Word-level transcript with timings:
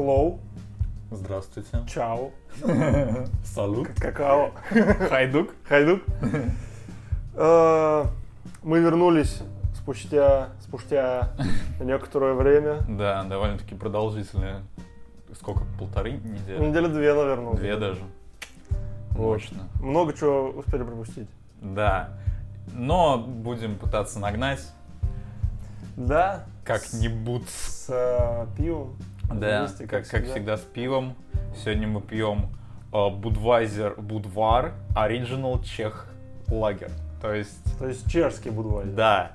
Hello, 0.00 0.38
Здравствуйте. 1.10 1.70
чао, 1.88 2.30
Салют. 3.46 3.88
какао, 3.98 4.50
Хайдук. 5.08 5.54
хайдук. 5.66 6.02
Э, 7.34 8.04
Мы 8.62 8.80
вернулись 8.80 9.40
спустя, 9.74 10.50
спустя 10.60 11.30
некоторое 11.80 12.34
время. 12.34 12.82
Да, 12.86 13.24
довольно-таки 13.24 13.74
продолжительные. 13.74 14.56
Сколько? 15.34 15.62
Полторы 15.78 16.12
недели? 16.12 16.58
Недели 16.62 16.88
две, 16.88 17.14
наверное. 17.14 17.54
Две 17.54 17.76
даже. 17.78 18.02
Мощно. 19.16 19.62
Много 19.80 20.12
чего 20.12 20.50
успели 20.50 20.82
пропустить. 20.82 21.30
Да. 21.62 22.10
Но 22.74 23.16
будем 23.16 23.76
пытаться 23.78 24.18
нагнать 24.18 24.60
Да, 25.96 26.44
как-нибудь. 26.64 27.48
с 27.48 27.86
э, 27.88 28.46
пивом. 28.58 28.94
Да, 29.32 29.60
Вместе, 29.60 29.86
как, 29.86 30.06
как 30.08 30.24
всегда 30.24 30.56
с 30.56 30.60
пивом. 30.60 31.14
Сегодня 31.56 31.88
мы 31.88 32.00
пьем 32.00 32.48
э, 32.92 32.96
Budweiser 32.96 33.96
Budvar 33.96 34.72
Original 34.94 35.62
Чех 35.64 36.08
Лагер. 36.48 36.90
То 37.20 37.32
есть, 37.32 37.78
То 37.78 37.88
есть 37.88 38.10
чешский 38.10 38.50
будвайзер. 38.50 38.94
да. 38.94 39.32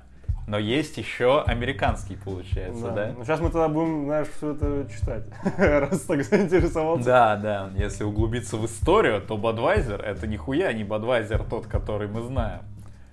Но 0.47 0.57
есть 0.57 0.97
еще 0.97 1.43
американский, 1.43 2.15
получается, 2.17 2.89
да? 2.91 3.13
Ну, 3.15 3.23
сейчас 3.23 3.39
мы 3.39 3.51
тогда 3.51 3.69
будем, 3.69 4.05
знаешь, 4.05 4.27
все 4.35 4.51
это 4.53 4.87
читать, 4.91 5.23
раз 5.57 6.01
так 6.01 6.23
заинтересовался. 6.23 7.05
Да, 7.05 7.35
да, 7.37 7.69
если 7.77 8.03
углубиться 8.03 8.57
в 8.57 8.65
историю, 8.65 9.21
то 9.21 9.37
Budweiser 9.37 10.01
это 10.01 10.27
нихуя 10.27 10.73
не 10.73 10.83
Budweiser 10.83 11.47
тот, 11.47 11.67
который 11.67 12.07
мы 12.07 12.21
знаем. 12.23 12.61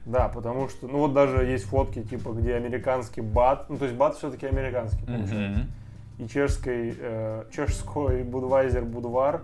Да, 0.07 0.29
потому 0.29 0.69
что, 0.71 0.89
ну 0.89 0.99
вот 0.99 1.13
даже 1.13 1.45
есть 1.45 1.67
фотки, 1.67 2.03
типа, 2.03 2.31
где 2.31 2.55
американский 2.55 3.21
бат, 3.21 3.69
ну 3.69 3.77
то 3.77 3.85
есть 3.85 3.97
бат 3.97 4.17
все-таки 4.17 4.47
американский, 4.47 5.05
получается. 5.05 5.35
Мгм. 5.35 5.71
И 6.19 6.27
чешской, 6.27 6.95
э, 6.99 7.45
чешской 7.53 8.23
Будвайзер 8.25 8.85
Будвар, 8.85 9.43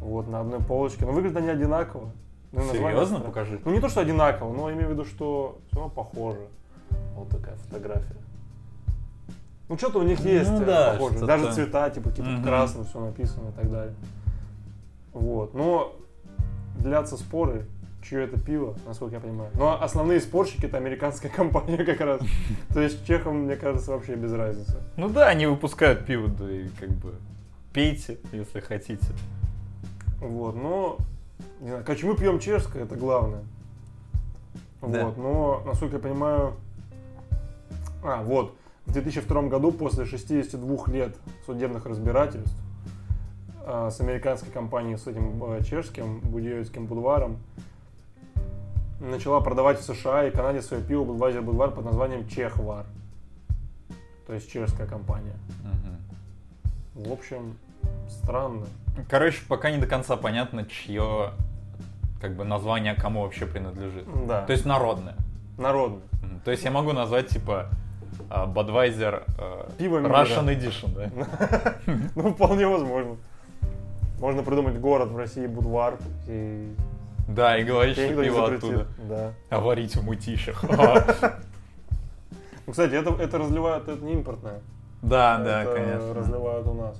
вот, 0.00 0.28
на 0.28 0.40
одной 0.40 0.60
полочке. 0.60 1.04
Но 1.04 1.12
выглядят 1.12 1.38
они 1.38 1.48
одинаково. 1.48 2.10
Ну, 2.52 2.62
Серьезно? 2.72 3.20
Покажи. 3.20 3.60
Ну 3.64 3.72
не 3.72 3.80
то, 3.80 3.88
что 3.88 4.00
одинаково, 4.00 4.52
но 4.52 4.70
имею 4.72 4.88
в 4.88 4.90
виду, 4.92 5.04
что 5.04 5.58
все 5.68 5.76
равно 5.76 5.90
похоже. 5.90 6.40
Вот 7.16 7.28
такая 7.28 7.56
фотография. 7.56 8.16
Ну 9.68 9.78
что-то 9.78 10.00
у 10.00 10.02
них 10.02 10.22
Ну 10.22 10.30
есть 10.30 10.50
э, 10.50 10.64
да, 10.64 10.92
похоже. 10.92 11.26
Даже 11.26 11.52
цвета, 11.52 11.90
типа, 11.90 12.10
типа 12.12 12.28
Мгм. 12.28 12.44
красным 12.44 12.84
все 12.84 13.00
написано 13.00 13.48
и 13.48 13.52
так 13.52 13.70
далее. 13.70 13.94
Вот. 15.12 15.54
Но 15.54 15.96
длятся 16.78 17.16
споры, 17.16 17.64
чье 18.04 18.24
это 18.24 18.38
пиво, 18.38 18.76
насколько 18.86 19.14
я 19.14 19.20
понимаю. 19.20 19.50
Но 19.54 19.80
основные 19.82 20.20
спорщики 20.20 20.66
это 20.66 20.76
американская 20.76 21.30
компания 21.34 21.84
как 21.84 22.00
раз. 22.00 22.20
То 22.72 22.80
есть 22.80 23.06
чехам, 23.06 23.44
мне 23.44 23.56
кажется, 23.56 23.92
вообще 23.92 24.14
без 24.14 24.32
разницы. 24.32 24.76
Ну 24.96 25.08
да, 25.08 25.28
они 25.28 25.46
выпускают 25.46 26.06
пиво, 26.06 26.28
да 26.28 26.50
и 26.50 26.68
как 26.78 26.90
бы 26.90 27.14
пейте, 27.72 28.18
если 28.32 28.60
хотите. 28.60 29.06
Вот, 30.20 30.54
но, 30.54 30.98
не 31.60 31.68
знаю, 31.68 31.84
короче, 31.84 32.06
мы 32.06 32.16
пьем 32.16 32.38
чешское, 32.38 32.84
это 32.84 32.94
главное. 32.96 33.42
Да. 34.80 35.06
Вот, 35.06 35.16
но, 35.16 35.62
насколько 35.66 35.96
я 35.96 36.02
понимаю, 36.02 36.54
а, 38.02 38.22
вот, 38.22 38.54
в 38.86 38.92
2002 38.92 39.42
году, 39.44 39.72
после 39.72 40.04
62 40.04 40.92
лет 40.92 41.16
судебных 41.46 41.86
разбирательств 41.86 42.54
а, 43.66 43.90
с 43.90 44.00
американской 44.00 44.52
компанией, 44.52 44.96
с 44.96 45.06
этим 45.06 45.42
а, 45.42 45.62
чешским 45.62 46.20
будеевским 46.20 46.86
будваром, 46.86 47.38
начала 49.00 49.40
продавать 49.40 49.80
в 49.80 49.82
США 49.84 50.24
и 50.24 50.30
Канаде 50.30 50.62
свое 50.62 50.82
пиво 50.82 51.04
Budweiser 51.04 51.40
Будвар 51.42 51.70
под 51.70 51.84
названием 51.84 52.28
Чехвар. 52.28 52.86
То 54.26 54.32
есть 54.32 54.50
чешская 54.50 54.86
компания. 54.86 55.34
Мгм. 55.62 57.06
В 57.06 57.12
общем, 57.12 57.58
странно. 58.08 58.66
Короче, 59.08 59.42
пока 59.48 59.70
не 59.70 59.78
до 59.78 59.86
конца 59.86 60.16
понятно, 60.16 60.64
чье 60.64 61.30
как 62.20 62.36
бы 62.36 62.44
название 62.44 62.94
кому 62.94 63.22
вообще 63.22 63.44
принадлежит. 63.46 64.06
Да, 64.26 64.42
То 64.46 64.52
есть 64.52 64.64
народное. 64.64 65.14
народный. 65.58 66.00
Мгм. 66.22 66.40
То 66.44 66.50
есть 66.50 66.64
я 66.64 66.70
могу 66.70 66.92
назвать 66.92 67.28
типа 67.28 67.68
а, 68.30 68.46
Budweiser 68.46 69.24
э, 69.38 69.70
Пиво 69.76 69.98
мира. 69.98 70.22
Russian 70.22 70.46
Edition, 70.46 70.94
да? 70.94 71.74
Ну, 72.14 72.32
вполне 72.32 72.66
возможно. 72.66 73.16
Можно 74.20 74.42
придумать 74.42 74.78
город 74.78 75.10
в 75.10 75.16
России, 75.16 75.46
Будвар, 75.46 75.98
и 76.28 76.72
Да, 77.28 77.56
и 77.58 77.64
говорить, 77.64 77.96
тебя 77.96 78.12
что 78.12 78.22
пиво 78.22 78.46
оттуда. 78.54 78.86
Да. 79.08 79.32
А 79.50 79.60
варить 79.60 79.96
в 79.96 80.04
мытищах. 80.04 80.64
Ну, 82.66 82.72
кстати, 82.72 82.94
это, 82.94 83.10
это 83.22 83.36
разливают, 83.36 83.88
это 83.88 84.02
не 84.02 84.14
импортное. 84.14 84.60
Да, 85.02 85.36
да, 85.36 85.64
это 85.64 85.74
конечно. 85.74 86.14
разливают 86.14 86.66
у 86.66 86.72
нас. 86.72 86.98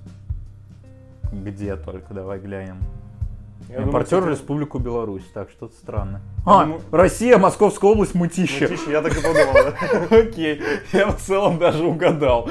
Где 1.32 1.74
только, 1.76 2.12
давай 2.12 2.38
глянем. 2.38 2.76
Я 3.70 3.76
думаю, 3.76 3.86
Импортер 3.86 4.18
кстати, 4.20 4.32
Республику 4.38 4.78
Беларусь, 4.78 5.24
так 5.32 5.48
что-то 5.48 5.74
странно. 5.74 6.20
Я 6.44 6.52
А, 6.52 6.64
думаю- 6.64 6.80
Россия, 6.92 7.38
Московская 7.38 7.90
область, 7.90 8.12
ну, 8.14 8.20
Мытищи. 8.20 8.66
тише, 8.68 8.90
я 8.90 9.00
так 9.00 9.12
и 9.16 9.22
подумал, 9.22 9.54
да. 9.54 10.06
Окей, 10.18 10.60
я 10.92 11.06
в 11.06 11.16
целом 11.16 11.58
даже 11.58 11.82
угадал. 11.82 12.50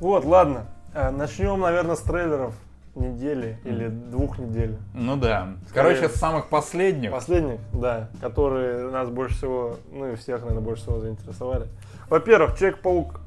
Вот, 0.00 0.24
ладно. 0.24 0.66
А, 0.92 1.12
Начнем, 1.12 1.60
наверное, 1.60 1.94
с 1.94 2.00
трейлеров 2.00 2.52
недели 2.94 3.58
или 3.64 3.88
двух 3.88 4.38
недель. 4.38 4.76
Ну 4.94 5.16
да. 5.16 5.54
Скорее. 5.68 5.94
Короче, 5.96 6.08
с 6.14 6.18
самых 6.18 6.48
последних. 6.48 7.10
Последних, 7.10 7.60
да, 7.72 8.08
которые 8.20 8.90
нас 8.90 9.08
больше 9.08 9.36
всего, 9.36 9.76
ну 9.90 10.12
и 10.12 10.16
всех, 10.16 10.40
наверное, 10.40 10.62
больше 10.62 10.82
всего 10.82 11.00
заинтересовали. 11.00 11.66
Во-первых, 12.08 12.56
Человек-паук, 12.56 13.20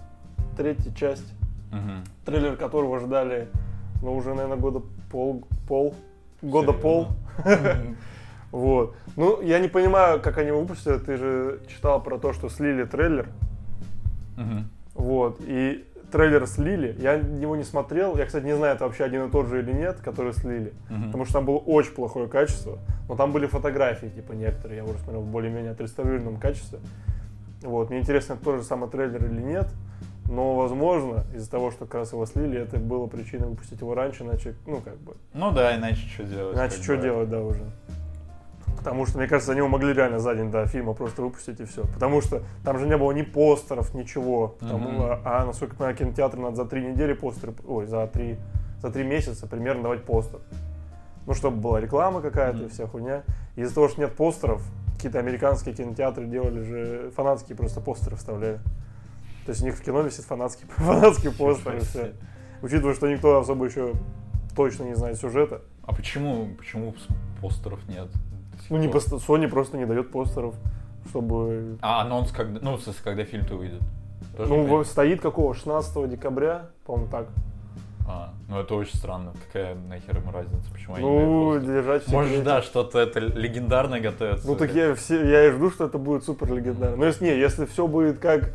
третья 0.57 0.91
часть. 0.93 1.33
Мгм. 1.71 2.03
трейлер 2.25 2.55
которого 2.55 2.99
ждали, 3.01 3.49
ну, 4.01 4.15
уже, 4.15 4.29
наверное, 4.29 4.55
года 4.55 4.81
пол, 5.11 5.45
пол, 5.67 5.93
года 6.41 6.71
пол. 6.73 7.07
Мгм. 7.43 7.97
Вот. 8.51 8.95
Ну, 9.17 9.41
я 9.41 9.59
не 9.59 9.67
понимаю, 9.67 10.21
как 10.21 10.37
они 10.37 10.51
выпустили. 10.51 10.97
Ты 10.97 11.17
же 11.17 11.59
читал 11.67 12.01
про 12.01 12.17
то, 12.17 12.31
что 12.31 12.47
слили 12.47 12.85
трейлер. 12.85 13.27
Вот. 14.93 15.41
И 15.41 15.85
трейлер 16.15 16.47
слили. 16.47 16.95
Я 16.97 17.13
его 17.13 17.57
не 17.57 17.65
смотрел. 17.65 18.15
Я, 18.15 18.25
кстати, 18.25 18.45
не 18.45 18.55
знаю, 18.55 18.75
это 18.75 18.85
вообще 18.85 19.03
один 19.03 19.25
и 19.25 19.29
тот 19.29 19.47
же 19.47 19.59
или 19.59 19.73
нет, 19.73 19.97
который 19.99 20.31
слили. 20.31 20.71
Мгм. 20.89 21.07
Потому 21.07 21.25
что 21.25 21.33
там 21.33 21.45
было 21.45 21.57
очень 21.57 21.91
плохое 21.91 22.29
качество. 22.29 22.79
Но 23.09 23.17
там 23.17 23.33
были 23.33 23.47
фотографии, 23.47 24.07
типа, 24.07 24.31
некоторые. 24.31 24.77
Я 24.77 24.85
уже 24.85 24.97
смотрел 24.99 25.21
в 25.23 25.27
более-менее 25.27 25.73
отреставрированном 25.73 26.37
качестве. 26.37 26.79
Вот. 27.63 27.89
Мне 27.89 27.99
интересно, 27.99 28.33
это 28.33 28.45
тот 28.45 28.57
же 28.59 28.63
самый 28.63 28.89
трейлер 28.89 29.25
или 29.25 29.41
нет. 29.41 29.67
Но, 30.29 30.55
возможно, 30.55 31.25
из-за 31.35 31.51
того, 31.51 31.69
что 31.71 31.85
как 31.85 31.95
раз 31.95 32.13
его 32.13 32.25
слили, 32.25 32.61
это 32.61 32.77
было 32.77 33.07
причиной 33.07 33.49
выпустить 33.49 33.81
его 33.81 33.93
раньше, 33.93 34.23
иначе, 34.23 34.55
ну, 34.65 34.79
как 34.81 34.97
бы, 34.97 35.15
Ну 35.33 35.51
да, 35.51 35.75
иначе 35.75 36.07
что 36.07 36.23
делать? 36.23 36.55
Иначе 36.55 36.81
что 36.81 36.95
бы. 36.95 37.01
делать, 37.03 37.29
да, 37.29 37.41
уже. 37.41 37.61
Потому 38.77 39.05
что, 39.05 39.17
мне 39.17 39.27
кажется, 39.27 39.51
они 39.51 39.59
его 39.59 39.67
могли 39.67 39.93
реально 39.93 40.19
за 40.19 40.35
день 40.35 40.51
до 40.51 40.65
фильма 40.67 40.93
просто 40.93 41.21
выпустить 41.21 41.59
и 41.59 41.65
все. 41.65 41.83
Потому 41.93 42.21
что 42.21 42.43
там 42.63 42.77
же 42.79 42.87
не 42.87 42.97
было 42.97 43.11
ни 43.11 43.21
постеров, 43.23 43.93
ничего. 43.93 44.55
Там, 44.59 44.81
Мгм. 44.81 45.01
а, 45.23 45.45
насколько 45.45 45.75
понимаю, 45.75 45.95
кинотеатр 45.95 46.37
надо 46.37 46.55
за 46.57 46.65
три 46.65 46.85
недели 46.85 47.13
постеры, 47.13 47.53
ой, 47.67 47.85
за 47.87 48.05
три, 48.07 48.37
за 48.81 48.91
три 48.91 49.03
месяца 49.03 49.47
примерно 49.47 49.83
давать 49.83 50.03
постер. 50.03 50.39
Ну, 51.25 51.33
чтобы 51.33 51.57
была 51.57 51.79
реклама 51.79 52.21
какая-то 52.21 52.59
и 52.59 52.61
Мгм. 52.63 52.69
вся 52.69 52.85
хуйня. 52.87 53.23
Из-за 53.55 53.73
того, 53.73 53.87
что 53.87 54.01
нет 54.01 54.15
постеров, 54.15 54.61
какие-то 54.95 55.19
американские 55.19 55.73
кинотеатры 55.73 56.25
делали 56.25 56.61
же 56.61 57.11
фанатские 57.15 57.55
просто 57.57 57.81
постеры 57.81 58.15
вставляли. 58.15 58.59
То 59.45 59.51
есть 59.51 59.61
у 59.61 59.65
них 59.65 59.75
в 59.75 59.81
кино 59.81 60.01
висит 60.01 60.25
фанатский, 60.25 60.65
фанатский 60.77 61.31
постер 61.31 61.73
и 61.73 61.75
Ничего 61.77 61.85
все. 61.89 62.13
Учитывая, 62.61 62.93
что 62.93 63.07
никто 63.07 63.39
особо 63.39 63.65
еще 63.65 63.93
точно 64.55 64.83
не 64.83 64.95
знает 64.95 65.17
сюжета. 65.17 65.61
А 65.83 65.93
почему, 65.93 66.47
почему 66.57 66.95
постеров 67.41 67.79
нет? 67.87 68.07
Ну, 68.69 68.77
не 68.77 68.87
пост- 68.87 69.11
Sony 69.13 69.47
просто 69.47 69.77
не 69.77 69.85
дает 69.85 70.11
постеров, 70.11 70.55
чтобы... 71.09 71.77
А 71.81 72.01
анонс 72.01 72.31
когда, 72.31 72.59
ну, 72.61 72.79
когда 73.03 73.25
фильм-то 73.25 73.55
выйдет? 73.55 73.81
Тоже 74.37 74.53
ну, 74.53 74.83
стоит 74.83 75.21
какого? 75.21 75.53
16 75.53 76.09
декабря, 76.09 76.69
по-моему, 76.85 77.09
так. 77.09 77.27
А, 78.07 78.33
ну 78.49 78.59
это 78.59 78.75
очень 78.75 78.97
странно. 78.97 79.33
Какая 79.47 79.75
нахер 79.75 80.17
им 80.17 80.29
разница? 80.29 80.71
Почему 80.71 80.95
они 80.95 81.05
не 81.05 81.25
ну, 81.25 81.53
постер? 81.53 81.71
держать 81.73 82.03
в 82.03 82.11
Может, 82.11 82.43
да, 82.43 82.61
что-то 82.61 82.99
это 82.99 83.19
легендарное 83.19 83.99
готовится. 83.99 84.47
Ну, 84.47 84.55
так 84.55 84.73
я, 84.73 84.93
все, 84.93 85.27
я 85.27 85.47
и 85.47 85.51
жду, 85.51 85.71
что 85.71 85.85
это 85.85 85.97
будет 85.97 86.23
супер 86.23 86.53
легендарно. 86.53 86.97
Но 86.97 87.05
если 87.05 87.25
не, 87.25 87.31
если 87.37 87.65
все 87.65 87.87
будет 87.87 88.19
как, 88.19 88.51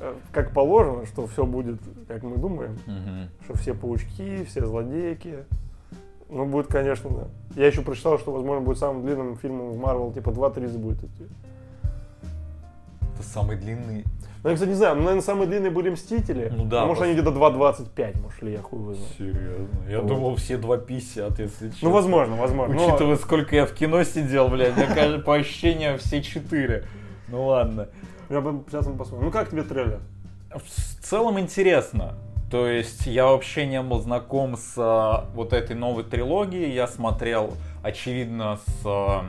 э, 0.00 0.14
как 0.32 0.50
положено, 0.50 1.06
что 1.06 1.26
все 1.26 1.46
будет, 1.46 1.80
как 2.08 2.22
мы 2.24 2.36
думаем, 2.36 2.78
Мгм. 2.86 3.30
что 3.44 3.56
все 3.56 3.72
паучки, 3.72 4.44
все 4.44 4.66
злодейки, 4.66 5.44
ну, 6.34 6.46
будет, 6.46 6.66
конечно, 6.66 7.08
да. 7.10 7.24
Я 7.54 7.66
еще 7.68 7.82
прочитал, 7.82 8.18
что, 8.18 8.32
возможно, 8.32 8.64
будет 8.64 8.78
самым 8.78 9.02
длинным 9.06 9.36
фильмом 9.36 9.70
в 9.70 9.78
Марвел, 9.78 10.12
типа 10.12 10.30
2-3 10.30 10.76
будет 10.78 10.98
идти. 11.04 11.26
Это 13.14 13.22
самый 13.22 13.56
длинный. 13.56 14.04
Ну, 14.42 14.50
я, 14.50 14.54
кстати, 14.56 14.70
не 14.70 14.74
знаю, 14.76 14.96
ну, 14.96 15.02
наверное, 15.02 15.22
самые 15.22 15.46
длинные 15.46 15.70
были 15.70 15.88
Мстители. 15.90 16.52
Ну 16.54 16.64
да, 16.66 16.84
Может, 16.84 17.04
они 17.04 17.14
где-то 17.14 17.30
2.25, 17.30 18.20
может 18.20 18.42
ли, 18.42 18.52
я 18.52 18.60
хуй 18.60 18.78
его 18.78 18.94
знаю. 18.94 19.08
Серьезно? 19.16 19.68
Я 19.88 19.98
Вот. 20.00 20.06
думал, 20.06 20.36
все 20.36 20.58
2,50, 20.58 21.40
если 21.40 21.70
честно. 21.70 21.88
Ну, 21.88 21.94
возможно, 21.94 22.36
возможно. 22.36 22.74
Но- 22.74 22.86
Учитывая, 22.86 23.16
сколько 23.16 23.56
я 23.56 23.64
в 23.64 23.72
кино 23.72 24.02
сидел, 24.04 24.48
блядь, 24.48 24.76
мне 24.76 24.86
кажется, 24.86 25.24
по 25.24 25.34
ощущениям 25.36 25.96
все 25.98 26.22
четыре. 26.22 26.84
Ну 27.28 27.46
ладно. 27.46 27.88
Я 28.28 28.40
бы- 28.42 28.62
сейчас 28.68 28.86
мы 28.86 28.94
посмотрим. 28.96 29.26
Ну 29.26 29.32
как 29.32 29.50
тебе 29.50 29.62
трейлер? 29.62 30.00
В 30.54 31.04
целом 31.04 31.40
интересно. 31.40 32.14
То 32.54 32.68
есть 32.68 33.06
я 33.06 33.26
вообще 33.26 33.66
не 33.66 33.82
был 33.82 34.00
знаком 34.00 34.56
с 34.56 34.74
а, 34.76 35.24
вот 35.34 35.52
этой 35.52 35.74
новой 35.74 36.04
трилогией. 36.04 36.72
Я 36.72 36.86
смотрел, 36.86 37.54
очевидно, 37.82 38.60
с... 38.64 38.86
а, 38.86 39.24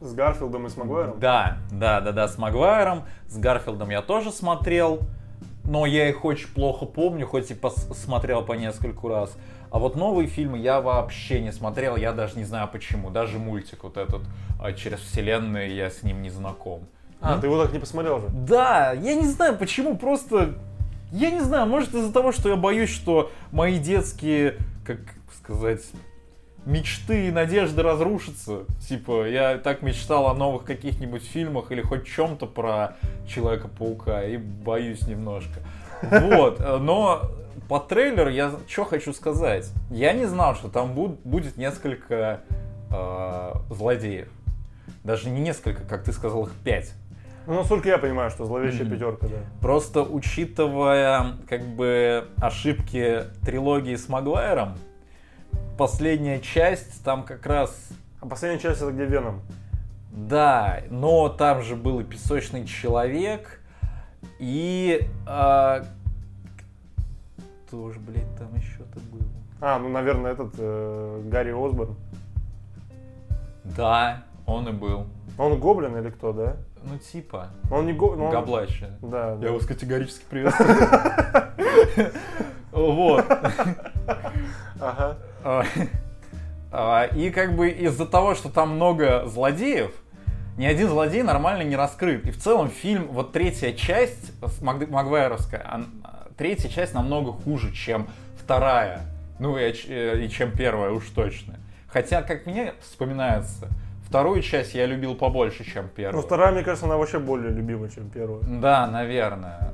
С 0.00 0.14
Гарфилдом 0.14 0.64
и 0.66 0.70
с 0.70 0.78
Магуайром? 0.78 1.20
Да, 1.20 1.58
да, 1.70 2.00
да, 2.00 2.12
да, 2.12 2.26
с 2.26 2.38
Магуайром. 2.38 3.02
С 3.28 3.36
Гарфилдом 3.36 3.90
я 3.90 4.00
тоже 4.00 4.32
смотрел. 4.32 5.00
Но 5.64 5.84
я 5.84 6.08
их 6.08 6.24
очень 6.24 6.48
плохо 6.48 6.86
помню, 6.86 7.26
хоть 7.26 7.50
и 7.50 7.54
пос- 7.54 7.92
смотрел 7.92 8.42
по 8.42 8.54
нескольку 8.54 9.08
раз. 9.08 9.36
А 9.70 9.78
вот 9.78 9.94
новые 9.94 10.26
фильмы 10.26 10.56
я 10.56 10.80
вообще 10.80 11.40
не 11.40 11.52
смотрел, 11.52 11.96
я 11.96 12.12
даже 12.14 12.38
не 12.38 12.44
знаю 12.44 12.66
почему. 12.72 13.10
Даже 13.10 13.38
мультик 13.38 13.84
вот 13.84 13.98
этот 13.98 14.22
а, 14.58 14.72
через 14.72 15.00
вселенную 15.00 15.70
я 15.74 15.90
с 15.90 16.02
ним 16.02 16.22
не 16.22 16.30
знаком. 16.30 16.80
А, 17.20 17.38
ты 17.38 17.46
его 17.46 17.62
так 17.62 17.74
не 17.74 17.78
посмотрел 17.78 18.20
же? 18.22 18.28
Да, 18.30 18.92
я 18.92 19.14
не 19.14 19.26
знаю 19.26 19.58
почему, 19.58 19.98
просто... 19.98 20.54
Я 21.16 21.30
не 21.30 21.40
знаю, 21.40 21.66
может 21.66 21.94
из-за 21.94 22.12
того, 22.12 22.30
что 22.30 22.50
я 22.50 22.56
боюсь, 22.56 22.90
что 22.90 23.30
мои 23.50 23.78
детские, 23.78 24.58
как 24.84 24.98
сказать, 25.42 25.80
мечты 26.66 27.28
и 27.28 27.30
надежды 27.30 27.82
разрушатся. 27.82 28.64
Типа, 28.86 29.26
я 29.26 29.56
так 29.56 29.80
мечтал 29.80 30.26
о 30.26 30.34
новых 30.34 30.64
каких-нибудь 30.64 31.22
фильмах 31.22 31.72
или 31.72 31.80
хоть 31.80 32.06
чем-то 32.06 32.44
про 32.44 32.96
Человека-паука 33.26 34.24
и 34.24 34.36
боюсь 34.36 35.06
немножко. 35.06 35.60
Вот, 36.02 36.60
э, 36.60 36.76
но 36.76 37.22
по 37.66 37.80
трейлеру 37.80 38.28
я 38.28 38.52
что 38.68 38.84
хочу 38.84 39.14
сказать. 39.14 39.72
Я 39.88 40.12
не 40.12 40.26
знал, 40.26 40.54
что 40.54 40.68
там 40.68 40.92
буд- 40.92 41.18
будет 41.24 41.56
несколько 41.56 42.42
э, 42.90 43.52
злодеев. 43.70 44.28
Даже 45.02 45.30
не 45.30 45.40
несколько, 45.40 45.82
как 45.84 46.04
ты 46.04 46.12
сказал, 46.12 46.44
их 46.44 46.52
пять. 46.62 46.92
Ну, 47.46 47.54
насколько 47.54 47.88
я 47.88 47.98
понимаю, 47.98 48.30
что 48.30 48.44
зловещая 48.44 48.84
Мгм. 48.86 48.94
пятерка, 48.94 49.26
да. 49.28 49.36
Просто 49.60 50.02
учитывая 50.02 51.34
как 51.48 51.62
бы 51.62 52.26
ошибки 52.38 53.22
трилогии 53.44 53.94
с 53.94 54.08
Магуайром, 54.08 54.74
последняя 55.78 56.40
часть 56.40 57.04
там 57.04 57.22
как 57.22 57.46
раз 57.46 57.88
А 58.20 58.26
последняя 58.26 58.58
часть 58.58 58.82
это 58.82 58.90
где 58.92 59.04
Веном? 59.06 59.42
да, 60.10 60.80
но 60.90 61.28
там 61.28 61.62
же 61.62 61.76
был 61.76 62.00
и 62.00 62.04
песочный 62.04 62.66
человек, 62.66 63.60
и 64.40 65.08
а, 65.26 65.84
кто 67.66 67.92
же, 67.92 68.00
блядь, 68.00 68.34
там 68.38 68.52
еще-то 68.56 68.98
был? 69.12 69.20
А, 69.60 69.78
ну, 69.78 69.88
наверное, 69.88 70.32
этот 70.32 70.54
э, 70.58 71.22
Гарри 71.30 71.50
Осборн. 71.52 71.94
Да, 73.64 74.24
он 74.46 74.68
и 74.68 74.72
был. 74.72 75.06
Он 75.38 75.60
гоблин 75.60 75.96
или 75.98 76.08
кто, 76.10 76.32
да? 76.32 76.56
Ну, 76.88 76.98
типа, 76.98 77.48
Он 77.70 77.84
не 77.86 77.92
го... 77.92 78.14
ну, 78.16 78.26
он- 78.26 78.30
Габлачи. 78.32 78.86
Да, 79.02 79.34
да. 79.36 79.46
Я 79.46 79.52
вас 79.52 79.66
категорически 79.66 80.24
приветствую. 80.30 80.76
Вот. 82.72 83.24
Ага. 84.80 85.16
А, 85.42 85.64
а, 86.70 87.04
И 87.06 87.30
как 87.30 87.56
бы 87.56 87.70
из-за 87.70 88.06
того, 88.06 88.34
что 88.34 88.50
там 88.50 88.70
много 88.76 89.24
злодеев, 89.26 89.90
ни 90.58 90.66
один 90.66 90.88
злодей 90.88 91.22
нормально 91.22 91.62
не 91.62 91.74
раскрыт. 91.76 92.26
И 92.26 92.30
в 92.30 92.38
целом 92.38 92.68
фильм, 92.70 93.08
вот 93.08 93.32
третья 93.32 93.72
часть, 93.72 94.32
Маг- 94.60 94.88
Магуайровская, 94.90 95.84
третья 96.36 96.68
часть 96.68 96.92
намного 96.94 97.32
хуже, 97.32 97.72
чем 97.72 98.08
вторая. 98.38 99.00
Ну 99.38 99.56
и, 99.58 99.72
э, 99.88 100.24
и 100.24 100.28
чем 100.30 100.50
первая 100.52 100.90
уж 100.92 101.08
точно. 101.10 101.54
Хотя, 101.88 102.22
как 102.22 102.46
мне 102.46 102.74
вспоминается, 102.80 103.68
вторую 104.08 104.42
часть 104.42 104.74
я 104.74 104.86
любил 104.86 105.14
побольше, 105.14 105.64
чем 105.64 105.84
Ну, 105.84 105.90
первую. 105.94 106.22
вторая, 106.22 106.52
мне 106.52 106.62
кажется, 106.62 106.86
она 106.86 106.96
вообще 106.96 107.18
более 107.18 107.50
любима, 107.50 107.88
чем 107.90 108.08
первая. 108.10 108.40
Да, 108.42 108.86
наверное. 108.86 109.72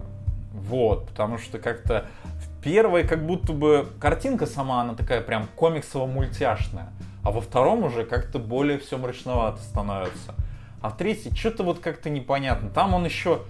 Вот, 0.53 1.09
потому 1.09 1.39
что 1.39 1.59
как-то 1.59 2.07
в 2.25 2.63
первой 2.63 3.05
как 3.07 3.25
будто 3.27 3.53
бы 3.53 3.89
картинка 4.01 4.47
сама, 4.47 4.83
она 4.83 4.95
такая 4.95 5.21
прям 5.21 5.47
комиксово-мультяшная. 5.57 6.89
А 7.23 7.31
во 7.31 7.41
втором 7.41 7.85
уже 7.85 8.05
как-то 8.05 8.39
более 8.39 8.79
все 8.79 8.99
мрачновато 8.99 9.61
становится. 9.63 10.35
А 10.81 10.91
в 10.91 10.97
третьей 10.97 11.35
что-то 11.35 11.63
вот 11.63 11.79
как-то 11.79 12.11
непонятно. 12.11 12.69
Там 12.71 12.95
он 12.95 13.05
еще, 13.05 13.43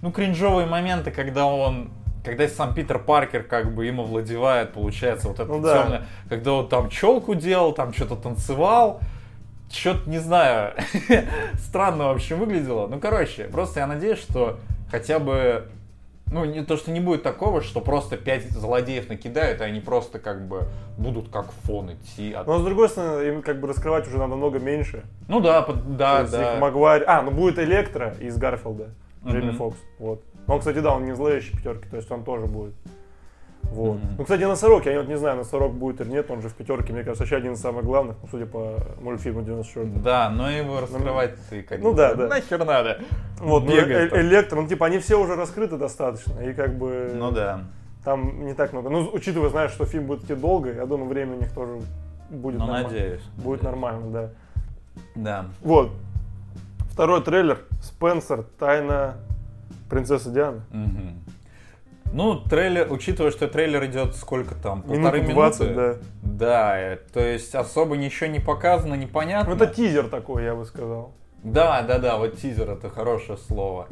ну, 0.00 0.10
кринжовые 0.10 0.66
моменты, 0.66 1.10
когда 1.10 1.46
он 1.46 1.90
когда 2.24 2.46
сам 2.46 2.72
Питер 2.72 3.00
Паркер 3.00 3.42
как 3.42 3.74
бы 3.74 3.88
им 3.88 3.98
овладевает, 3.98 4.72
получается, 4.74 5.26
вот 5.26 5.40
это 5.40 5.50
Ну 5.50 5.60
да. 5.60 5.82
темное, 5.82 6.06
когда 6.28 6.52
он 6.52 6.68
там 6.68 6.88
челку 6.88 7.34
делал, 7.34 7.72
там 7.72 7.92
что-то 7.92 8.14
танцевал, 8.14 9.00
что-то, 9.72 10.08
не 10.08 10.18
знаю, 10.18 10.74
странно 11.54 12.04
вообще 12.08 12.34
выглядело. 12.34 12.86
Ну, 12.86 12.98
короче, 13.00 13.44
просто 13.44 13.80
я 13.80 13.86
надеюсь, 13.86 14.18
что 14.18 14.58
хотя 14.90 15.18
бы, 15.18 15.68
ну, 16.30 16.44
не 16.44 16.62
то, 16.64 16.76
что 16.76 16.90
не 16.90 17.00
будет 17.00 17.22
такого, 17.22 17.62
что 17.62 17.80
просто 17.80 18.16
пять 18.16 18.50
злодеев 18.50 19.08
накидают, 19.08 19.60
и 19.60 19.64
они 19.64 19.80
просто 19.80 20.18
как 20.18 20.46
бы 20.46 20.64
будут 20.98 21.28
как 21.30 21.50
фон 21.64 21.92
идти. 21.94 22.32
от- 22.32 22.46
Но 22.46 22.58
с 22.58 22.64
другой 22.64 22.88
стороны, 22.88 23.22
им 23.28 23.42
как 23.42 23.60
бы 23.60 23.68
раскрывать 23.68 24.06
уже 24.06 24.18
надо 24.18 24.36
много 24.36 24.58
меньше. 24.58 25.04
Ну 25.28 25.40
да, 25.40 25.62
под- 25.62 25.96
да, 25.96 26.24
То 26.24 26.32
да. 26.32 26.54
их 26.54 26.60
Магуайр... 26.60 27.04
А, 27.06 27.22
ну 27.22 27.30
будет 27.30 27.58
Электро 27.58 28.14
из 28.20 28.36
Гарфилда. 28.36 28.90
Джейми 29.26 29.50
Мгм. 29.50 29.56
Фокс. 29.58 29.76
Вот. 29.98 30.22
Он, 30.48 30.58
кстати, 30.58 30.78
да, 30.80 30.92
он 30.94 31.04
не 31.04 31.14
зловещий 31.14 31.56
пятерки, 31.56 31.88
то 31.88 31.96
есть 31.96 32.10
он 32.10 32.24
тоже 32.24 32.46
будет. 32.46 32.74
Вот. 33.62 33.94
Мгм. 33.98 34.14
Ну, 34.18 34.22
кстати, 34.24 34.42
Носорог, 34.42 34.84
я 34.86 34.98
вот 34.98 35.08
не 35.08 35.16
знаю, 35.16 35.36
Носорог 35.36 35.72
будет 35.72 36.00
или 36.02 36.10
нет, 36.10 36.30
он 36.30 36.42
же 36.42 36.48
в 36.48 36.54
пятерке, 36.54 36.92
мне 36.92 37.02
кажется, 37.04 37.22
вообще 37.22 37.36
один 37.36 37.52
из 37.54 37.60
самых 37.60 37.84
главных, 37.84 38.16
ну, 38.22 38.28
судя 38.30 38.44
по 38.46 38.76
мультфильму 39.00 39.42
94 39.42 39.86
Да, 40.02 40.28
но 40.30 40.50
его 40.50 40.80
раскрывать 40.80 41.34
ты 41.48 41.62
как 41.62 41.80
Ну 41.80 41.94
да, 41.94 42.14
да. 42.14 42.28
Нахер 42.28 42.64
надо. 42.64 42.98
Вот, 43.38 43.64
ну, 43.64 43.72
Э-. 43.72 44.20
Электро, 44.20 44.60
ну, 44.60 44.68
типа, 44.68 44.86
они 44.86 44.98
все 44.98 45.18
уже 45.18 45.36
раскрыты 45.36 45.78
достаточно, 45.78 46.38
и 46.40 46.52
как 46.52 46.74
бы 46.76 47.12
Ну 47.14 47.30
да. 47.30 47.60
там 48.04 48.44
не 48.44 48.52
так 48.54 48.72
много. 48.74 48.90
Ну, 48.90 49.08
учитывая, 49.12 49.48
знаешь, 49.48 49.70
что 49.70 49.86
фильм 49.86 50.04
будет 50.06 50.24
идти 50.24 50.34
долго, 50.34 50.72
я 50.72 50.84
думаю, 50.84 51.08
время 51.08 51.34
у 51.36 51.38
них 51.40 51.52
тоже 51.52 51.80
будет 52.28 52.58
Ну, 52.58 52.66
нормально. 52.66 52.88
надеюсь. 52.90 53.22
Будет 53.36 53.62
надеюсь. 53.62 53.62
нормально, 53.62 54.10
да. 54.10 54.30
Да. 55.14 55.46
Вот. 55.62 55.90
Второй 56.90 57.22
трейлер. 57.22 57.58
Спенсер. 57.80 58.44
Тайна 58.58 59.14
принцессы 59.88 60.30
Дианы. 60.30 60.60
Мгм. 60.70 61.21
Ну, 62.12 62.36
трейлер, 62.38 62.92
учитывая, 62.92 63.30
что 63.30 63.48
трейлер 63.48 63.84
идет 63.86 64.14
сколько 64.14 64.54
там, 64.54 64.82
полторы 64.82 65.22
20, 65.22 65.60
минуты. 65.60 65.74
да. 65.74 65.96
Да, 66.22 66.78
э, 66.78 66.96
то 67.12 67.20
есть 67.20 67.54
особо 67.54 67.96
ничего 67.96 68.28
не 68.28 68.38
показано, 68.38 68.94
непонятно. 68.94 69.54
Ну, 69.54 69.56
это 69.56 69.72
тизер 69.72 70.08
такой, 70.08 70.44
я 70.44 70.54
бы 70.54 70.64
сказал. 70.66 71.12
Да, 71.42 71.82
да, 71.82 71.98
да, 71.98 72.18
вот 72.18 72.36
тизер 72.36 72.70
это 72.70 72.90
хорошее 72.90 73.38
слово. 73.38 73.88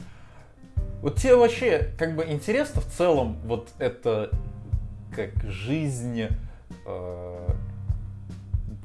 Вот 1.01 1.17
тебе 1.17 1.37
вообще 1.37 1.93
как 1.99 2.15
бы 2.15 2.25
интересно 2.29 2.81
в 2.83 2.87
целом 2.87 3.39
вот 3.45 3.71
это 3.79 4.31
как 5.15 5.31
жизнь 5.45 6.27
э, 6.87 7.49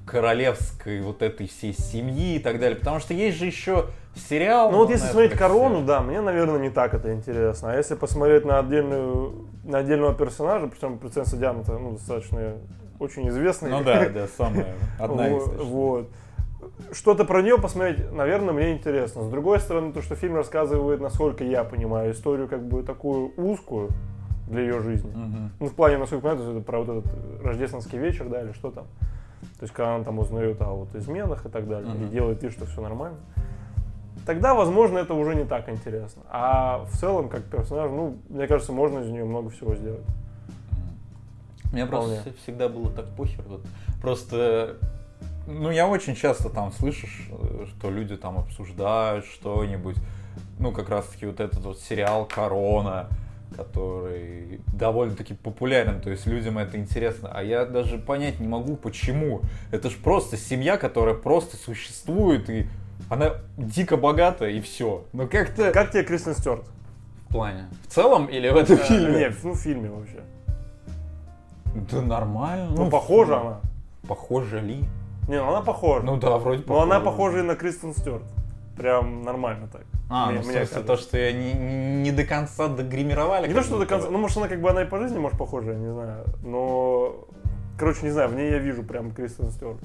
королевской 0.06 1.02
вот 1.02 1.22
этой 1.22 1.48
всей 1.48 1.74
семьи 1.74 2.36
и 2.36 2.40
так 2.40 2.60
далее, 2.60 2.78
потому 2.78 3.00
что 3.00 3.14
есть 3.14 3.38
же 3.38 3.46
еще 3.46 3.88
сериал. 4.16 4.72
Ну 4.72 4.78
вот 4.78 4.90
если 4.90 5.08
смотреть 5.08 5.34
корону, 5.34 5.84
да, 5.84 6.02
мне, 6.02 6.22
наверное, 6.22 6.60
не 6.60 6.70
так 6.70 6.94
это 6.94 7.14
интересно. 7.14 7.72
А 7.72 7.76
если 7.76 7.96
посмотреть 7.96 8.46
на 8.46 8.60
отдельную, 8.60 9.48
на 9.64 9.80
отдельного 9.80 10.14
персонажа, 10.14 10.68
причем 10.68 10.98
принцесса 10.98 11.38
Диана, 11.38 11.62
это, 11.62 11.78
ну, 11.78 11.92
достаточно 11.94 12.54
очень 13.00 13.28
известный. 13.30 13.70
Ну 13.70 13.84
да, 13.84 14.10
да, 14.14 14.28
самая 14.28 14.76
одна 15.00 15.30
из. 15.30 15.44
Вот. 15.64 16.10
Что-то 16.92 17.26
про 17.26 17.42
нее 17.42 17.58
посмотреть, 17.60 18.12
наверное, 18.12 18.54
мне 18.54 18.74
интересно. 18.74 19.24
С 19.24 19.30
другой 19.30 19.60
стороны, 19.60 19.94
то, 19.94 20.02
что 20.02 20.16
фильм 20.16 20.36
рассказывает, 20.36 21.00
насколько 21.00 21.44
я 21.44 21.64
понимаю, 21.64 22.12
историю 22.12 22.48
как 22.48 22.66
бы 22.66 22.82
такую 22.84 23.34
узкую 23.38 23.90
для 24.48 24.62
ее 24.62 24.80
жизни. 24.80 25.12
Мгм. 25.12 25.52
Ну, 25.60 25.68
в 25.68 25.74
плане, 25.74 25.98
насколько 25.98 26.28
я 26.28 26.36
понимаю, 26.36 26.58
это 26.58 26.66
про 26.66 26.80
вот 26.80 26.90
этот 26.90 27.44
рождественский 27.44 28.00
вечер, 28.00 28.28
да, 28.30 28.42
или 28.42 28.52
что 28.54 28.72
там. 28.72 28.86
То 29.60 29.64
есть, 29.64 29.74
когда 29.74 29.96
она 29.96 30.04
там 30.04 30.20
узнает 30.20 30.62
о 30.62 30.72
вот 30.74 30.96
изменах 30.96 31.46
и 31.46 31.50
так 31.50 31.68
далее, 31.68 31.94
и 31.94 31.98
Мгм. 31.98 32.10
делает 32.10 32.44
вид, 32.44 32.52
что 32.52 32.66
все 32.66 32.82
нормально. 32.82 33.18
Тогда, 34.26 34.56
возможно, 34.56 34.98
это 34.98 35.14
уже 35.14 35.36
не 35.36 35.46
так 35.46 35.70
интересно. 35.70 36.24
А 36.30 36.86
в 36.86 36.98
целом, 36.98 37.30
как 37.30 37.44
персонаж, 37.44 37.92
ну, 37.92 38.18
мне 38.30 38.48
кажется, 38.48 38.72
можно 38.72 39.00
из 39.00 39.10
нее 39.10 39.24
много 39.24 39.50
всего 39.50 39.76
сделать. 39.76 40.06
Мне 41.72 41.86
просто 41.86 42.16
Вполне. 42.16 42.38
всегда 42.42 42.70
было 42.70 42.90
так 42.90 43.06
похер. 43.16 43.44
Вот. 43.48 43.62
Просто, 44.02 44.78
ну, 45.46 45.70
я 45.70 45.88
очень 45.88 46.16
часто 46.16 46.50
там 46.50 46.72
слышишь, 46.72 47.30
э, 47.30 47.66
что 47.68 47.92
люди 47.92 48.16
там 48.18 48.38
обсуждают 48.38 49.26
что-нибудь. 49.26 49.98
Ну, 50.58 50.72
как 50.72 50.90
раз-таки 50.90 51.26
вот 51.26 51.40
этот 51.40 51.64
вот 51.64 51.80
сериал 51.80 52.26
«Корона», 52.26 53.10
который 53.56 54.60
довольно-таки 54.74 55.34
популярен, 55.34 56.02
то 56.02 56.10
есть 56.10 56.26
людям 56.26 56.58
это 56.58 56.78
интересно. 56.78 57.30
А 57.32 57.44
я 57.44 57.66
даже 57.66 57.98
понять 57.98 58.40
не 58.40 58.48
могу, 58.48 58.76
почему. 58.76 59.42
Это 59.72 59.90
же 59.90 59.98
просто 59.98 60.36
семья, 60.38 60.78
которая 60.78 61.16
просто 61.16 61.58
существует, 61.58 62.50
и 62.50 62.68
она 63.10 63.34
дико 63.58 63.98
богатая, 63.98 64.52
и 64.52 64.62
все. 64.62 65.04
Ну, 65.14 65.28
как-то... 65.28 65.72
Как 65.72 65.92
тебе 65.92 66.04
Кристен 66.04 66.34
Стюарт? 66.34 66.64
В 67.30 67.34
плане? 67.34 67.66
В 67.88 67.92
целом 67.94 68.26
или 68.28 68.50
в 68.50 68.56
этом 68.58 68.78
Э, 68.78 68.84
фильме? 68.84 69.18
Нет, 69.20 69.36
ну, 69.44 69.52
в 69.52 69.58
фильме 69.58 69.90
вообще. 69.90 70.22
Да 71.92 72.02
нормально. 72.02 72.70
Ну, 72.76 72.90
похожа 72.90 73.42
она. 73.42 73.62
Похожа 74.08 74.60
ли? 74.60 74.84
Не, 75.28 75.42
ну 75.42 75.50
она 75.50 75.62
похожа. 75.62 76.06
Ну 76.06 76.18
да, 76.18 76.38
вроде 76.38 76.64
Но 76.68 76.82
она 76.82 77.00
похожа 77.00 77.40
и 77.40 77.42
на 77.42 77.56
Кристен 77.56 77.94
Стюарт. 77.94 78.24
Прям 78.78 79.24
нормально 79.24 79.68
так. 79.72 79.84
А, 80.10 80.28
Мне- 80.30 80.40
ну, 80.42 80.46
мне 80.46 80.54
кажется. 80.60 80.82
то, 80.84 80.98
что 80.98 81.18
я 81.18 81.32
не, 81.34 81.54
не 81.54 82.12
до 82.12 82.24
конца 82.26 82.68
догримировали. 82.68 83.48
Не 83.48 83.54
то, 83.54 83.64
что 83.64 83.80
до 83.80 83.86
конца, 83.88 84.10
ну, 84.10 84.18
может, 84.20 84.38
она 84.38 84.48
как 84.48 84.62
бы, 84.62 84.70
она 84.70 84.84
и 84.84 84.86
по 84.86 85.00
жизни, 85.00 85.18
может, 85.18 85.38
похожа, 85.38 85.72
я 85.72 85.78
не 85.80 85.92
знаю, 85.92 86.26
но, 86.44 87.26
короче, 87.80 88.02
не 88.04 88.12
знаю, 88.12 88.30
в 88.30 88.36
ней 88.36 88.52
я 88.52 88.60
вижу 88.60 88.84
прям 88.84 89.12
Кристен 89.12 89.50
Стюарт, 89.50 89.80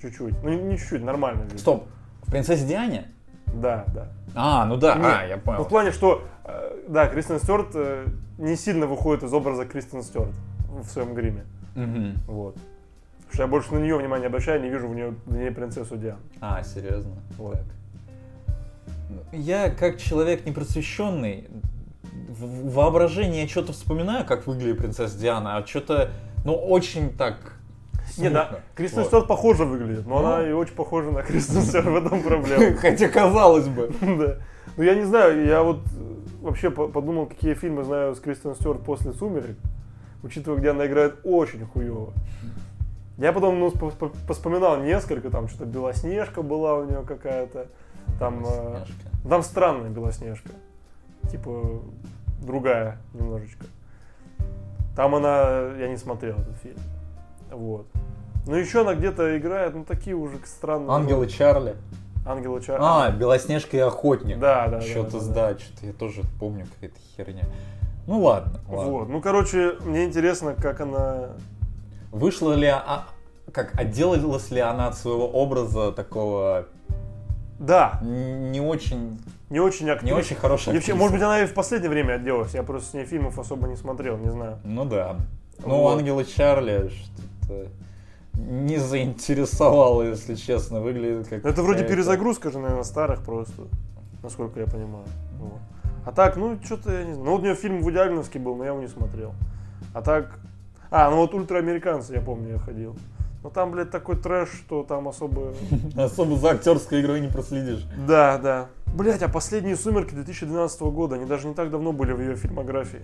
чуть-чуть, 0.00 0.42
ну, 0.42 0.48
не, 0.50 0.78
чуть-чуть, 0.78 1.04
нормально 1.04 1.42
вижу. 1.42 1.58
Стоп, 1.58 1.84
«Принцессе 2.30 2.66
Диане»? 2.66 3.08
Да, 3.54 3.84
да. 3.94 4.08
А, 4.34 4.66
ну 4.66 4.76
да, 4.76 4.96
Нет, 4.96 5.04
а, 5.06 5.24
я 5.26 5.36
Ну, 5.36 5.42
понял. 5.42 5.64
в 5.64 5.68
плане, 5.68 5.92
что, 5.92 6.24
э, 6.44 6.78
да, 6.88 7.06
Кристен 7.08 7.38
Стюарт 7.38 7.68
э, 7.74 8.06
не 8.38 8.56
сильно 8.56 8.86
выходит 8.86 9.22
из 9.22 9.32
образа 9.32 9.64
Кристен 9.64 10.02
Стюарт 10.02 10.32
в 10.68 10.84
своем 10.84 11.14
гриме, 11.14 11.44
Мгм. 11.74 12.14
вот. 12.26 12.54
Потому 12.54 13.32
что 13.32 13.42
я 13.42 13.46
больше 13.48 13.74
на 13.74 13.78
нее 13.78 13.96
внимание 13.96 14.26
обращаю, 14.26 14.60
не 14.60 14.68
вижу 14.68 14.88
в, 14.88 14.94
нее, 14.94 15.14
в 15.24 15.36
ней 15.36 15.50
принцессу 15.50 15.96
Диану. 15.96 16.18
А, 16.40 16.62
серьезно? 16.62 17.12
Вот. 17.38 17.54
Так. 17.54 17.64
Ну, 19.08 19.20
Я, 19.32 19.70
как 19.70 19.98
человек 19.98 20.44
непросвещенный, 20.44 21.48
в 22.28 22.72
воображении 22.74 23.40
я 23.42 23.48
что-то 23.48 23.72
вспоминаю, 23.72 24.24
как 24.26 24.46
выглядит 24.46 24.78
принцесса 24.78 25.18
Диана, 25.18 25.56
а 25.56 25.66
что-то, 25.66 26.10
ну, 26.44 26.54
очень 26.54 27.12
так 27.16 27.55
Не, 28.18 28.30
да. 28.30 28.60
Кристен 28.74 28.98
Вот. 29.00 29.06
Стюарт 29.08 29.26
похоже 29.28 29.64
выглядит, 29.64 30.06
но 30.06 30.20
Ну. 30.20 30.26
она 30.26 30.48
и 30.48 30.52
очень 30.52 30.74
похожа 30.74 31.10
на 31.10 31.22
Кристен 31.22 31.60
Стюарт, 31.62 31.86
в 31.86 31.96
этом 31.96 32.22
проблема. 32.22 32.76
Хотя 32.80 33.08
казалось 33.08 33.68
бы. 33.68 33.90
Да. 34.00 34.36
Ну 34.76 34.82
я 34.82 34.94
не 34.94 35.04
знаю, 35.04 35.44
я 35.46 35.62
вот 35.62 35.78
э, 35.86 36.14
вообще 36.42 36.70
по- 36.70 36.88
подумал, 36.88 37.26
какие 37.26 37.54
фильмы 37.54 37.84
знаю 37.84 38.14
с 38.14 38.20
Кристен 38.20 38.54
Стюарт 38.54 38.82
после 38.82 39.12
«Сумерек», 39.12 39.56
учитывая, 40.22 40.58
где 40.58 40.70
она 40.70 40.86
играет 40.86 41.16
очень 41.24 41.64
хуево. 41.66 42.12
Я 43.18 43.32
потом 43.32 43.58
ну, 43.58 43.68
спо- 43.68 43.96
спо- 43.98 44.14
поспоминал 44.26 44.78
несколько, 44.82 45.30
там 45.30 45.48
что-то 45.48 45.64
Белоснежка 45.64 46.42
была 46.42 46.74
у 46.74 46.84
нее 46.84 47.02
какая-то, 47.06 47.68
там, 48.18 48.44
э, 48.44 48.48
Белоснежка. 48.48 49.28
там 49.30 49.42
странная 49.42 49.88
Белоснежка, 49.90 50.50
типа 51.30 51.80
другая 52.42 52.98
немножечко. 53.14 53.64
Там 54.94 55.14
она, 55.14 55.70
я 55.78 55.88
не 55.88 55.96
смотрел 55.96 56.36
этот 56.36 56.56
фильм, 56.62 56.76
вот. 57.50 57.86
Но 58.46 58.56
еще 58.56 58.82
она 58.82 58.94
где-то 58.94 59.36
играет, 59.38 59.74
ну 59.74 59.84
такие 59.84 60.14
уже 60.16 60.36
странные. 60.44 60.90
Ангелы 60.90 61.26
Чарли. 61.28 61.76
Ангелы 62.24 62.58
Чар- 62.60 62.78
А, 62.80 63.10
Белоснежка 63.10 63.76
и 63.76 63.80
Охотник. 63.80 64.38
Да, 64.38 64.66
да, 64.68 64.80
Что-то, 64.80 65.20
да, 65.20 65.26
да, 65.26 65.52
да. 65.52 65.58
что-то 65.58 65.86
я 65.86 65.92
тоже 65.92 66.22
помню 66.40 66.66
какая-то 66.74 66.96
херня. 67.16 67.44
Ну 68.06 68.20
ладно, 68.20 68.60
ладно. 68.68 68.92
Вот, 68.92 69.08
ну 69.08 69.20
короче, 69.20 69.74
мне 69.84 70.04
интересно, 70.04 70.54
как 70.54 70.80
она 70.80 71.30
Вышла 72.12 72.52
ли, 72.54 72.66
а, 72.68 73.04
как, 73.52 73.78
отделалась 73.78 74.50
ли 74.50 74.60
она 74.60 74.88
от 74.88 74.96
своего 74.96 75.28
образа 75.28 75.92
такого 75.92 76.66
Да, 77.58 78.00
не 78.02 78.60
очень, 78.60 79.20
не 79.50 79.60
очень 79.60 79.90
активно. 79.90 80.14
не 80.14 80.18
очень 80.18 80.36
хорошая 80.36 80.74
вообще, 80.74 80.92
актриса? 80.92 80.98
может 80.98 81.12
быть, 81.14 81.22
она 81.22 81.40
и 81.42 81.46
в 81.46 81.54
последнее 81.54 81.90
время 81.90 82.14
отделалась. 82.14 82.54
Я 82.54 82.62
просто 82.62 82.90
с 82.90 82.94
ней 82.94 83.04
фильмов 83.04 83.38
особо 83.38 83.66
не 83.68 83.76
смотрел, 83.76 84.16
не 84.18 84.30
знаю. 84.30 84.58
Ну 84.64 84.84
да. 84.84 85.16
Ну, 85.64 85.80
Вот. 85.80 85.98
Ангелы 85.98 86.24
Чарли 86.24 86.88
что-то 86.90 87.66
не 88.36 88.78
заинтересовало, 88.78 90.02
если 90.02 90.34
честно. 90.34 90.80
Выглядит 90.80 91.28
как... 91.28 91.44
Это 91.44 91.62
вроде 91.62 91.84
перезагрузка 91.84 92.50
же, 92.50 92.58
наверное, 92.58 92.84
старых 92.84 93.22
просто, 93.22 93.62
насколько 94.22 94.60
я 94.60 94.66
понимаю. 94.66 95.06
Вот. 95.38 95.60
А 96.04 96.12
так, 96.12 96.36
ну, 96.36 96.58
что-то 96.62 96.92
я 96.92 97.04
не 97.04 97.14
знаю. 97.14 97.24
Ну, 97.24 97.30
вот 97.32 97.40
у 97.40 97.44
нее 97.44 97.54
фильм 97.54 97.80
Вуди 97.80 97.96
Алленовский 97.96 98.38
был, 98.38 98.54
но 98.54 98.64
я 98.64 98.70
его 98.70 98.80
не 98.80 98.88
смотрел. 98.88 99.32
А 99.92 100.02
так... 100.02 100.38
А, 100.90 101.10
ну 101.10 101.16
вот 101.16 101.34
«Ультраамериканцы», 101.34 102.14
я 102.14 102.20
помню, 102.20 102.52
я 102.52 102.58
ходил. 102.58 102.96
Но 103.42 103.50
там, 103.50 103.72
блядь, 103.72 103.90
такой 103.90 104.16
трэш, 104.16 104.50
что 104.50 104.84
там 104.84 105.08
особо... 105.08 105.52
Особо 105.96 106.36
за 106.36 106.50
актерской 106.50 107.00
игрой 107.00 107.20
не 107.20 107.28
проследишь. 107.28 107.86
Да, 108.06 108.38
да. 108.38 108.68
Блять, 108.94 109.22
а 109.22 109.28
последние 109.28 109.76
«Сумерки» 109.76 110.14
2012 110.14 110.80
года, 110.82 111.16
они 111.16 111.24
даже 111.24 111.48
не 111.48 111.54
так 111.54 111.70
давно 111.70 111.92
были 111.92 112.12
в 112.12 112.20
ее 112.20 112.36
фильмографии. 112.36 113.02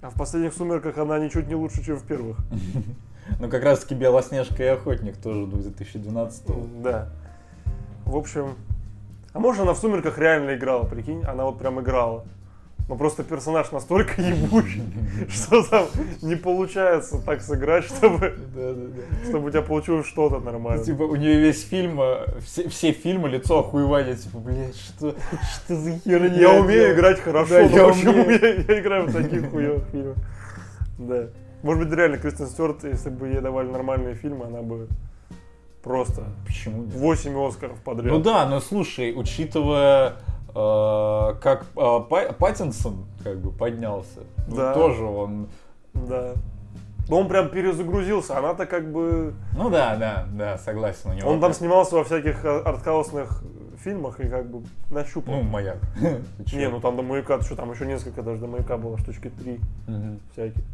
А 0.00 0.10
в 0.10 0.14
последних 0.14 0.52
«Сумерках» 0.52 0.98
она 0.98 1.18
ничуть 1.18 1.48
не 1.48 1.54
лучше, 1.54 1.84
чем 1.84 1.96
в 1.96 2.04
первых. 2.04 2.36
Ну, 3.40 3.48
как 3.48 3.62
раз 3.64 3.80
таки 3.80 3.94
Белоснежка 3.94 4.62
и 4.62 4.66
Охотник 4.66 5.16
тоже 5.16 5.46
2012 5.46 6.82
Да. 6.82 7.08
В 8.04 8.16
общем... 8.16 8.54
А 9.32 9.38
может 9.38 9.62
она 9.62 9.72
в 9.72 9.78
«Сумерках» 9.78 10.18
реально 10.18 10.54
играла, 10.56 10.84
прикинь? 10.84 11.24
Она 11.24 11.44
вот 11.46 11.58
прям 11.58 11.80
играла. 11.80 12.24
Но 12.88 12.96
просто 12.96 13.22
персонаж 13.22 13.70
настолько 13.72 14.20
ебучий, 14.22 14.82
что 15.30 15.62
там 15.62 15.86
не 16.20 16.34
получается 16.34 17.18
так 17.24 17.40
сыграть, 17.40 17.84
чтобы, 17.84 18.34
чтобы 19.24 19.46
у 19.46 19.50
тебя 19.50 19.62
получилось 19.62 20.06
что-то 20.06 20.40
нормальное. 20.40 20.84
Типа, 20.84 21.04
у 21.04 21.16
нее 21.16 21.38
весь 21.38 21.62
фильм, 21.66 22.00
э, 22.02 22.26
все, 22.44 22.68
все 22.68 22.92
фильмы, 22.92 23.28
лицо 23.30 23.60
охуевали, 23.60 24.14
типа, 24.16 24.38
блядь, 24.38 24.76
что, 24.76 25.14
что 25.54 25.76
за 25.76 25.92
херня? 26.00 26.34
Я 26.34 26.60
умею 26.60 26.92
играть 26.92 27.20
хорошо, 27.20 27.54
Да, 27.54 27.68
но 27.68 27.76
я 27.76 27.88
почему 27.88 28.24
умею. 28.24 28.40
я, 28.42 28.74
я 28.74 28.80
играю 28.80 29.06
в 29.06 29.12
таких 29.12 29.48
хуевых 29.50 29.84
фильмах? 29.90 30.16
Да. 30.98 31.28
Может 31.62 31.84
быть, 31.88 31.96
реально 31.96 32.18
Кристен 32.18 32.46
Стюарт, 32.46 32.84
если 32.84 33.10
бы 33.10 33.28
ей 33.28 33.40
давали 33.40 33.68
нормальные 33.68 34.14
фильмы, 34.14 34.46
она 34.46 34.62
бы 34.62 34.88
просто 35.82 36.24
Почему 36.46 36.84
нет? 36.84 36.94
8 36.94 37.46
Оскаров 37.48 37.78
подряд. 37.80 38.12
Ну 38.12 38.20
да, 38.20 38.46
но 38.46 38.60
слушай, 38.60 39.12
учитывая, 39.16 40.14
э, 40.48 41.34
как 41.40 41.66
э, 41.76 42.00
Па- 42.08 42.32
Паттинсон 42.38 43.04
как 43.22 43.38
бы 43.38 43.50
поднялся, 43.52 44.20
ну, 44.48 44.56
Да. 44.56 44.74
тоже 44.74 45.04
он... 45.04 45.48
Да. 45.94 46.34
Но 47.08 47.20
он 47.20 47.28
прям 47.28 47.48
перезагрузился, 47.48 48.38
она-то 48.38 48.66
как 48.66 48.90
бы... 48.90 49.34
Ну 49.56 49.70
да, 49.70 49.96
да, 49.96 50.26
да, 50.32 50.58
согласен, 50.58 51.10
у 51.10 51.14
него... 51.14 51.30
Он 51.30 51.40
там 51.40 51.52
снимался 51.52 51.96
во 51.96 52.04
всяких 52.04 52.44
а- 52.44 52.60
артхаусных 52.60 53.42
фильмах 53.82 54.20
и 54.20 54.28
как 54.28 54.48
бы 54.48 54.62
нащупал. 54.90 55.34
Ну, 55.34 55.42
маяк. 55.42 55.78
Не, 56.52 56.68
ну 56.68 56.80
там 56.80 56.96
до 56.96 57.02
маяка, 57.02 57.40
что 57.40 57.56
там 57.56 57.72
еще 57.72 57.86
несколько 57.86 58.22
даже 58.22 58.40
до 58.40 58.46
маяка 58.46 58.76
было, 58.76 58.98
штучки 58.98 59.30
три 59.30 59.60
всякие. 60.32 60.64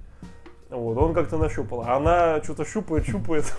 Вот, 0.70 0.98
он 0.98 1.14
как-то 1.14 1.38
нащупал. 1.38 1.82
А 1.82 1.96
она 1.96 2.42
что-то 2.42 2.64
щупает, 2.64 3.06
щупает. 3.06 3.52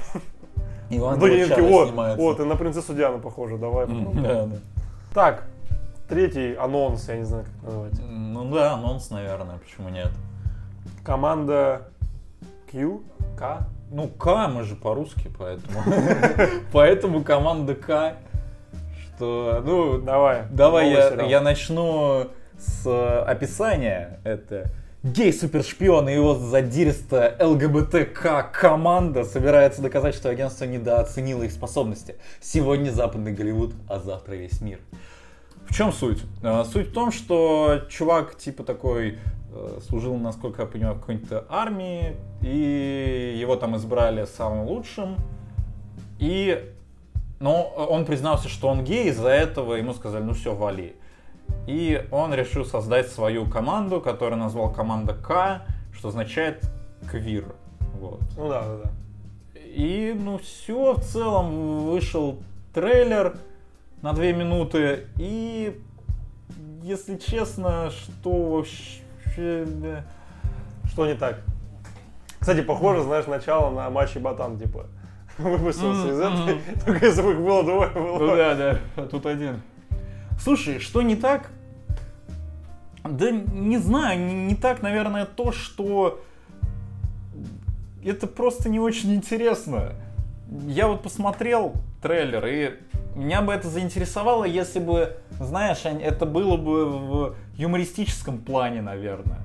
И 0.90 1.00
он 1.00 1.20
вот, 1.20 1.92
вот, 2.18 2.40
и 2.40 2.44
на 2.44 2.56
принцессу 2.56 2.96
Диану 2.96 3.20
похоже, 3.20 3.58
давай. 3.58 3.86
М, 3.86 4.06
попробуем». 4.06 4.24
Да, 4.24 4.46
да. 4.46 4.56
Так, 5.14 5.44
третий 6.08 6.56
анонс, 6.56 7.08
я 7.08 7.18
не 7.18 7.26
знаю, 7.26 7.46
как 7.46 7.64
назвать. 7.64 7.94
Ну 8.10 8.52
да, 8.52 8.74
анонс, 8.74 9.10
наверное, 9.12 9.58
почему 9.58 9.90
нет? 9.90 10.10
Команда 11.04 11.84
Q, 12.72 13.02
К. 13.38 13.68
Ну, 13.92 14.08
К, 14.08 14.48
мы 14.48 14.64
же 14.64 14.76
по-русски, 14.76 15.32
поэтому... 15.38 15.80
Поэтому 16.72 17.24
команда 17.24 17.76
К, 17.76 18.16
что, 19.02 19.62
ну, 19.66 20.00
Давай. 20.00 20.44
Давай 20.52 20.92
я, 20.92 21.24
я 21.24 21.42
начну 21.42 22.28
с 22.58 22.86
э, 22.86 23.24
описания. 23.24 24.20
Это 24.24 24.66
гей-супершпион 25.04 26.10
и 26.10 26.14
его 26.14 26.36
задиристая 26.36 27.36
ЛГБТК 27.40 28.44
команда 28.44 29.24
собирается 29.24 29.82
доказать, 29.82 30.16
что 30.16 30.30
агентство 30.30 30.66
недооценило 30.66 31.44
их 31.44 31.52
способности. 31.52 32.16
Сегодня 32.42 32.92
западный 32.92 33.32
Голливуд, 33.32 33.74
а 33.88 34.00
завтра 34.00 34.36
весь 34.36 34.60
мир. 34.62 34.80
В 35.68 35.74
чем 35.74 35.94
суть? 35.94 36.22
Э, 36.44 36.64
Суть 36.66 36.90
в 36.90 36.94
том, 36.94 37.12
что 37.12 37.82
чувак 37.90 38.36
типа 38.36 38.64
такой 38.64 39.20
э, 39.54 39.80
служил, 39.88 40.18
насколько 40.18 40.64
я 40.64 40.68
понимаю, 40.68 40.96
в 40.96 41.00
какой-то 41.00 41.46
армии, 41.50 42.16
и 42.42 43.38
его 43.40 43.56
там 43.56 43.78
избрали 43.78 44.26
самым 44.26 44.66
лучшим. 44.66 45.16
И 46.18 46.74
но 47.40 47.64
он 47.64 48.06
признался, 48.06 48.50
что 48.50 48.68
он 48.68 48.84
гей, 48.84 49.10
из-за 49.10 49.30
этого 49.30 49.76
ему 49.76 49.94
сказали, 49.94 50.24
ну 50.24 50.34
все, 50.34 50.54
вали. 50.54 50.96
И 51.68 52.08
он 52.12 52.34
решил 52.34 52.66
создать 52.66 53.10
свою 53.10 53.46
команду, 53.46 54.02
которую 54.02 54.40
назвал 54.40 54.72
команда 54.72 55.14
К, 55.14 55.62
что 55.94 56.10
означает 56.10 56.64
квир. 57.10 57.46
Вот. 58.00 58.22
Ну 58.38 58.50
да, 58.50 58.62
да, 58.62 58.78
да. 58.84 58.92
И 59.56 60.16
ну 60.18 60.40
все, 60.40 60.94
в 60.94 61.02
целом 61.02 61.86
вышел 61.90 62.40
трейлер 62.74 63.38
на 64.02 64.14
две 64.14 64.34
минуты. 64.34 65.08
И 65.18 65.80
если 66.82 67.18
честно, 67.18 67.92
что 67.92 68.32
вообще... 68.32 69.66
да. 69.66 70.06
Что 70.92 71.06
не 71.06 71.14
так? 71.14 71.42
Кстати, 72.40 72.62
похоже, 72.62 73.04
знаешь, 73.04 73.28
начало 73.28 73.70
на 73.70 73.90
матче 73.90 74.20
Батан, 74.20 74.58
типа. 74.58 74.88
Выпустился 75.38 76.10
из 76.10 76.18
Мгм, 76.18 76.50
этой, 76.50 76.62
только 76.86 77.06
если 77.06 77.22
бы 77.22 77.32
их 77.34 77.40
было 77.40 77.64
двое, 77.64 77.90
было. 77.92 78.18
Ну 78.18 78.36
да, 78.36 78.56
да, 78.56 78.80
а 78.96 79.06
тут 79.06 79.26
один. 79.26 79.62
Слушай, 80.40 80.80
что 80.80 81.02
не 81.02 81.16
так? 81.16 81.52
Да 83.04 83.32
не 83.32 83.78
знаю, 83.78 84.20
не, 84.20 84.34
не 84.34 84.56
так, 84.56 84.82
наверное, 84.82 85.26
то, 85.26 85.52
что 85.52 86.22
это 88.04 88.28
просто 88.28 88.70
не 88.70 88.80
очень 88.80 89.14
интересно. 89.14 89.94
Я 90.66 90.88
вот 90.88 91.04
посмотрел 91.04 91.74
трейлер, 92.02 92.46
и 92.46 92.80
меня 93.16 93.42
бы 93.42 93.54
это 93.54 93.68
заинтересовало, 93.68 94.46
если 94.46 94.80
бы, 94.80 95.18
знаешь, 95.40 95.82
это 95.84 96.26
было 96.26 96.58
бы 96.58 96.86
в 96.86 97.36
юмористическом 97.56 98.40
плане, 98.40 98.82
наверное. 98.82 99.40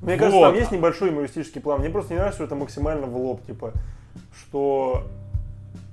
Мне 0.00 0.16
кажется, 0.16 0.38
Вот. 0.38 0.46
там 0.50 0.54
есть 0.54 0.72
небольшой 0.72 1.10
юмористический 1.10 1.60
план. 1.60 1.80
Мне 1.80 1.90
просто 1.90 2.12
не 2.12 2.18
нравится, 2.18 2.38
что 2.38 2.44
это 2.44 2.54
максимально 2.54 3.06
в 3.06 3.16
лоб, 3.16 3.44
типа, 3.44 3.72
что 4.38 5.06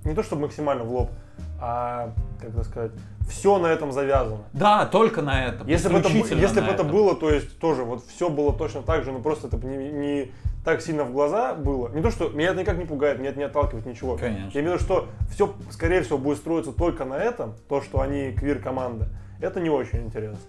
не 0.04 0.13
то 0.13 0.24
чтобы 0.24 0.44
максимально 0.44 0.84
в 0.84 0.92
лоб, 0.92 1.12
а 1.60 2.13
как 2.40 2.50
это 2.50 2.63
сказать, 2.63 2.92
все 3.30 3.58
на 3.58 3.68
этом 3.68 3.92
завязано. 3.92 4.44
Да, 4.53 4.86
только 4.86 5.22
на 5.22 5.46
этом. 5.46 5.68
Если 5.68 5.89
бы 5.89 6.00
это, 6.00 6.10
если 6.10 6.62
бы 6.62 6.68
это 6.68 6.84
было, 6.84 7.15
то 7.15 7.30
есть 7.30 7.60
тоже 7.60 7.84
вот 7.84 8.03
все 8.06 8.30
было 8.30 8.53
точно 8.53 8.82
так 8.82 9.03
же, 9.03 9.12
но 9.12 9.20
просто 9.20 9.48
это 9.48 9.58
не, 9.58 9.92
не 9.92 10.32
так 10.63 10.82
сильно 10.82 11.03
в 11.03 11.12
глаза 11.12 11.53
было. 11.53 11.89
Не 11.89 12.01
то, 12.01 12.10
что 12.10 12.30
меня 12.30 12.50
это 12.50 12.62
никак 12.62 12.77
не 12.77 12.86
пугает, 12.86 13.20
меня 13.20 13.30
это 13.30 13.39
не 13.39 13.46
отталкивает 13.46 13.86
ничего. 13.86 14.18
Конечно. 14.18 14.51
Я 14.53 14.62
имею 14.62 14.77
в 14.77 14.82
виду, 14.82 14.84
что 14.84 15.08
все, 15.32 15.53
скорее 15.72 16.01
всего, 16.01 16.18
будет 16.18 16.38
строиться 16.38 16.72
только 16.72 17.06
на 17.06 17.15
этом, 17.15 17.56
то, 17.68 17.82
что 17.82 18.01
они 18.01 18.32
квир-команда. 18.32 19.10
Это 19.42 19.60
не 19.60 19.70
очень 19.70 20.06
интересно. 20.06 20.39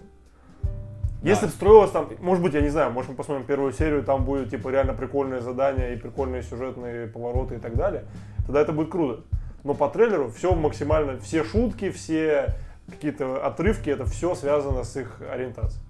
Если 1.21 1.47
бы 1.47 1.51
строилось 1.51 1.89
там, 1.89 2.07
может 2.19 2.43
быть, 2.43 2.53
я 2.53 2.61
не 2.61 2.69
знаю, 2.69 2.91
может 2.91 3.09
мы 3.09 3.17
посмотрим 3.17 3.45
первую 3.47 3.73
серию, 3.73 4.03
там 4.03 4.25
будет 4.25 4.51
типа 4.51 4.69
реально 4.69 4.93
прикольные 4.93 5.41
задания 5.41 5.93
и 5.93 5.97
прикольные 5.97 6.43
сюжетные 6.43 7.07
повороты 7.07 7.55
и 7.55 7.57
так 7.57 7.75
далее, 7.75 8.03
тогда 8.45 8.61
это 8.61 8.71
будет 8.71 8.91
круто. 8.91 9.23
Но 9.65 9.73
по 9.73 9.89
трейлеру 9.89 10.29
все 10.29 10.53
максимально, 10.53 11.17
все 11.17 11.43
шутки, 11.43 11.89
все 11.89 12.55
какие-то 12.87 13.43
отрывки, 13.43 13.89
это 13.89 14.05
все 14.05 14.35
связано 14.35 14.83
с 14.83 14.95
их 14.95 15.19
ориентацией. 15.27 15.83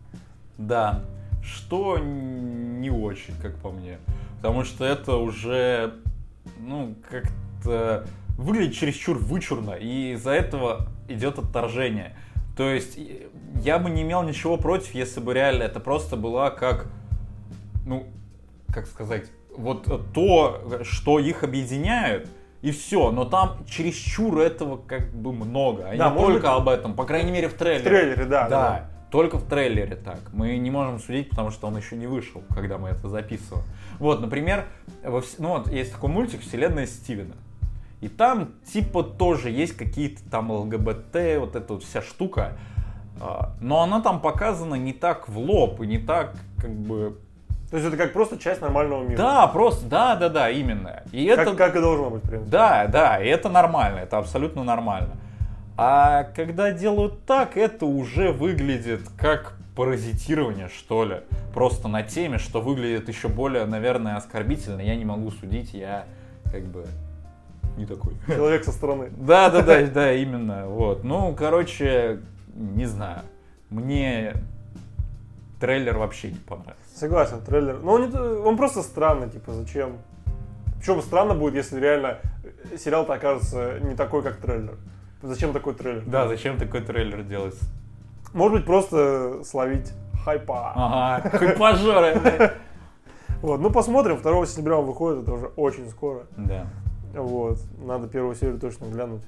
Да. 0.58 1.04
Что 1.44 1.98
не 2.00 2.90
очень, 2.90 3.36
как 3.42 3.58
по 3.58 3.72
мне. 3.72 4.00
Потому 4.38 4.64
что 4.64 4.86
это 4.86 5.18
уже, 5.18 5.96
ну, 6.60 6.96
как-то 7.10 8.08
выглядит 8.38 8.76
чересчур 8.76 9.18
вычурно, 9.18 9.72
и 9.72 10.14
из-за 10.14 10.32
этого 10.32 10.88
идет 11.10 11.38
отторжение. 11.38 12.16
То 12.56 12.70
есть 12.70 12.98
я 13.62 13.78
бы 13.78 13.90
не 13.90 14.04
имел 14.04 14.24
ничего 14.24 14.56
против, 14.56 14.96
если 14.96 15.20
бы 15.20 15.34
реально 15.34 15.64
это 15.64 15.82
просто 15.82 16.16
была 16.16 16.50
как, 16.50 16.88
ну, 17.86 18.08
как 18.74 18.88
сказать, 18.88 19.30
вот 19.54 20.14
то, 20.14 20.82
что 20.84 21.20
их 21.20 21.44
объединяет, 21.44 22.30
и 22.66 22.72
все. 22.72 23.12
Но 23.12 23.26
там 23.26 23.58
чересчур 23.70 24.40
этого 24.40 24.78
как 24.78 25.14
бы 25.14 25.32
много. 25.32 25.88
А 25.88 25.96
Да, 25.96 26.10
не 26.10 26.16
только 26.18 26.40
быть, 26.40 26.46
об 26.46 26.68
этом, 26.70 26.94
по 26.96 27.04
крайней 27.06 27.32
мере 27.32 27.48
в 27.48 27.54
трейлере. 27.54 27.82
В 27.82 27.84
трейлере, 27.84 28.26
да. 28.26 28.50
Да, 28.50 28.86
только 29.12 29.38
в 29.38 29.48
трейлере 29.48 29.96
так. 29.96 30.20
Мы 30.34 30.58
не 30.58 30.72
можем 30.72 31.00
судить, 31.00 31.30
потому 31.30 31.52
что 31.52 31.68
он 31.68 31.78
еще 31.78 31.96
не 31.96 32.08
вышел, 32.08 32.42
когда 32.50 32.80
мы 32.80 32.90
это 32.90 33.08
записываем. 33.08 33.64
Вот, 34.00 34.20
например, 34.20 34.66
во 35.04 35.20
вс- 35.20 35.36
ну 35.38 35.50
вот 35.50 35.72
есть 35.72 35.92
такой 35.92 36.10
мультик 36.10 36.42
«Вселенная 36.42 36.88
Стивена». 36.88 37.36
И 38.02 38.08
там 38.08 38.54
типа 38.74 39.04
тоже 39.04 39.52
есть 39.52 39.78
какие-то 39.78 40.28
там 40.32 40.50
ЛГБТ, 40.52 41.38
вот 41.40 41.56
эта 41.56 41.74
вот 41.74 41.84
вся 41.84 42.02
штука. 42.02 42.54
А, 43.22 43.54
Но 43.62 43.84
она 43.84 44.02
там 44.02 44.20
показана 44.22 44.74
не 44.76 44.92
так 44.92 45.30
в 45.30 45.38
лоб 45.38 45.82
и 45.82 45.88
не 45.88 46.00
так 46.00 46.36
как 46.58 46.72
бы... 46.72 47.20
То 47.76 47.80
есть 47.80 47.94
это 47.94 48.02
как 48.02 48.14
просто 48.14 48.38
часть 48.38 48.62
нормального 48.62 49.04
мира. 49.04 49.18
Да, 49.18 49.48
просто, 49.48 49.86
да, 49.88 50.16
да, 50.16 50.30
да, 50.30 50.50
именно. 50.50 51.04
И 51.12 51.28
Как, 51.28 51.40
это... 51.40 51.56
как 51.58 51.76
и 51.76 51.82
должно 51.82 52.10
быть, 52.10 52.24
в 52.24 52.30
принципе. 52.30 52.50
Да, 52.50 52.88
да, 52.88 53.22
и 53.22 53.28
это 53.28 53.50
нормально, 53.50 54.00
это 54.00 54.18
абсолютно 54.18 54.64
нормально. 54.64 55.10
А 55.76 56.24
когда 56.24 56.72
делают 56.72 57.26
так, 57.26 57.58
это 57.58 57.86
уже 57.86 58.32
выглядит 58.32 59.02
как 59.18 59.58
паразитирование, 59.76 60.70
что 60.70 61.04
ли. 61.04 61.18
Просто 61.54 61.90
на 61.90 62.02
теме, 62.02 62.38
что 62.38 62.62
выглядит 62.62 63.10
еще 63.10 63.28
более, 63.28 63.66
наверное, 63.66 64.16
оскорбительно. 64.16 64.80
Я 64.80 64.96
не 64.96 65.04
могу 65.04 65.30
судить, 65.32 65.74
я 65.74 66.06
как 66.54 66.64
бы 66.64 66.86
не 67.76 67.86
такой. 67.86 68.14
Человек 68.26 68.64
со 68.64 68.72
стороны. 68.72 69.10
Да, 69.18 69.50
да, 69.50 69.62
да, 69.62 69.86
да, 69.86 70.14
именно. 70.14 70.68
Вот. 70.68 71.04
Ну, 71.04 71.36
короче, 71.38 72.22
не 72.56 72.86
знаю. 72.86 73.24
Мне 73.70 74.32
трейлер 75.60 75.98
вообще 75.98 76.32
не 76.32 76.40
понравился. 76.40 76.85
Согласен, 76.96 77.42
трейлер. 77.42 77.80
Но 77.84 77.94
он, 77.94 78.10
не- 78.10 78.18
он 78.18 78.56
просто 78.56 78.82
странный, 78.82 79.30
типа, 79.30 79.52
зачем? 79.52 79.98
Причем 80.80 81.02
странно 81.02 81.36
будет, 81.36 81.56
если 81.56 81.80
реально 81.80 82.20
сериал-то 82.78 83.14
окажется 83.14 83.80
не 83.82 83.96
такой, 83.96 84.24
как 84.24 84.38
трейлер. 84.38 84.78
Зачем 85.22 85.52
такой 85.52 85.74
трейлер? 85.74 86.04
Да, 86.06 86.28
зачем 86.28 86.58
такой 86.58 86.82
трейлер 86.82 87.24
делать? 87.24 87.60
Может 88.34 88.60
быть, 88.60 88.66
просто 88.66 89.44
словить 89.44 89.92
хайпа. 90.24 90.72
Ага, 90.76 91.30
блядь. 91.40 92.54
Вот, 93.42 93.60
ну 93.60 93.70
посмотрим. 93.70 94.22
2 94.22 94.46
сентября 94.46 94.78
он 94.78 94.86
выходит, 94.86 95.24
это 95.24 95.34
уже 95.34 95.48
очень 95.56 95.90
скоро. 95.90 96.24
Да. 96.38 96.66
Вот, 97.14 97.60
надо 97.78 98.08
первую 98.08 98.36
серию 98.36 98.58
точно 98.58 98.86
глянуть. 98.86 99.22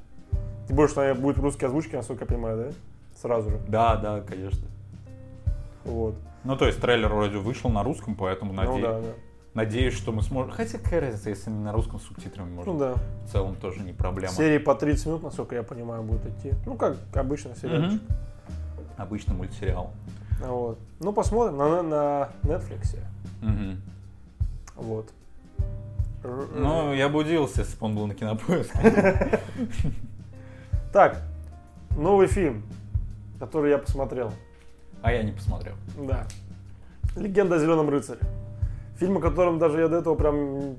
Тем 0.67 0.75
более, 0.75 0.89
что 0.89 1.13
будет 1.15 1.37
в 1.37 1.43
русской 1.43 1.65
озвучке, 1.65 1.97
насколько 1.97 2.23
я 2.23 2.27
понимаю, 2.27 2.57
да? 2.57 2.73
Сразу 3.21 3.49
же. 3.51 3.59
Да, 3.67 3.95
да, 3.97 4.21
конечно. 4.21 4.67
Вот. 5.85 6.15
Ну, 6.43 6.55
то 6.55 6.65
есть 6.67 6.79
трейлер 6.79 7.09
вроде 7.13 7.37
вышел 7.37 7.69
на 7.69 7.83
русском, 7.83 8.15
поэтому 8.15 8.53
Ну 8.53 8.61
наде- 8.61 8.81
да, 8.81 8.99
да. 9.01 9.07
надеюсь, 9.53 9.93
что 9.95 10.11
мы 10.11 10.21
сможем... 10.21 10.51
Хотя 10.51 10.77
какая 10.77 11.01
разница, 11.01 11.29
если 11.29 11.49
не 11.49 11.59
на 11.63 11.73
русском 11.73 11.99
субтитрами, 11.99 12.49
может, 12.49 12.67
Ну 12.73 12.79
да. 12.79 12.93
в 13.25 13.31
целом 13.31 13.55
тоже 13.55 13.81
не 13.81 13.91
проблема. 13.93 14.33
Серии 14.33 14.57
по 14.59 14.73
30 14.75 15.05
минут, 15.07 15.23
насколько 15.23 15.55
я 15.55 15.63
понимаю, 15.63 16.03
будут 16.03 16.25
идти. 16.25 16.53
Ну, 16.65 16.75
как 16.75 16.95
обычно 17.13 17.55
сериальчик. 17.55 18.01
Мгм. 18.01 18.15
Обычно 18.97 19.33
мультсериал. 19.33 19.91
Вот. 20.39 20.79
Ну, 20.99 21.11
посмотрим 21.13 21.57
на, 21.57 21.81
на 21.83 22.29
Netflix. 22.43 22.97
Мгм. 23.41 23.81
Вот. 24.75 25.09
Р- 26.23 26.47
Ну, 26.55 26.93
я 26.93 27.09
бы 27.09 27.19
удивился, 27.19 27.61
если 27.61 27.77
бы 27.79 27.85
он 27.87 27.95
был 27.95 28.07
на 28.07 28.13
кинопоиске. 28.15 29.39
Так, 30.93 31.21
новый 31.97 32.27
фильм, 32.27 32.63
который 33.39 33.71
я 33.71 33.77
посмотрел. 33.77 34.31
А 35.07 35.11
я 35.13 35.23
не 35.23 35.31
посмотрел. 35.31 35.75
Да. 35.97 36.25
Легенда 37.15 37.55
о 37.55 37.59
Зеленом 37.59 37.89
рыцаре. 37.89 38.19
Фильм, 38.97 39.15
о 39.15 39.21
котором 39.21 39.57
даже 39.57 39.79
я 39.79 39.87
до 39.87 39.99
этого 39.99 40.15
прям 40.15 40.75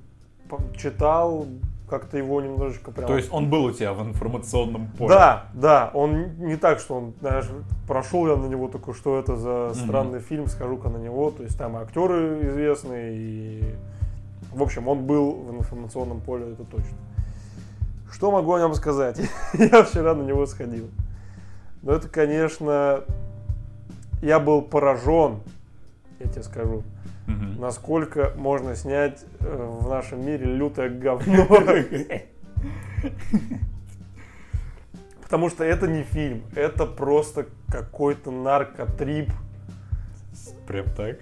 читал, 0.76 1.46
как-то 1.88 2.18
его 2.18 2.42
немножечко 2.42 2.90
прям... 2.90 3.06
То 3.06 3.16
есть 3.16 3.32
он 3.32 3.48
был 3.48 3.64
у 3.64 3.72
тебя 3.72 3.94
в 3.94 4.06
информационном 4.06 4.88
поле? 4.98 5.08
Да, 5.08 5.46
да, 5.54 5.90
он 5.94 6.36
не 6.40 6.56
так, 6.56 6.78
что 6.78 6.96
он, 6.96 7.14
знаешь, 7.20 7.46
прошел 7.86 8.28
я 8.28 8.36
на 8.36 8.44
него 8.44 8.68
такой, 8.68 8.92
что 8.92 9.18
это 9.18 9.34
за 9.38 9.72
странный 9.72 10.20
фильм, 10.20 10.46
скажу-ка 10.46 10.90
на 10.90 10.98
него. 10.98 11.30
То 11.30 11.44
есть 11.44 11.56
там 11.56 11.78
актеры 11.78 12.50
известные, 12.50 13.16
и... 13.16 13.74
В 14.52 14.62
общем, 14.62 14.88
он 14.88 15.06
был 15.06 15.32
в 15.32 15.56
информационном 15.56 16.20
поле, 16.20 16.52
это 16.52 16.64
точно. 16.64 16.98
Что 18.12 18.30
могу 18.30 18.52
о 18.52 18.60
нем 18.60 18.74
сказать? 18.74 19.18
я 19.54 19.84
вчера 19.84 20.14
на 20.14 20.22
него 20.22 20.44
сходил. 20.44 20.90
Но 21.80 21.92
это, 21.92 22.10
конечно, 22.10 23.04
я 24.22 24.38
был 24.40 24.62
поражен, 24.62 25.40
я 26.20 26.28
тебе 26.28 26.42
скажу, 26.42 26.82
Мгм. 27.26 27.60
насколько 27.60 28.32
можно 28.36 28.74
снять 28.74 29.24
э, 29.40 29.78
в 29.80 29.88
нашем 29.88 30.24
мире 30.24 30.46
лютое 30.46 30.88
говно. 30.88 31.46
Потому 35.22 35.50
что 35.50 35.62
это 35.62 35.86
не 35.86 36.02
фильм, 36.04 36.42
это 36.54 36.86
просто 36.86 37.46
какой-то 37.70 38.30
наркотрип. 38.30 39.30
Прям 40.66 40.86
так? 40.96 41.18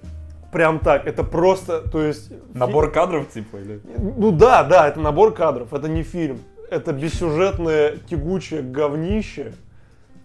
Прям 0.53 0.79
так, 0.79 1.07
это 1.07 1.25
просто, 1.25 1.81
то 1.83 2.01
есть... 2.03 2.31
Набор 2.55 2.93
кадров, 2.93 3.29
типа, 3.29 3.57
или? 3.57 3.81
Ну 3.99 4.31
да, 4.31 4.63
да, 4.63 4.89
это 4.89 5.01
набор 5.01 5.35
кадров, 5.35 5.73
это 5.75 5.89
не 5.89 6.03
фильм. 6.05 6.39
Это 6.71 6.93
бессюжетное 6.93 7.97
тягучее 8.09 8.63
говнище, 8.63 9.55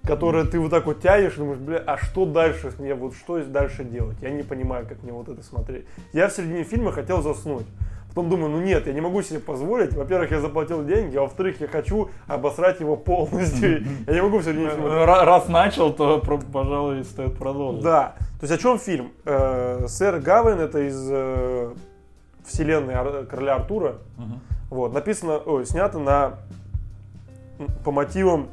которое 0.06 0.46
ты 0.46 0.60
вот 0.60 0.72
так 0.72 0.86
вот 0.86 1.02
тянешь 1.02 1.34
и 1.36 1.38
думаешь, 1.38 1.60
бля, 1.60 1.78
а 1.86 1.98
что 1.98 2.26
дальше 2.26 2.72
мне, 2.80 2.96
вот 2.96 3.14
что 3.16 3.40
дальше 3.44 3.84
делать? 3.84 4.18
Я 4.22 4.32
не 4.32 4.44
понимаю, 4.44 4.86
как 4.88 5.04
мне 5.04 5.12
вот 5.12 5.30
это 5.30 5.44
смотреть. 5.44 5.86
Я 6.14 6.28
в 6.28 6.32
середине 6.34 6.64
фильма 6.64 6.92
хотел 6.92 7.22
заснуть. 7.22 7.66
Потом 8.10 8.30
думаю, 8.30 8.50
ну 8.52 8.60
нет, 8.62 8.88
я 8.88 8.94
не 8.94 9.00
могу 9.00 9.22
себе 9.22 9.40
позволить. 9.40 9.94
Во-первых, 9.94 10.32
я 10.32 10.42
заплатил 10.42 10.84
деньги, 10.84 11.16
а 11.16 11.22
во-вторых, 11.22 11.62
я 11.62 11.68
хочу 11.68 12.10
обосрать 12.28 12.82
его 12.82 12.98
полностью. 12.98 13.86
Я 14.08 14.14
не 14.16 14.22
могу 14.22 14.40
в 14.40 14.44
середине 14.44 14.70
фильма 14.72 14.90
Р- 14.90 15.26
Раз 15.26 15.48
начал, 15.48 15.94
то, 15.94 16.20
пожалуй, 16.52 17.06
стоит 17.06 17.38
продолжить. 17.38 17.84
да. 17.84 18.16
То 18.42 18.48
есть 18.48 18.54
о 18.54 18.58
чем 18.58 18.80
фильм? 18.80 19.12
Э, 19.24 19.86
Сэр 19.88 20.20
Гавин 20.20 20.60
это 20.60 20.80
из 20.86 21.00
э, 21.10 21.74
вселенной 22.44 23.26
короля 23.28 23.56
Артура. 23.56 23.96
Вот, 24.70 24.94
написано, 24.94 25.38
ой, 25.38 25.66
снято 25.66 26.00
на 26.00 26.34
по 27.86 27.92
мотивам 27.92 28.48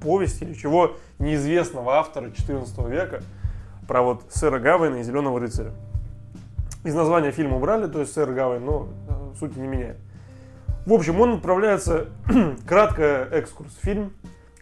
повести 0.00 0.44
или 0.44 0.54
чего 0.54 0.96
неизвестного 1.18 1.96
автора 1.96 2.30
14 2.30 2.78
века 2.88 3.22
про 3.86 4.02
вот 4.02 4.24
сэра 4.30 4.58
Гавина 4.58 4.96
и 4.96 5.02
Зеленого 5.02 5.40
рыцаря. 5.40 5.72
Из 6.84 6.94
названия 6.94 7.32
фильма 7.32 7.56
убрали, 7.56 7.86
то 7.86 8.00
есть 8.00 8.12
сэр 8.12 8.32
Гавин, 8.32 8.64
но 8.64 8.88
э, 9.08 9.38
сути 9.38 9.58
не 9.58 9.66
меняет. 9.66 9.96
В 10.86 10.92
общем, 10.92 11.20
он 11.20 11.34
отправляется, 11.34 12.06
кратко 12.66 13.28
экскурс 13.30 13.74
в 13.74 13.84
фильм, 13.84 14.12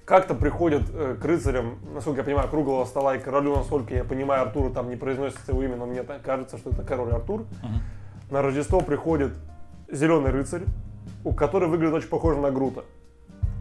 как-то 0.05 0.35
приходит 0.35 0.83
э, 0.93 1.17
к 1.21 1.25
рыцарям, 1.25 1.79
насколько 1.93 2.21
я 2.21 2.25
понимаю, 2.25 2.49
круглого 2.49 2.85
стола 2.85 3.17
и 3.17 3.19
королю, 3.19 3.57
насколько 3.57 3.95
я 3.95 4.05
понимаю, 4.05 4.43
Артуру 4.43 4.71
там 4.71 4.89
не 4.89 4.97
произносится 4.97 5.53
его 5.53 5.63
имя, 5.63 5.77
но 5.77 5.87
мне 5.87 6.05
так 6.05 6.23
кажется, 6.23 6.59
что 6.59 6.71
это 6.71 6.83
король 6.85 7.13
Артур. 7.13 7.41
Мгм. 7.63 7.81
На 8.31 8.43
Рождество 8.43 8.81
приходит 8.81 9.33
зеленый 9.91 10.31
рыцарь, 10.31 10.63
у 11.25 11.33
который 11.33 11.69
выглядит 11.69 11.95
очень 11.95 12.09
похоже 12.09 12.41
на 12.41 12.51
Грута. 12.51 12.85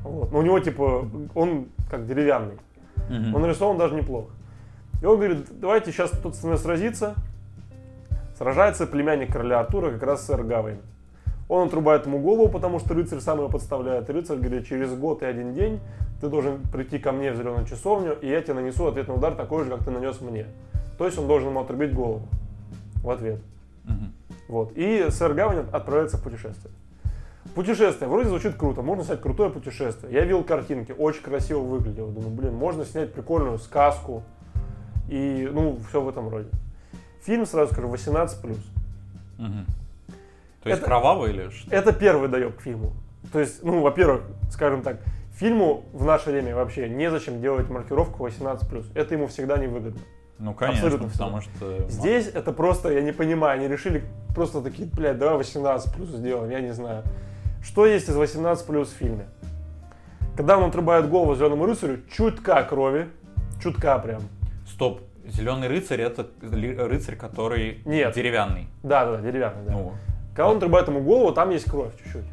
Вот. 0.06 0.32
Но 0.32 0.40
у 0.40 0.42
него 0.42 0.60
типа, 0.60 1.08
он 1.34 1.68
как 1.90 2.06
деревянный. 2.06 2.58
Мгм. 3.10 3.36
Он 3.36 3.42
нарисован 3.42 3.78
даже 3.78 3.96
неплохо. 3.96 4.30
И 5.02 5.06
он 5.06 5.18
говорит, 5.18 5.48
давайте 5.60 5.92
сейчас 5.92 6.12
тут 6.12 6.36
с 6.36 6.44
нами 6.44 6.56
сразиться. 6.56 7.16
Сражается 8.38 8.86
племянник 8.86 9.32
короля 9.32 9.60
Артура, 9.62 9.92
как 9.92 10.04
раз 10.04 10.26
сэр 10.26 10.44
Гавейн. 10.44 10.80
Он 11.48 11.68
отрубает 11.68 12.06
ему 12.06 12.20
голову, 12.20 12.50
потому 12.50 12.80
что 12.80 12.94
рыцарь 12.94 13.20
сам 13.20 13.38
его 13.40 13.50
подставляет. 13.50 14.10
И 14.10 14.14
рыцарь 14.14 14.38
говорит, 14.38 14.68
через 14.68 14.94
год 14.94 15.22
и 15.22 15.26
один 15.26 15.54
день 15.54 15.80
ты 16.20 16.28
должен 16.28 16.62
прийти 16.72 16.98
ко 16.98 17.12
мне 17.12 17.32
в 17.32 17.36
зеленую 17.36 17.66
часовню, 17.66 18.18
и 18.20 18.28
я 18.28 18.42
тебе 18.42 18.56
нанесу 18.56 18.88
ответный 18.88 19.16
удар 19.16 19.36
такой 19.36 19.64
же, 19.64 19.70
как 19.70 19.84
ты 19.84 19.92
нанес 19.92 20.20
мне. 20.22 20.48
То 20.98 21.06
есть 21.06 21.18
он 21.18 21.28
должен 21.28 21.50
ему 21.50 21.62
отрубить 21.62 21.94
голову 21.94 22.28
в 23.04 23.10
ответ. 23.10 23.40
Мгм. 23.84 24.14
Вот. 24.48 24.72
И 24.76 25.08
сэр 25.10 25.34
Гавань 25.34 25.66
отправляется 25.72 26.18
в 26.18 26.24
путешествие. 26.24 26.74
Путешествие. 27.54 28.10
Вроде 28.10 28.30
звучит 28.30 28.56
круто. 28.56 28.82
Можно 28.82 29.04
снять 29.04 29.22
крутое 29.22 29.50
путешествие. 29.50 30.12
Я 30.14 30.22
видел 30.24 30.44
картинки. 30.44 30.92
Очень 30.98 31.22
красиво 31.22 31.60
выглядело. 31.60 32.12
Думаю, 32.12 32.32
блин, 32.32 32.54
можно 32.56 32.86
снять 32.86 33.14
прикольную 33.14 33.60
сказку. 33.60 34.24
И, 35.08 35.48
ну, 35.52 35.78
все 35.88 36.02
в 36.02 36.10
этом 36.10 36.30
роде. 36.30 36.50
Фильм, 37.24 37.46
сразу 37.46 37.72
скажу, 37.74 37.88
18+. 37.88 38.58
Мгм. 39.38 39.66
То 40.64 40.70
есть 40.70 40.80
Это- 40.82 40.86
кровавый 40.86 41.32
или 41.32 41.50
что? 41.50 41.74
Это 41.74 41.94
первый 41.94 42.28
даёк 42.28 42.58
к 42.58 42.62
фильму. 42.62 42.94
То 43.32 43.40
есть, 43.40 43.64
ну, 43.64 43.82
во-первых, 43.82 44.24
скажем 44.50 44.82
так, 44.82 44.98
фильму 45.34 45.86
в 45.94 46.06
наше 46.06 46.32
время 46.32 46.56
вообще 46.56 46.90
незачем 46.90 47.42
делать 47.42 47.70
маркировку 47.70 48.24
18+. 48.26 48.88
Это 48.96 49.14
ему 49.14 49.28
всегда 49.28 49.58
невыгодно. 49.58 50.02
Ну, 50.38 50.54
конечно, 50.54 50.88
абсолютно 50.88 51.10
потому 51.10 51.42
что... 51.42 51.86
Здесь 51.88 52.28
это 52.28 52.52
просто, 52.52 52.92
я 52.92 53.02
не 53.02 53.14
понимаю, 53.14 53.60
они 53.60 53.68
решили 53.68 54.04
просто 54.36 54.62
такие, 54.62 54.88
блядь, 54.92 55.18
давай 55.18 55.38
18 55.38 55.94
плюс 55.94 56.10
сделаем, 56.10 56.50
я 56.52 56.60
не 56.60 56.74
знаю. 56.74 57.04
Что 57.66 57.88
есть 57.88 58.08
из 58.08 58.16
18 58.16 58.66
плюс 58.68 58.90
в 58.90 58.94
фильме? 58.96 59.26
Когда 60.38 60.58
он 60.58 60.70
отрубает 60.70 61.10
голову 61.10 61.36
зеленому 61.36 61.66
рыцарю, 61.66 62.02
чутка 62.12 62.64
крови, 62.64 63.10
чутка 63.62 63.98
прям. 63.98 64.22
Стоп, 64.68 65.02
Зеленый 65.28 65.68
рыцарь 65.68 66.02
это 66.02 66.28
рыцарь, 66.42 67.16
который 67.16 67.82
Нет. 67.86 68.14
деревянный. 68.14 68.68
Да, 68.84 69.06
да, 69.06 69.22
деревянный, 69.22 69.66
да. 69.66 69.72
Ну, 69.72 69.94
Когда 70.36 70.50
он 70.50 70.58
отрубает 70.58 70.88
ему 70.88 71.02
голову, 71.02 71.34
там 71.34 71.50
есть 71.50 71.66
кровь 71.66 71.92
чуть-чуть. 72.04 72.26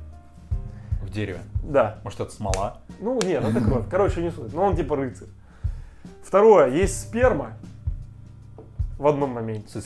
в 1.01 1.11
дереве. 1.11 1.41
Да. 1.63 1.99
Может, 2.05 2.21
это 2.21 2.31
смола? 2.33 2.79
Ну, 3.01 3.19
нет, 3.23 3.43
это 3.43 3.61
кровь. 3.65 3.85
Короче, 3.91 4.23
не 4.23 4.31
суть. 4.31 4.53
Но 4.53 4.65
он 4.65 4.77
типа 4.77 4.97
рыцарь. 4.97 5.29
Второе, 6.23 6.69
есть 6.69 7.01
сперма 7.01 7.53
в 8.99 9.07
одном 9.07 9.31
моменте. 9.31 9.81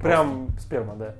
Прям 0.00 0.48
сперма, 0.60 0.94
да. 0.94 1.14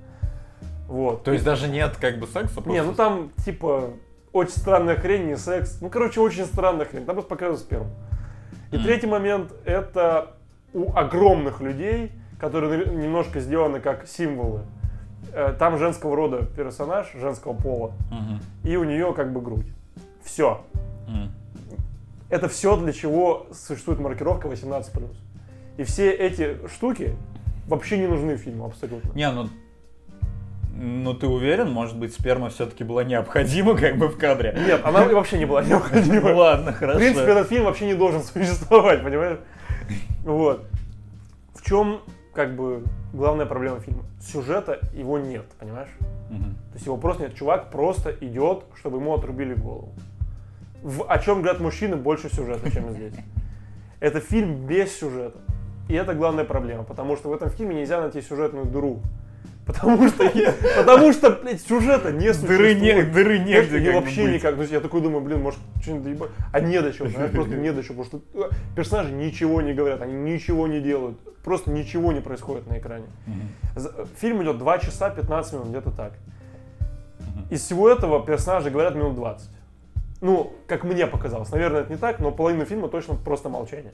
Вот. 0.88 1.22
То 1.22 1.33
есть 1.33 1.44
даже 1.44 1.68
нет 1.68 1.96
как 2.01 2.18
бы 2.18 2.27
секса? 2.27 2.61
Не, 2.66 2.79
ну 2.83 2.92
просто- 2.92 2.96
там, 2.96 3.31
типа, 3.44 3.90
очень 4.33 4.53
странная 4.57 4.96
хрень, 4.96 5.27
не 5.29 5.37
секс. 5.37 5.79
Ну, 5.81 5.90
короче, 5.90 6.20
очень 6.20 6.44
странная 6.46 6.87
хрень. 6.87 7.05
Там 7.05 7.14
просто 7.14 7.29
показывают 7.29 7.61
сперму. 7.61 7.90
И 8.72 8.77
Мгм. 8.77 8.85
третий 8.85 9.07
момент, 9.07 9.53
это 9.64 10.35
у 10.74 10.92
огромных 10.94 11.61
людей, 11.61 12.12
которые 12.40 12.87
немножко 12.87 13.40
сделаны 13.40 13.81
как 13.81 14.07
символы. 14.07 14.62
Э, 15.33 15.53
Там 15.59 15.79
женского 15.79 16.16
рода 16.16 16.42
персонаж, 16.44 17.12
женского 17.14 17.53
пола, 17.53 17.92
Мгм. 18.11 18.40
и 18.64 18.77
у 18.77 18.85
нее 18.85 19.12
как 19.14 19.33
бы 19.33 19.40
грудь. 19.42 19.66
Все. 20.22 20.62
М. 21.07 21.31
Это 22.31 22.48
все, 22.48 22.77
для 22.77 22.92
чего 22.92 23.46
существует 23.53 24.01
маркировка 24.01 24.48
18+. 24.48 25.16
И 25.77 25.83
все 25.85 26.11
эти 26.12 26.59
штуки 26.68 27.14
вообще 27.66 27.98
не 27.98 28.07
нужны 28.07 28.37
фильму 28.37 28.66
абсолютно. 28.66 29.12
Не, 29.14 29.31
ну... 29.31 29.48
Ну 30.81 31.12
ты 31.12 31.27
уверен, 31.27 31.71
может 31.73 31.97
быть, 31.99 32.14
сперма 32.14 32.51
все-таки 32.51 32.85
была 32.85 33.03
необходима 33.03 33.77
как 33.77 33.97
бы 33.97 34.07
в 34.07 34.17
кадре? 34.17 34.57
Нет, 34.64 34.81
она 34.85 35.05
вообще 35.05 35.37
не 35.37 35.45
была 35.45 35.64
необходима. 35.64 36.29
Ладно, 36.35 36.73
хорошо. 36.73 36.99
В 36.99 37.03
принципе, 37.03 37.31
этот 37.33 37.49
фильм 37.49 37.64
вообще 37.64 37.87
не 37.87 37.95
должен 37.95 38.23
существовать, 38.23 39.03
понимаешь? 39.03 39.38
Вот. 40.23 40.67
В 41.53 41.64
чем, 41.64 42.01
как 42.33 42.55
бы, 42.55 42.85
главная 43.12 43.45
проблема 43.45 43.81
фильма? 43.81 44.05
Сюжета 44.21 44.79
его 44.93 45.19
нет, 45.19 45.47
понимаешь? 45.59 45.91
Мгм. 46.31 46.55
То 46.55 46.75
есть 46.75 46.87
его 46.87 46.97
просто 46.97 47.25
нет. 47.25 47.35
Чувак 47.35 47.71
просто 47.71 48.14
идет, 48.21 48.62
чтобы 48.77 48.99
ему 48.99 49.14
отрубили 49.14 49.55
голову. 49.55 49.93
В, 50.83 51.11
о 51.11 51.19
чем 51.19 51.43
говорят 51.43 51.61
мужчины, 51.61 51.97
больше 51.97 52.33
сюжета, 52.33 52.71
чем 52.71 52.91
здесь. 52.91 53.14
Это 53.99 54.21
фильм 54.21 54.67
без 54.67 54.97
сюжета. 54.97 55.38
И 55.88 55.95
это 55.95 56.14
главная 56.14 56.45
проблема, 56.45 56.85
потому 56.85 57.17
что 57.17 57.31
в 57.31 57.33
этом 57.33 57.51
фильме 57.51 57.75
нельзя 57.75 58.01
найти 58.01 58.21
сюжетную 58.21 58.67
дыру. 58.67 59.01
Потому 59.68 60.09
что, 60.09 60.33
потому 60.76 61.12
что, 61.12 61.31
блядь, 61.31 61.61
сюжета 61.61 62.11
не 62.11 62.33
существует. 62.33 62.59
Дыры, 62.59 62.74
не, 62.74 63.02
дыры 63.02 63.38
Нет, 63.38 63.70
негде 63.70 63.92
как 63.92 64.02
вообще 64.02 64.22
быть. 64.22 64.35
никак. 64.37 64.54
То 64.54 64.62
есть 64.62 64.72
я 64.72 64.81
такой 64.81 65.02
думаю, 65.02 65.20
блин, 65.20 65.42
может, 65.42 65.61
что-нибудь 65.83 66.04
доебать. 66.04 66.31
А 66.52 66.61
не 66.61 66.81
до 66.81 66.90
чего, 66.90 67.07
просто 67.28 67.54
не 67.54 67.70
до 67.70 67.83
чего. 67.83 68.02
Потому 68.02 68.22
что 68.22 68.46
э, 68.46 68.50
персонажи 68.74 69.12
ничего 69.12 69.61
не 69.61 69.74
говорят, 69.74 70.00
они 70.00 70.14
ничего 70.14 70.66
не 70.66 70.81
делают. 70.81 71.18
Просто 71.44 71.70
ничего 71.70 72.12
не 72.12 72.20
происходит 72.20 72.66
на 72.66 72.78
экране. 72.78 73.04
Фильм 74.18 74.42
идет 74.42 74.57
2 74.57 74.78
часа 74.78 75.11
15 75.11 75.52
минут, 75.52 75.68
где-то 75.68 75.90
так. 75.90 76.14
Из 77.50 77.62
всего 77.62 77.90
этого 77.90 78.24
персонажи 78.24 78.70
говорят 78.70 78.94
минут 78.94 79.16
20. 79.16 79.50
Ну, 80.22 80.54
как 80.66 80.83
мне 80.85 81.07
показалось. 81.07 81.50
Наверное, 81.50 81.83
это 81.83 81.92
не 81.92 81.98
так, 81.98 82.20
но 82.20 82.33
половину 82.33 82.64
фильма 82.64 82.88
точно 82.88 83.16
просто 83.16 83.50
молчание. 83.50 83.92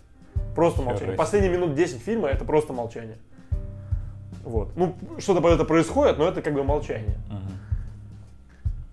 Просто 0.55 0.83
молчание. 0.83 1.17
Последние 1.17 1.53
минут 1.53 1.75
10 1.75 2.01
фильма 2.01 2.29
это 2.29 2.45
просто 2.45 2.73
молчание. 2.73 3.19
Вот. 4.45 4.77
Ну, 4.77 4.95
что-то 5.19 5.41
по 5.41 5.49
это 5.49 5.65
происходит, 5.65 6.19
но 6.19 6.29
это 6.29 6.43
как 6.43 6.55
бы 6.55 6.63
молчание. 6.65 7.17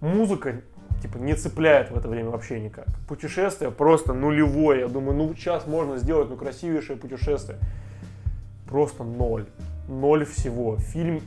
Мгм. 0.02 0.12
Музыка, 0.18 0.62
типа, 1.02 1.18
не 1.18 1.36
цепляет 1.36 1.92
в 1.92 1.98
это 1.98 2.08
время 2.08 2.30
вообще 2.30 2.60
никак. 2.60 2.88
Путешествие 3.08 3.70
просто 3.72 4.14
нулевое. 4.14 4.82
Я 4.82 4.88
думаю, 4.88 5.18
ну, 5.18 5.34
сейчас 5.36 5.68
можно 5.68 5.98
сделать, 5.98 6.30
ну, 6.30 6.36
красивейшее 6.38 6.98
путешествие. 6.98 7.60
Просто 8.68 9.04
ноль. 9.04 9.46
Ноль 9.88 10.26
всего. 10.26 10.78
Фильм, 10.78 11.22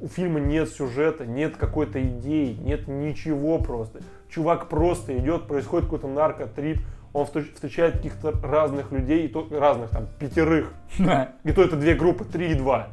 у 0.00 0.08
фильма 0.08 0.40
нет 0.40 0.70
сюжета, 0.70 1.26
нет 1.26 1.56
какой-то 1.56 2.02
идеи, 2.02 2.54
нет 2.54 2.88
ничего 2.88 3.58
просто. 3.58 4.00
Чувак 4.30 4.68
просто 4.68 5.16
идет, 5.18 5.46
происходит 5.46 5.86
какой-то 5.86 6.08
наркотрип, 6.08 6.78
он 7.12 7.26
встреч- 7.26 7.52
встречает 7.54 7.96
каких-то 7.96 8.32
разных 8.42 8.92
людей, 8.92 9.26
и 9.26 9.28
то, 9.28 9.46
разных 9.50 9.90
там, 9.90 10.06
пятерых. 10.18 10.72
И 11.44 11.52
то 11.52 11.62
это 11.62 11.76
две 11.76 11.94
группы, 11.94 12.24
три 12.24 12.52
и 12.52 12.54
два. 12.54 12.88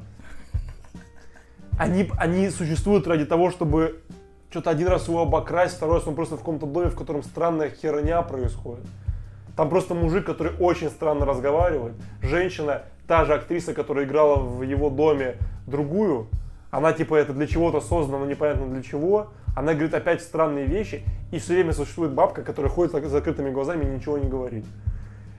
Они, 1.78 2.10
они 2.18 2.50
существуют 2.50 3.08
ради 3.08 3.26
того, 3.26 3.52
чтобы 3.52 4.02
что-то 4.50 4.70
один 4.70 4.88
раз 4.88 5.08
его 5.08 5.22
обокрасть, 5.22 5.76
второй 5.76 5.98
раз 5.98 6.08
он 6.08 6.16
просто 6.16 6.36
в 6.36 6.40
каком-то 6.40 6.66
доме, 6.66 6.90
в 6.90 6.96
котором 6.96 7.22
странная 7.22 7.70
херня 7.70 8.22
происходит. 8.22 8.86
Там 9.56 9.70
просто 9.70 9.94
мужик, 9.94 10.26
который 10.26 10.54
очень 10.60 10.90
странно 10.90 11.26
разговаривает. 11.26 11.94
Женщина, 12.22 12.84
та 13.08 13.26
же 13.26 13.34
актриса, 13.34 13.74
которая 13.74 14.06
играла 14.06 14.40
в 14.40 14.62
его 14.64 14.90
доме 14.90 15.36
другую, 15.66 16.28
она 16.72 16.94
типа 16.94 17.16
это 17.16 17.34
для 17.34 17.48
чего-то 17.48 17.82
создана, 17.82 18.20
но 18.20 18.26
непонятно 18.26 18.68
для 18.68 18.84
чего. 18.84 19.28
Она 19.56 19.74
говорит 19.74 19.94
опять 19.94 20.22
странные 20.22 20.66
вещи, 20.66 21.04
и 21.32 21.40
все 21.40 21.56
время 21.56 21.74
существует 21.74 22.12
бабка, 22.12 22.44
которая 22.44 22.72
ходит 22.72 22.94
с 22.94 23.10
закрытыми 23.10 23.50
глазами 23.50 23.86
и 23.86 23.88
ничего 23.88 24.18
не 24.18 24.28
говорит. 24.28 24.66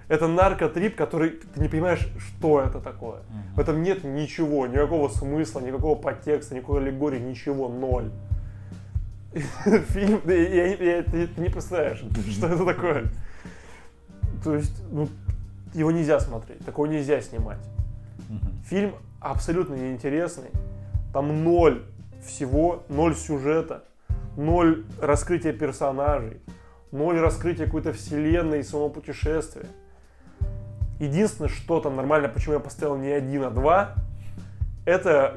Это 0.08 0.26
наркотрип, 0.26 0.96
который 0.96 1.30
ты 1.30 1.60
не 1.60 1.68
понимаешь, 1.68 2.08
что 2.18 2.60
это 2.60 2.80
такое. 2.80 3.18
В 3.54 3.60
этом 3.60 3.82
нет 3.82 4.04
ничего, 4.04 4.66
никакого 4.66 5.08
смысла, 5.08 5.60
никакого 5.60 5.94
подтекста, 5.96 6.54
никакой 6.54 6.80
аллегории, 6.80 7.18
ничего, 7.18 7.68
ноль. 7.68 8.10
Фильм, 9.34 10.22
я- 10.24 10.34
я- 10.48 10.96
я- 10.96 11.02
ты 11.02 11.26
ты 11.26 11.40
не 11.40 11.50
представляешь, 11.50 12.02
что 12.32 12.46
это 12.46 12.64
такое. 12.64 13.04
То 14.42 14.54
есть, 14.54 14.82
ну, 14.90 15.08
его 15.74 15.90
нельзя 15.90 16.18
смотреть, 16.20 16.64
такого 16.64 16.86
нельзя 16.86 17.20
снимать. 17.20 17.58
Фильм 18.66 18.94
абсолютно 19.20 19.74
неинтересный. 19.74 20.50
Там 21.12 21.44
ноль 21.44 21.82
всего, 22.24 22.82
ноль 22.88 23.14
сюжета, 23.14 23.84
ноль 24.36 24.84
раскрытия 25.00 25.52
персонажей, 25.52 26.38
ноль 26.92 27.18
раскрытия 27.20 27.66
какой-то 27.66 27.92
вселенной 27.92 28.60
и 28.60 28.62
самого 28.62 28.88
путешествия. 28.88 29.66
Единственное, 30.98 31.48
что 31.48 31.80
там 31.80 31.96
нормально, 31.96 32.28
почему 32.28 32.54
я 32.54 32.60
поставил 32.60 32.96
не 32.96 33.08
один, 33.08 33.44
а 33.44 33.50
два, 33.50 33.94
это 34.84 35.34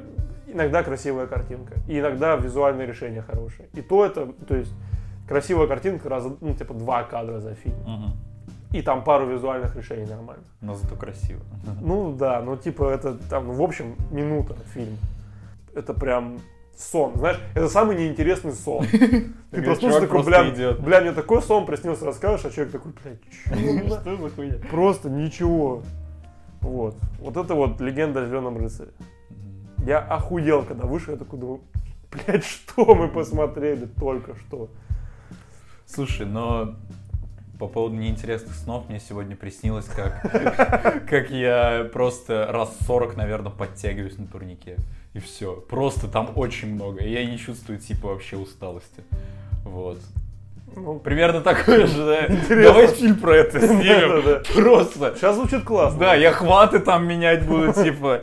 иногда 0.47 0.84
красивая 0.84 1.28
картинка, 1.28 1.76
и 1.88 2.00
иногда 2.00 2.36
визуальные 2.36 2.88
решения 2.88 3.21
хорошие. 3.21 3.69
И 3.74 3.82
то 3.82 4.06
это, 4.06 4.28
то 4.47 4.56
есть, 4.56 4.74
красивая 5.28 5.67
картинка, 5.67 6.10
раз, 6.10 6.26
ну, 6.41 6.54
типа, 6.54 6.74
два 6.74 7.04
кадра 7.04 7.39
за 7.39 7.54
фильм. 7.56 7.78
Мгм. 7.82 8.12
И 8.71 8.82
там 8.82 9.04
пару 9.04 9.28
визуальных 9.28 9.76
решений 9.76 10.06
нормально. 10.06 10.43
Но 10.62 10.76
зато 10.76 10.95
красиво. 10.95 11.41
Ну 11.82 12.13
да, 12.13 12.41
ну 12.41 12.56
типа 12.56 12.89
это 12.89 13.17
там, 13.30 13.47
ну, 13.47 13.54
в 13.54 13.62
общем, 13.62 13.95
минута 14.12 14.56
фильм. 14.74 14.97
Это 15.76 15.93
прям 15.93 16.39
сон, 16.82 17.13
знаешь, 17.15 17.39
это 17.54 17.70
самый 17.70 17.96
неинтересный 17.96 18.54
сон. 18.54 18.86
Ты 19.52 19.62
проснулся 19.62 20.02
такой, 20.02 20.24
бля, 20.24 20.44
бля, 20.74 21.02
мне 21.02 21.12
такой 21.12 21.41
сон 21.41 21.65
приснился, 21.65 22.06
расскажешь, 22.06 22.46
а 22.46 22.52
человек 22.52 22.72
такой, 22.72 22.94
блядь, 23.04 23.22
чё? 23.30 24.00
Что 24.02 24.17
за 24.17 24.30
хуйня? 24.30 24.56
Просто 24.70 25.10
ничего. 25.10 25.84
Вот. 26.62 26.96
Вот 27.20 27.38
это 27.38 27.56
вот 27.56 27.80
легенда 27.82 28.24
о 28.24 28.28
зеленом 28.28 28.58
рыцаре. 28.58 28.91
Я 29.86 30.00
охуел, 30.00 30.63
когда 30.63 30.86
вышел, 30.86 31.13
я 31.13 31.20
такой 31.20 31.39
думаю, 31.39 31.62
блядь, 32.12 32.46
что 32.46 32.96
мы 32.96 33.08
посмотрели 33.08 33.86
только 33.86 34.36
что. 34.36 34.70
Слушай, 35.86 36.26
но 36.26 36.76
по 37.60 37.67
поводу 37.67 37.96
неинтересных 37.96 38.56
снов 38.56 38.89
мне 38.89 39.00
сегодня 39.00 39.36
приснилось, 39.36 39.86
как, 39.86 40.22
как 41.08 41.30
я 41.30 41.89
просто 41.91 42.48
раз 42.52 42.76
40, 42.88 43.17
наверное, 43.17 43.52
подтягиваюсь 43.52 44.17
на 44.17 44.28
турнике. 44.28 44.78
И 45.13 45.19
все. 45.19 45.56
Просто 45.56 46.08
там 46.08 46.32
очень 46.36 46.74
много. 46.74 47.04
И 47.04 47.12
я 47.12 47.26
не 47.26 47.38
чувствую 47.38 47.80
типа 47.80 48.10
вообще 48.10 48.38
усталости. 48.38 49.04
Вот. 49.65 50.00
Ну, 50.74 51.00
Примерно 51.00 51.41
такое 51.41 51.86
же, 51.86 52.06
да? 52.06 52.26
Интересно. 52.28 52.63
Давай 52.63 52.88
фильм 52.88 53.17
про 53.17 53.36
это 53.36 53.60
снимем. 53.60 54.24
Да-да-да. 54.24 54.54
Просто. 54.54 55.15
Сейчас 55.15 55.36
звучит 55.36 55.63
классно. 55.63 56.00
Да, 56.00 56.15
я 56.15 56.32
хваты 56.32 56.80
там 56.80 57.06
менять 57.06 57.45
буду, 57.45 57.74
типа. 57.84 58.21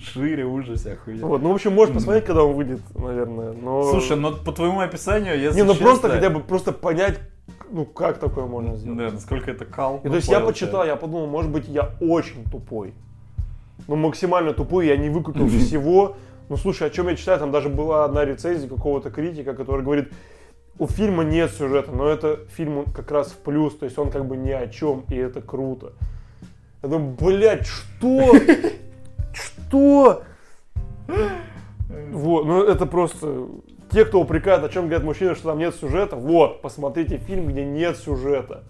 Шире, 0.00 0.44
ужас, 0.44 0.86
охуенно. 0.86 1.26
Вот, 1.26 1.42
ну, 1.42 1.50
в 1.50 1.54
общем, 1.54 1.74
можешь 1.74 1.94
посмотреть, 1.94 2.24
когда 2.24 2.42
он 2.42 2.54
выйдет, 2.54 2.80
наверное. 2.94 3.52
Но... 3.52 3.84
Слушай, 3.90 4.16
ну 4.16 4.34
по 4.34 4.50
твоему 4.50 4.80
описанию, 4.80 5.38
если 5.38 5.58
Не, 5.58 5.62
ну 5.62 5.74
просто 5.74 6.08
честно, 6.08 6.20
хотя 6.20 6.30
бы 6.30 6.40
просто 6.40 6.72
понять, 6.72 7.20
ну 7.70 7.84
как 7.84 8.18
такое 8.18 8.46
можно 8.46 8.76
сделать. 8.76 8.98
Да, 8.98 9.10
насколько 9.10 9.50
это 9.50 9.66
кал. 9.66 10.00
И 10.02 10.08
то 10.08 10.16
есть 10.16 10.28
я 10.28 10.40
почитал, 10.40 10.86
я 10.86 10.96
подумал, 10.96 11.26
может 11.26 11.50
быть, 11.50 11.68
я 11.68 11.90
очень 12.00 12.44
тупой. 12.50 12.94
Ну, 13.88 13.96
максимально 13.96 14.52
тупой, 14.52 14.86
я 14.86 14.96
не 14.96 15.10
выкупил 15.10 15.48
всего. 15.48 16.16
Ну, 16.48 16.56
слушай, 16.56 16.88
о 16.88 16.90
чем 16.90 17.08
я 17.08 17.16
читаю, 17.16 17.38
там 17.38 17.52
даже 17.52 17.68
была 17.68 18.04
одна 18.04 18.24
рецензия 18.24 18.68
какого-то 18.68 19.10
критика, 19.10 19.54
который 19.54 19.84
говорит, 19.84 20.12
у 20.78 20.86
фильма 20.86 21.22
нет 21.22 21.52
сюжета, 21.52 21.92
но 21.92 22.08
это 22.08 22.40
фильм 22.56 22.86
как 22.86 23.10
раз 23.10 23.32
в 23.32 23.36
плюс, 23.36 23.76
то 23.76 23.84
есть 23.84 23.98
он 23.98 24.10
как 24.10 24.26
бы 24.26 24.36
ни 24.36 24.50
о 24.50 24.66
чем, 24.66 25.04
и 25.08 25.14
это 25.14 25.42
круто. 25.42 25.92
Я 26.82 26.88
думаю, 26.88 27.14
блядь, 27.20 27.66
что? 27.66 28.34
Что? 29.32 30.22
Вот, 32.10 32.46
ну 32.46 32.64
это 32.64 32.86
просто... 32.86 33.46
Те, 33.92 34.04
кто 34.04 34.20
упрекает, 34.20 34.64
о 34.64 34.68
чем 34.68 34.84
говорят 34.84 35.04
мужчины, 35.04 35.34
что 35.34 35.50
там 35.50 35.58
нет 35.58 35.74
сюжета, 35.74 36.16
вот, 36.16 36.62
посмотрите 36.62 37.18
фильм, 37.18 37.48
где 37.48 37.64
нет 37.64 37.96
сюжета. 37.96 38.62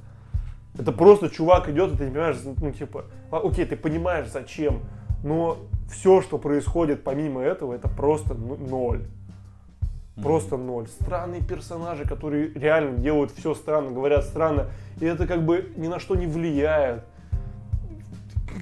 Это 0.78 0.92
просто 0.92 1.28
чувак 1.28 1.68
идет, 1.68 1.92
и 1.92 1.96
ты 1.96 2.04
не 2.06 2.10
понимаешь, 2.10 2.36
ну 2.44 2.72
типа, 2.72 3.04
а, 3.30 3.38
окей, 3.38 3.66
ты 3.66 3.76
понимаешь 3.76 4.28
зачем, 4.28 4.80
но 5.22 5.58
все, 5.90 6.22
что 6.22 6.38
происходит 6.38 7.02
помимо 7.04 7.40
этого, 7.40 7.74
это 7.74 7.88
просто 7.88 8.34
ноль. 8.34 9.04
Просто 10.22 10.56
ноль. 10.56 10.86
Странные 10.86 11.42
персонажи, 11.42 12.06
которые 12.06 12.52
реально 12.54 12.98
делают 12.98 13.32
все 13.32 13.54
странно, 13.54 13.90
говорят 13.90 14.24
странно, 14.24 14.66
и 15.00 15.06
это 15.06 15.26
как 15.26 15.44
бы 15.44 15.72
ни 15.76 15.88
на 15.88 15.98
что 15.98 16.14
не 16.14 16.26
влияет. 16.26 17.04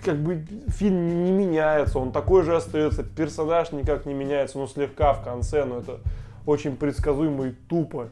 Как 0.04 0.18
бы 0.18 0.44
фильм 0.68 1.24
не 1.24 1.32
меняется, 1.32 1.98
он 1.98 2.12
такой 2.12 2.44
же 2.44 2.54
остается, 2.54 3.02
персонаж 3.02 3.72
никак 3.72 4.06
не 4.06 4.14
меняется, 4.14 4.58
но 4.58 4.66
слегка 4.66 5.14
в 5.14 5.24
конце, 5.24 5.64
но 5.64 5.78
это 5.78 5.98
очень 6.46 6.76
предсказуемо 6.76 7.48
и 7.48 7.50
тупо. 7.50 8.08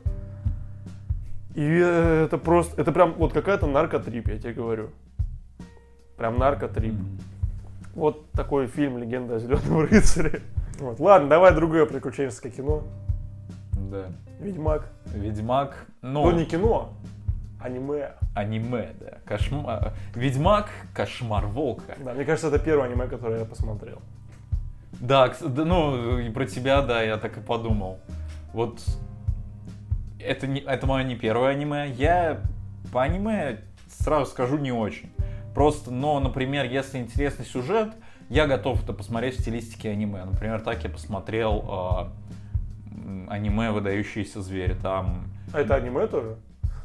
И 1.55 1.63
э, 1.63 2.25
это 2.25 2.39
просто, 2.39 2.81
это 2.81 2.93
прям 2.93 3.15
вот 3.15 3.33
какая-то 3.33 3.67
наркотрип, 3.67 4.29
я 4.29 4.39
тебе 4.39 4.53
говорю. 4.53 4.91
Прям 6.17 6.39
наркотрип. 6.39 6.93
Мгм. 6.93 7.19
Вот 7.97 8.31
такой 8.33 8.67
фильм 8.67 8.99
«Легенда 8.99 9.37
о 9.37 9.39
зеленом 9.39 9.81
рыцаре». 9.81 10.43
Вот. 10.79 11.01
Ладно, 11.01 11.31
давай 11.31 11.55
другое 11.55 11.87
приключенческое 11.87 12.53
кино. 12.53 12.83
Да. 13.73 14.09
Ведьмак. 14.39 14.87
Ведьмак, 15.07 15.87
Ну, 16.03 16.31
ну, 16.31 16.33
не 16.33 16.45
кино, 16.45 16.93
аниме. 17.59 18.11
аниме, 18.35 18.91
да. 19.01 19.19
Кошмар. 19.25 19.95
Ведьмак, 20.15 20.69
кошмар 20.95 21.47
волка. 21.47 21.97
Да, 22.05 22.13
мне 22.13 22.27
кажется, 22.27 22.49
это 22.49 22.59
первое 22.59 22.89
аниме, 22.89 23.07
которое 23.07 23.39
я 23.41 23.45
посмотрел. 23.47 24.03
Да, 25.01 25.33
ну, 25.41 26.19
и 26.19 26.29
про 26.29 26.45
тебя, 26.45 26.83
да, 26.83 27.03
я 27.03 27.17
так 27.17 27.39
и 27.39 27.41
подумал. 27.41 27.99
Вот 28.53 28.79
это, 30.21 30.47
не, 30.47 30.61
это 30.61 30.87
мое 30.87 31.03
не 31.05 31.17
первое 31.17 31.53
аниме. 31.53 31.89
Я 31.89 32.43
по 32.93 33.03
аниме, 33.03 33.61
сразу 33.89 34.31
скажу, 34.31 34.59
не 34.59 34.73
очень. 34.73 35.11
Просто, 35.57 35.91
но, 35.91 36.21
например, 36.21 36.67
если 36.67 36.99
интересный 36.99 37.47
сюжет, 37.47 37.89
я 38.29 38.47
готов 38.47 38.85
это 38.85 38.93
посмотреть 38.93 39.39
в 39.39 39.41
стилистике 39.41 39.89
аниме. 39.89 40.23
Например, 40.27 40.61
так 40.61 40.85
я 40.85 40.91
посмотрел 40.91 42.11
м, 42.93 43.27
аниме 43.31 43.71
«Выдающиеся 43.71 44.43
звери». 44.43 44.75
Там 44.75 45.25
А 45.55 45.61
это 45.63 45.77
аниме 45.77 46.09
тоже? 46.09 46.37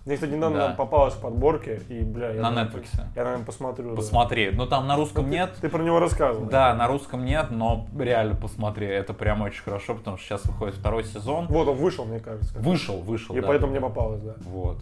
Мне, 0.06 0.16
кстати, 0.16 0.32
недавно 0.32 0.58
Да. 0.58 0.68
нам 0.70 0.78
попалось 0.78 1.14
в 1.16 1.20
подборке, 1.20 1.82
и, 1.90 2.00
бля, 2.02 2.30
я... 2.32 2.42
на 2.44 2.50
наверное, 2.50 2.80
Netflix. 2.82 2.88
Я, 3.14 3.24
наверное, 3.26 3.46
посмотрю. 3.46 3.90
да. 3.90 3.96
Посмотри. 3.98 4.52
Ну, 4.54 4.66
там 4.66 4.88
на 4.88 4.96
русском 4.96 5.26
Ну, 5.26 5.30
ты- 5.32 5.36
нет. 5.36 5.54
Ты 5.60 5.68
про 5.68 5.84
него 5.84 6.00
рассказывал. 6.00 6.48
Да, 6.48 6.74
на 6.74 6.88
русском 6.88 7.26
нет, 7.26 7.48
но 7.52 7.88
реально 8.00 8.36
посмотри, 8.36 8.88
это 8.88 9.14
прям 9.14 9.42
очень 9.42 9.64
хорошо, 9.64 9.96
потому 9.96 10.16
что 10.16 10.26
сейчас 10.28 10.46
выходит 10.46 10.76
второй 10.76 11.04
сезон. 11.04 11.48
Вот 11.50 11.68
он 11.68 11.76
вышел, 11.76 12.06
мне 12.06 12.20
кажется. 12.22 12.58
Вышел, 12.58 13.02
вышел. 13.02 13.36
И 13.36 13.42
да. 13.42 13.48
поэтому 13.48 13.72
мне 13.74 13.82
попалось, 13.82 14.22
да. 14.22 14.36
Вот. 14.46 14.78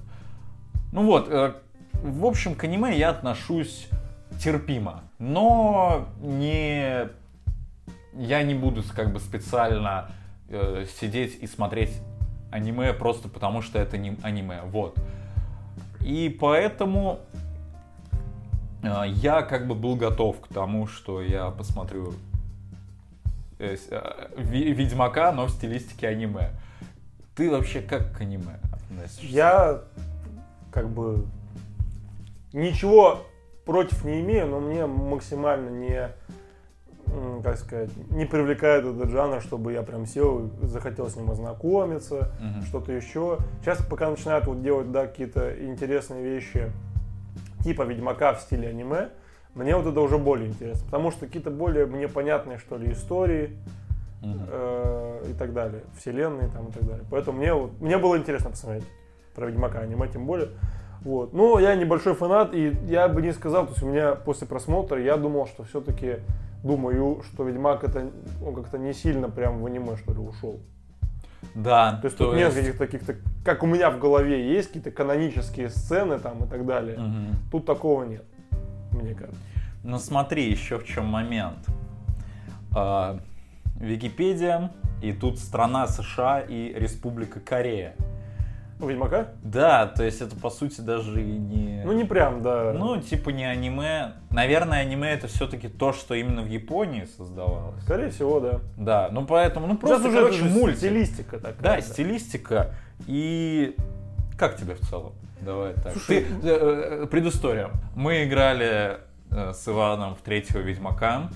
Ну 0.91 1.05
вот, 1.07 1.27
э, 1.29 1.53
в 2.03 2.25
общем, 2.25 2.55
к 2.55 2.63
аниме 2.63 2.97
я 2.97 3.09
отношусь 3.09 3.87
терпимо, 4.39 5.03
но 5.17 6.07
не... 6.21 7.09
Я 8.13 8.43
не 8.43 8.55
буду 8.55 8.83
как 8.95 9.13
бы 9.13 9.19
специально 9.19 10.11
э, 10.49 10.85
сидеть 10.99 11.37
и 11.41 11.47
смотреть 11.47 12.01
аниме 12.51 12.93
просто 12.93 13.29
потому, 13.29 13.61
что 13.61 13.79
это 13.79 13.97
не 13.97 14.17
аниме. 14.23 14.61
Вот. 14.65 14.97
И 16.01 16.35
поэтому 16.39 17.19
э, 18.81 19.03
я 19.07 19.41
как 19.43 19.67
бы 19.67 19.75
был 19.75 19.95
готов 19.95 20.39
к 20.39 20.47
тому, 20.47 20.87
что 20.87 21.21
я 21.21 21.49
посмотрю 21.51 22.13
э, 23.59 23.77
э, 23.89 24.27
Ведьмака, 24.37 25.31
но 25.31 25.45
в 25.45 25.51
стилистике 25.51 26.07
аниме. 26.07 26.51
Ты 27.35 27.51
вообще 27.51 27.81
как 27.81 28.17
к 28.17 28.21
аниме 28.21 28.59
относишься? 28.71 29.25
Я 29.25 29.81
как 30.71 30.89
бы 30.89 31.25
ничего 32.53 33.19
против 33.65 34.03
не 34.03 34.21
имею, 34.21 34.47
но 34.47 34.59
мне 34.59 34.85
максимально 34.85 35.69
не, 35.69 36.09
как 37.43 37.57
сказать, 37.57 37.91
не 38.11 38.25
привлекает 38.25 38.85
этот 38.85 39.09
жанр, 39.09 39.41
чтобы 39.41 39.73
я 39.73 39.83
прям 39.83 40.05
сел 40.05 40.47
и 40.61 40.65
захотел 40.65 41.07
с 41.09 41.15
ним 41.15 41.29
ознакомиться, 41.31 42.31
Мгм. 42.39 42.63
что-то 42.63 42.91
еще. 42.91 43.37
Сейчас 43.61 43.83
пока 43.85 44.09
начинают 44.09 44.45
вот 44.47 44.61
делать, 44.63 44.91
да, 44.91 45.07
какие-то 45.07 45.63
интересные 45.65 46.23
вещи, 46.23 46.71
типа 47.63 47.83
Ведьмака 47.83 48.33
в 48.33 48.41
стиле 48.41 48.69
аниме, 48.69 49.09
мне 49.53 49.75
вот 49.75 49.85
это 49.87 49.99
уже 49.99 50.17
более 50.17 50.47
интересно, 50.47 50.85
потому 50.85 51.11
что 51.11 51.25
какие-то 51.25 51.51
более 51.51 51.85
мне 51.85 52.07
понятные, 52.07 52.57
что 52.57 52.77
ли, 52.77 52.91
истории, 52.91 53.57
Мгм. 54.21 54.45
э, 54.49 55.25
и 55.29 55.33
так 55.33 55.53
далее, 55.53 55.83
вселенные 55.97 56.49
там 56.49 56.67
и 56.67 56.71
так 56.71 56.85
далее. 56.85 57.05
Поэтому 57.09 57.37
мне, 57.37 57.53
вот, 57.53 57.79
мне 57.79 57.97
было 57.97 58.17
интересно 58.17 58.49
посмотреть 58.49 58.83
про 59.33 59.45
Ведьмака, 59.47 59.79
аниме 59.79 60.07
тем 60.07 60.25
более. 60.25 60.49
Вот. 61.01 61.33
Но 61.33 61.59
я 61.59 61.75
небольшой 61.75 62.13
фанат, 62.13 62.53
и 62.53 62.75
я 62.87 63.07
бы 63.07 63.21
не 63.21 63.31
сказал, 63.31 63.65
то 63.65 63.71
есть 63.71 63.83
у 63.83 63.87
меня 63.87 64.15
после 64.15 64.47
просмотра 64.47 65.01
я 65.01 65.17
думал, 65.17 65.47
что 65.47 65.63
все-таки 65.63 66.17
думаю, 66.63 67.21
что 67.23 67.43
Ведьмак 67.43 67.83
это 67.83 68.09
он 68.45 68.55
как-то 68.55 68.77
не 68.77 68.93
сильно 68.93 69.29
прям 69.29 69.61
в 69.61 69.65
аниме, 69.65 69.95
что 69.95 70.13
ли, 70.13 70.19
ушел. 70.19 70.59
Да, 71.55 71.97
То 72.01 72.05
есть 72.07 72.17
тут 72.17 72.35
нет 72.35 72.53
каких-то, 72.53 72.77
каких-то, 72.77 73.15
как 73.45 73.63
у 73.63 73.65
меня 73.65 73.89
в 73.91 73.99
голове 73.99 74.53
есть 74.53 74.67
какие-то 74.67 74.91
канонические 74.91 75.69
сцены 75.69 76.19
там 76.19 76.43
и 76.43 76.47
так 76.47 76.65
далее. 76.65 76.97
Мгм. 76.97 77.35
Тут 77.51 77.65
такого 77.65 78.03
нет, 78.03 78.25
мне 78.91 79.15
кажется. 79.15 79.39
Ну 79.83 79.97
смотри, 79.99 80.49
еще 80.49 80.77
в 80.77 80.85
чем 80.85 81.05
момент. 81.05 81.65
А, 82.75 83.19
Википедия, 83.79 84.71
и 85.01 85.13
тут 85.13 85.39
страна 85.39 85.87
США 85.87 86.41
и 86.41 86.73
Республика 86.73 87.39
Корея. 87.39 87.95
У 88.79 88.87
Ведьмака? 88.87 89.27
Да, 89.43 89.87
то 89.87 90.03
есть 90.03 90.21
это 90.21 90.35
по 90.37 90.49
сути 90.49 90.79
даже 90.79 91.21
и 91.21 91.37
не... 91.37 91.83
Ну 91.83 91.91
не 91.91 92.05
прям, 92.05 92.41
да. 92.41 92.71
Ну, 92.73 93.01
типа 93.01 93.31
не 93.31 93.43
аниме. 93.43 94.13
Наверное, 94.31 94.79
аниме 94.79 95.11
это 95.11 95.27
все-таки 95.27 95.67
то, 95.67 95.91
что 95.91 96.15
именно 96.15 96.41
в 96.41 96.47
Японии 96.47 97.05
создавалось. 97.17 97.81
Скорее 97.83 98.09
всего, 98.09 98.39
да. 98.39 98.59
Да, 98.77 99.09
ну 99.11 99.25
поэтому, 99.25 99.67
ну 99.67 99.77
просто, 99.77 99.97
Сейчас 99.97 100.07
уже 100.07 100.17
короче, 100.17 100.39
это 100.39 100.47
же 100.47 100.53
мультик. 100.59 100.77
стилистика 100.77 101.39
такая. 101.39 101.61
Да, 101.61 101.81
стилистика. 101.81 102.73
И 103.05 103.75
как 104.37 104.55
тебе 104.55 104.75
в 104.75 104.79
целом? 104.79 105.11
Давай 105.41 105.73
так. 105.73 105.91
Слушай, 105.93 106.25
Ты, 106.41 106.47
э, 106.47 107.01
э, 107.03 107.07
предыстория. 107.07 107.71
Мы 107.95 108.23
играли 108.23 108.97
э, 109.29 109.53
с 109.53 109.67
Иваном 109.67 110.15
в 110.15 110.19
третьего 110.19 110.59
Ведьмака. 110.59 111.29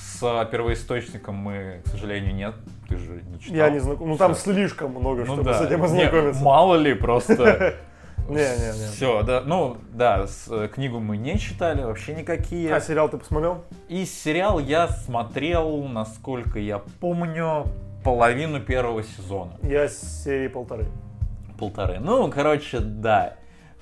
С 0.00 0.46
первоисточником 0.50 1.34
мы, 1.36 1.82
к 1.84 1.88
сожалению, 1.88 2.34
нет. 2.34 2.54
Ты 2.88 2.96
же 2.96 3.22
не 3.22 3.38
читал. 3.38 3.56
Я 3.56 3.70
не 3.70 3.78
знаком. 3.80 4.08
Ну 4.08 4.16
там 4.16 4.34
слишком 4.34 4.92
много, 4.92 5.20
Ну 5.24 5.34
чтобы 5.34 5.44
да. 5.44 5.58
с 5.58 5.62
этим 5.62 5.80
Не, 5.80 5.84
ознакомиться. 5.84 6.42
мало 6.42 6.76
ли, 6.76 6.94
просто... 6.94 7.74
Не-не-не. 8.28 8.92
Все, 8.92 9.22
да. 9.22 9.42
Ну, 9.44 9.76
да, 9.92 10.26
с, 10.26 10.46
э, 10.48 10.68
книгу 10.68 11.00
мы 11.00 11.16
не 11.16 11.36
читали, 11.38 11.82
вообще 11.82 12.14
никакие. 12.14 12.72
А 12.72 12.80
сериал 12.80 13.08
ты 13.08 13.18
посмотрел? 13.18 13.64
И 13.88 14.04
сериал 14.04 14.58
я 14.60 14.86
смотрел, 14.88 15.82
насколько 15.84 16.58
я 16.60 16.78
помню, 17.00 17.64
половину 18.04 18.60
первого 18.60 19.02
сезона. 19.02 19.52
Я 19.62 19.88
с 19.88 20.22
серии 20.24 20.46
полторы. 20.48 20.86
Полторы. 21.58 21.98
Ну, 21.98 22.30
короче, 22.30 22.78
да. 22.78 23.34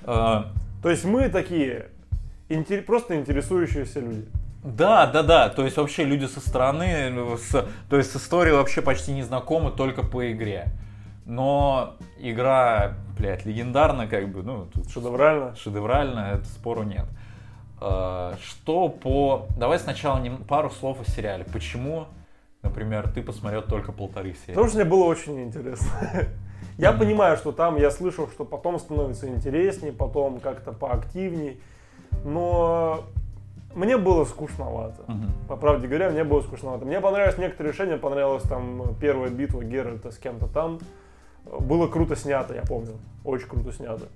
Э, 0.03 0.45
То 0.83 0.89
есть 0.91 1.05
мы 1.05 1.29
такие 1.29 1.89
интер- 2.49 2.83
просто 2.83 3.17
интересующиеся 3.17 4.01
люди. 4.01 4.27
Да, 4.77 5.07
да, 5.07 5.23
да. 5.23 5.49
То 5.49 5.65
есть 5.65 5.77
вообще 5.77 6.05
люди 6.05 6.27
со 6.27 6.41
стороны, 6.41 7.37
с, 7.39 7.65
то 7.89 7.97
есть 7.97 8.13
с 8.13 8.17
историей 8.17 8.55
вообще 8.55 8.83
почти 8.83 9.13
не 9.13 9.23
знакомы 9.23 9.71
только 9.71 10.03
по 10.03 10.31
игре. 10.33 10.73
Но 11.25 11.95
игра, 12.19 12.95
блядь, 13.19 13.45
легендарна, 13.45 14.07
как 14.07 14.29
бы, 14.31 14.43
ну, 14.43 14.67
тут 14.73 14.91
Шедеврально. 14.91 15.55
шедеврально, 15.57 16.33
это 16.35 16.45
спору 16.47 16.83
нет. 16.85 17.05
Э, 17.81 18.35
Что 18.43 18.89
по... 18.89 19.47
Давай 19.59 19.79
сначала 19.79 20.23
пару 20.49 20.71
слов 20.71 20.99
о 21.01 21.11
сериале. 21.11 21.45
Почему, 21.45 22.07
например, 22.63 23.09
ты 23.11 23.23
посмотрел 23.23 23.63
только 23.63 23.93
полторы 23.93 24.35
серии? 24.35 24.55
Потому 24.55 24.69
что 24.69 24.77
мне 24.79 24.85
было 24.87 25.05
очень 25.05 25.43
интересно. 25.43 25.89
Я 26.79 26.93
понимаю, 26.93 27.37
что 27.37 27.51
там 27.53 27.77
я 27.77 27.91
слышал, 27.91 28.29
что 28.29 28.45
потом 28.45 28.79
становится 28.79 29.29
интереснее, 29.29 29.93
потом 29.93 30.39
как-то 30.39 30.73
поактивней. 30.73 31.61
Но 32.25 33.05
мне 33.75 33.97
было 33.97 34.25
скучновато. 34.25 35.03
Мгм. 35.07 35.33
По 35.49 35.57
правде 35.57 35.87
говоря, 35.87 36.11
мне 36.11 36.25
было 36.25 36.41
скучновато. 36.41 36.85
Мне 36.85 37.01
понравились 37.01 37.39
некоторые 37.39 37.73
решения, 37.73 37.97
понравилась 37.97 38.45
там 38.45 38.95
первая 39.01 39.31
битва 39.31 39.63
Геральта 39.63 40.11
с 40.11 40.19
кем-то 40.19 40.47
там. 40.47 40.79
Было 41.45 41.87
круто 41.87 42.17
снято, 42.17 42.55
я 42.55 42.63
помню. 42.63 42.93
Очень 43.25 43.49
круто 43.49 43.73
снято. 43.73 44.07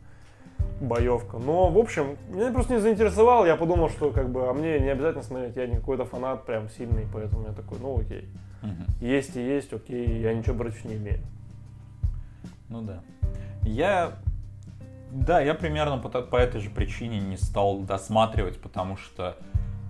Боевка. 0.81 1.39
Но, 1.39 1.69
в 1.69 1.79
общем, 1.79 2.17
меня 2.29 2.53
просто 2.53 2.75
не 2.75 2.81
заинтересовало. 2.81 3.47
Я 3.47 3.57
подумал, 3.57 3.89
что 3.89 4.11
как 4.11 4.31
бы, 4.31 4.49
а 4.49 4.53
мне 4.53 4.81
не 4.81 4.89
обязательно 4.89 5.23
смотреть. 5.23 5.57
Я 5.57 5.67
не 5.67 5.77
какой-то 5.77 6.05
фанат 6.05 6.45
прям 6.45 6.69
сильный, 6.69 7.07
поэтому 7.13 7.47
я 7.47 7.53
такой, 7.53 7.79
ну 7.81 7.99
окей. 7.99 8.29
Мгм. 8.63 8.87
Есть 9.01 9.37
и 9.37 9.41
есть, 9.41 9.73
окей, 9.73 10.21
я 10.21 10.35
ничего 10.35 10.57
против 10.57 10.85
не 10.85 10.97
имею. 10.97 11.21
Ну 12.69 12.83
да. 12.83 13.01
Я... 13.63 14.13
Да, 15.13 15.43
я 15.43 15.53
примерно 15.53 15.99
по, 15.99 16.09
по 16.09 16.37
этой 16.37 16.63
же 16.63 16.71
причине 16.71 17.21
не 17.21 17.37
стал 17.37 17.81
досматривать, 17.81 18.59
потому 18.59 18.97
что 18.97 19.37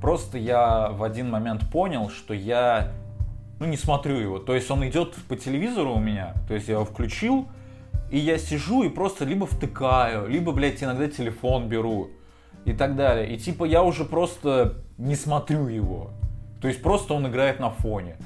просто 0.01 0.37
я 0.37 0.89
в 0.91 1.05
один 1.05 1.31
момент 1.31 1.71
понял, 1.71 2.11
что 2.11 2.35
я 2.35 2.91
ну, 3.61 3.67
не 3.67 3.77
смотрю 3.77 4.17
его. 4.17 4.41
То 4.41 4.53
есть 4.53 4.69
он 4.69 4.85
идет 4.89 5.15
по 5.29 5.37
телевизору 5.37 5.95
у 5.95 6.01
меня, 6.01 6.35
то 6.49 6.55
есть 6.55 6.67
я 6.67 6.75
его 6.75 6.85
включил, 6.85 7.47
и 8.11 8.19
я 8.19 8.37
сижу 8.37 8.83
и 8.83 8.89
просто 8.89 9.25
либо 9.25 9.47
втыкаю, 9.47 10.27
либо, 10.27 10.51
блядь, 10.51 10.83
иногда 10.83 11.07
телефон 11.07 11.69
беру 11.69 12.11
и 12.65 12.73
так 12.73 12.97
далее. 12.97 13.33
И 13.33 13.39
типа 13.39 13.65
я 13.65 13.85
уже 13.85 14.05
просто 14.05 14.83
не 14.99 15.15
смотрю 15.15 15.69
его. 15.69 16.11
То 16.61 16.67
есть 16.67 16.83
просто 16.83 17.15
он 17.15 17.29
играет 17.29 17.61
на 17.61 17.71
фоне. 17.71 18.17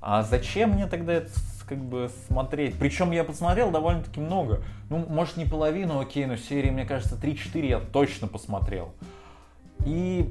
А 0.00 0.22
зачем 0.22 0.70
мне 0.70 0.86
тогда 0.86 1.12
это 1.12 1.28
как 1.66 1.78
бы 1.78 2.10
смотреть? 2.28 2.76
Причем 2.78 3.10
я 3.10 3.24
посмотрел 3.24 3.70
довольно-таки 3.70 4.20
много. 4.20 4.62
Ну, 4.88 5.04
может, 5.08 5.36
не 5.36 5.44
половину, 5.44 6.00
окей, 6.00 6.26
но 6.26 6.36
серии, 6.36 6.70
мне 6.70 6.84
кажется, 6.84 7.16
3-4 7.16 7.66
я 7.66 7.80
точно 7.80 8.28
посмотрел. 8.28 8.92
И, 9.84 10.30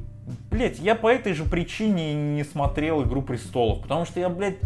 блядь, 0.49 0.79
я 0.79 0.95
по 0.95 1.07
этой 1.07 1.33
же 1.33 1.43
причине 1.43 2.13
не 2.13 2.43
смотрел 2.43 3.03
«Игру 3.03 3.21
престолов», 3.21 3.81
потому 3.81 4.05
что 4.05 4.19
я, 4.19 4.29
блядь, 4.29 4.57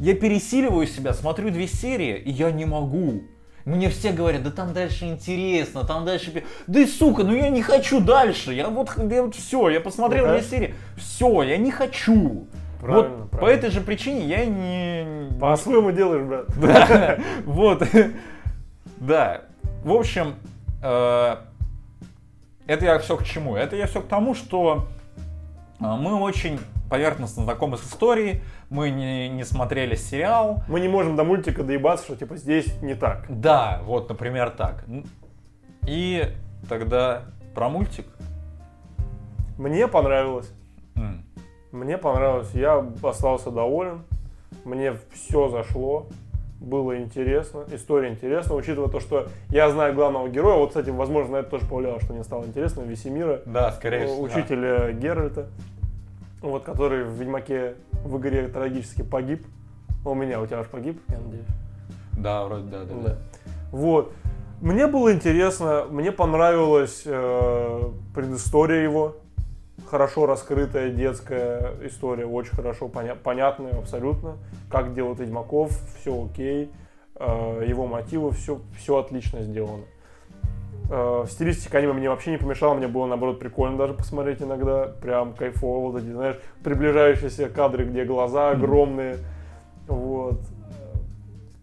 я 0.00 0.14
пересиливаю 0.14 0.86
себя, 0.86 1.12
смотрю 1.12 1.50
две 1.50 1.66
серии, 1.66 2.16
и 2.16 2.30
я 2.30 2.50
не 2.50 2.64
могу. 2.64 3.22
Мне 3.64 3.88
все 3.88 4.12
говорят, 4.12 4.42
да 4.42 4.50
там 4.50 4.74
дальше 4.74 5.06
интересно, 5.06 5.84
там 5.84 6.04
дальше... 6.04 6.30
пи-». 6.30 6.44
Да 6.66 6.80
и 6.80 6.86
сука, 6.86 7.22
ну 7.22 7.34
я 7.34 7.48
не 7.48 7.62
хочу 7.62 8.00
дальше. 8.00 8.52
Я 8.52 8.68
вот, 8.68 8.90
я 8.98 9.22
вот 9.22 9.34
все, 9.34 9.70
я 9.70 9.80
посмотрел 9.80 10.26
две 10.26 10.42
серии. 10.42 10.74
Все, 10.96 11.42
я 11.42 11.56
не 11.56 11.70
хочу. 11.70 12.46
Правильно, 12.84 13.16
вот 13.16 13.30
по 13.30 13.36
правильно. 13.38 13.58
этой 13.58 13.70
же 13.70 13.80
причине 13.80 14.26
я 14.26 14.44
не... 14.44 15.38
По-своему 15.40 15.90
делаешь, 15.90 16.22
брат. 16.22 16.46
Да, 16.56 17.18
вот. 17.46 17.82
Да. 18.98 19.40
В 19.82 19.92
общем, 19.92 20.34
э, 20.82 21.36
это 22.66 22.84
я 22.84 22.98
все 22.98 23.16
к 23.16 23.24
чему? 23.24 23.56
Это 23.56 23.74
я 23.76 23.86
все 23.86 24.02
к 24.02 24.06
тому, 24.06 24.34
что 24.34 24.86
э, 25.80 25.84
мы 25.84 26.20
очень 26.20 26.60
поверхностно 26.90 27.44
знакомы 27.44 27.78
с 27.78 27.84
историей, 27.84 28.42
мы 28.68 28.90
не, 28.90 29.30
не 29.30 29.44
смотрели 29.44 29.94
сериал. 29.94 30.62
Мы 30.68 30.80
не 30.80 30.88
можем 30.88 31.16
до 31.16 31.24
мультика 31.24 31.62
доебаться, 31.62 32.04
что 32.04 32.16
типа 32.16 32.36
здесь 32.36 32.82
не 32.82 32.94
так. 32.94 33.24
Да, 33.30 33.80
вот, 33.84 34.10
например, 34.10 34.50
так. 34.50 34.84
И 35.86 36.28
тогда 36.68 37.22
про 37.54 37.70
мультик. 37.70 38.06
Мне 39.56 39.88
понравилось. 39.88 40.52
Мне 41.74 41.98
понравилось. 41.98 42.50
Я 42.54 42.86
остался 43.02 43.50
доволен. 43.50 44.02
Мне 44.64 44.96
все 45.12 45.48
зашло. 45.48 46.06
Было 46.60 47.02
интересно. 47.02 47.64
История 47.72 48.10
интересна, 48.10 48.54
учитывая 48.54 48.88
то, 48.88 49.00
что 49.00 49.26
я 49.50 49.68
знаю 49.70 49.92
главного 49.92 50.28
героя. 50.28 50.56
Вот, 50.56 50.68
кстати, 50.68 50.90
возможно, 50.90 51.36
это 51.38 51.50
тоже 51.50 51.66
повлияло, 51.66 52.00
что 52.00 52.12
мне 52.12 52.22
стало 52.22 52.44
интересно. 52.44 52.82
Весемира, 52.82 53.40
Да, 53.44 53.72
скорее 53.72 54.06
всего. 54.06 54.22
учителя 54.22 54.92
Геральта, 54.92 55.48
вот, 56.40 56.62
который 56.62 57.02
в 57.02 57.10
Ведьмаке 57.20 57.74
в 58.04 58.18
игре 58.18 58.46
трагически 58.46 59.02
погиб. 59.02 59.44
У 60.04 60.14
меня, 60.14 60.40
у 60.40 60.46
тебя 60.46 60.60
уж 60.60 60.68
погиб, 60.68 61.02
я 61.08 61.18
надеюсь. 61.18 61.48
Да, 62.16 62.44
вроде 62.44 62.70
да, 62.70 62.84
да. 62.84 62.94
Да. 63.02 63.18
Вот. 63.72 64.12
Мне 64.60 64.86
было 64.86 65.12
интересно, 65.12 65.86
мне 65.90 66.12
понравилась 66.12 67.02
э, 67.04 67.80
предыстория 68.14 68.84
его. 68.84 69.16
Хорошо 69.86 70.26
раскрытая 70.26 70.90
детская 70.90 71.74
история, 71.82 72.26
очень 72.26 72.54
хорошо 72.54 72.86
поня- 72.86 73.16
понятная 73.16 73.76
абсолютно. 73.76 74.36
Как 74.70 74.94
делают 74.94 75.18
Ведьмаков, 75.18 75.72
все 75.98 76.24
окей. 76.24 76.70
Э, 77.16 77.62
его 77.66 77.86
мотивы, 77.86 78.30
все, 78.32 78.60
все 78.78 78.98
отлично 78.98 79.42
сделано. 79.42 79.84
Э, 80.90 81.24
в 81.26 81.28
стилистике 81.28 81.76
аниме 81.76 81.92
мне 81.92 82.08
вообще 82.08 82.30
не 82.30 82.38
помешало, 82.38 82.74
мне 82.74 82.88
было 82.88 83.06
наоборот 83.06 83.40
прикольно 83.40 83.76
даже 83.76 83.94
посмотреть 83.94 84.40
иногда. 84.40 84.86
Прям 85.02 85.34
кайфово, 85.34 85.90
вот 85.90 86.00
эти, 86.00 86.10
знаешь, 86.10 86.36
приближающиеся 86.62 87.48
кадры, 87.48 87.84
где 87.84 88.04
глаза 88.04 88.50
огромные. 88.50 89.18
Вот. 89.88 90.40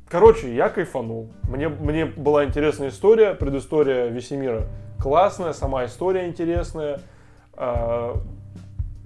Короче, 0.10 0.54
я 0.54 0.70
кайфанул. 0.70 1.30
Мне, 1.50 1.70
мне 1.70 2.06
была 2.06 2.44
интересная 2.44 2.90
история, 2.90 3.34
предыстория 3.34 4.08
Весемира 4.08 4.68
классная, 5.02 5.54
сама 5.54 5.86
история 5.86 6.28
интересная. 6.28 7.00
А, 7.64 8.20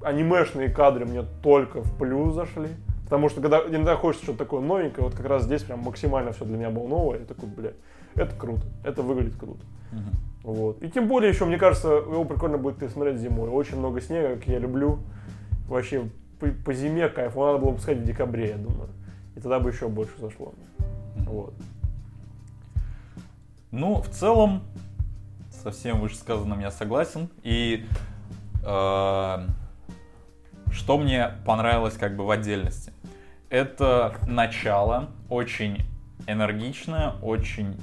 анимешные 0.02 0.70
кадры 0.70 1.06
мне 1.06 1.24
только 1.44 1.82
в 1.82 1.98
плюс 1.98 2.34
зашли. 2.34 2.70
Потому 3.04 3.28
что 3.28 3.42
когда 3.42 3.60
иногда 3.60 3.98
хочется 3.98 4.24
что-то 4.24 4.40
такое 4.40 4.62
новенькое, 4.62 5.06
вот 5.06 5.14
как 5.14 5.26
раз 5.26 5.44
здесь 5.44 5.64
прям 5.64 5.80
максимально 5.82 6.32
все 6.32 6.46
для 6.46 6.58
меня 6.58 6.70
было 6.70 6.88
новое. 6.88 7.20
Я 7.20 7.26
такой, 7.26 7.50
блядь, 7.50 7.76
это 8.16 8.34
круто, 8.34 8.62
это 8.86 9.02
выглядит 9.02 9.36
круто. 9.36 9.60
Мгм. 9.92 10.10
Вот. 10.44 10.82
И 10.82 10.90
тем 10.90 11.10
более 11.10 11.32
еще, 11.32 11.44
мне 11.44 11.58
кажется, 11.58 11.90
его 11.90 12.24
прикольно 12.24 12.58
будет 12.58 12.78
пересмотреть 12.78 13.18
зимой. 13.18 13.50
Очень 13.50 13.78
много 13.78 14.00
снега, 14.00 14.36
как 14.36 14.48
я 14.48 14.58
люблю. 14.58 15.00
Вообще, 15.68 16.10
по, 16.40 16.48
по 16.48 16.74
зиме 16.74 17.10
кайф. 17.10 17.34
Его 17.34 17.48
надо 17.48 17.60
было 17.60 17.74
пускать 17.74 17.98
в 17.98 18.04
декабре, 18.06 18.52
я 18.52 18.58
думаю. 18.58 18.88
И 19.36 19.42
тогда 19.42 19.60
бы 19.60 19.70
еще 19.70 19.90
больше 19.90 20.14
зашло. 20.18 20.54
Вот. 21.18 21.54
Ну, 23.72 24.02
в 24.02 24.08
целом, 24.08 24.62
со 25.62 25.72
всем 25.72 26.00
вышесказанным 26.00 26.62
я 26.62 26.72
согласен. 26.72 27.28
И 27.44 27.86
что 30.72 30.98
мне 30.98 31.32
понравилось 31.46 31.96
как 31.96 32.16
бы 32.16 32.26
в 32.26 32.32
отдельности? 32.32 32.92
Это 33.50 34.16
начало 34.28 35.10
очень 35.30 35.86
энергичное, 36.28 37.14
очень 37.22 37.80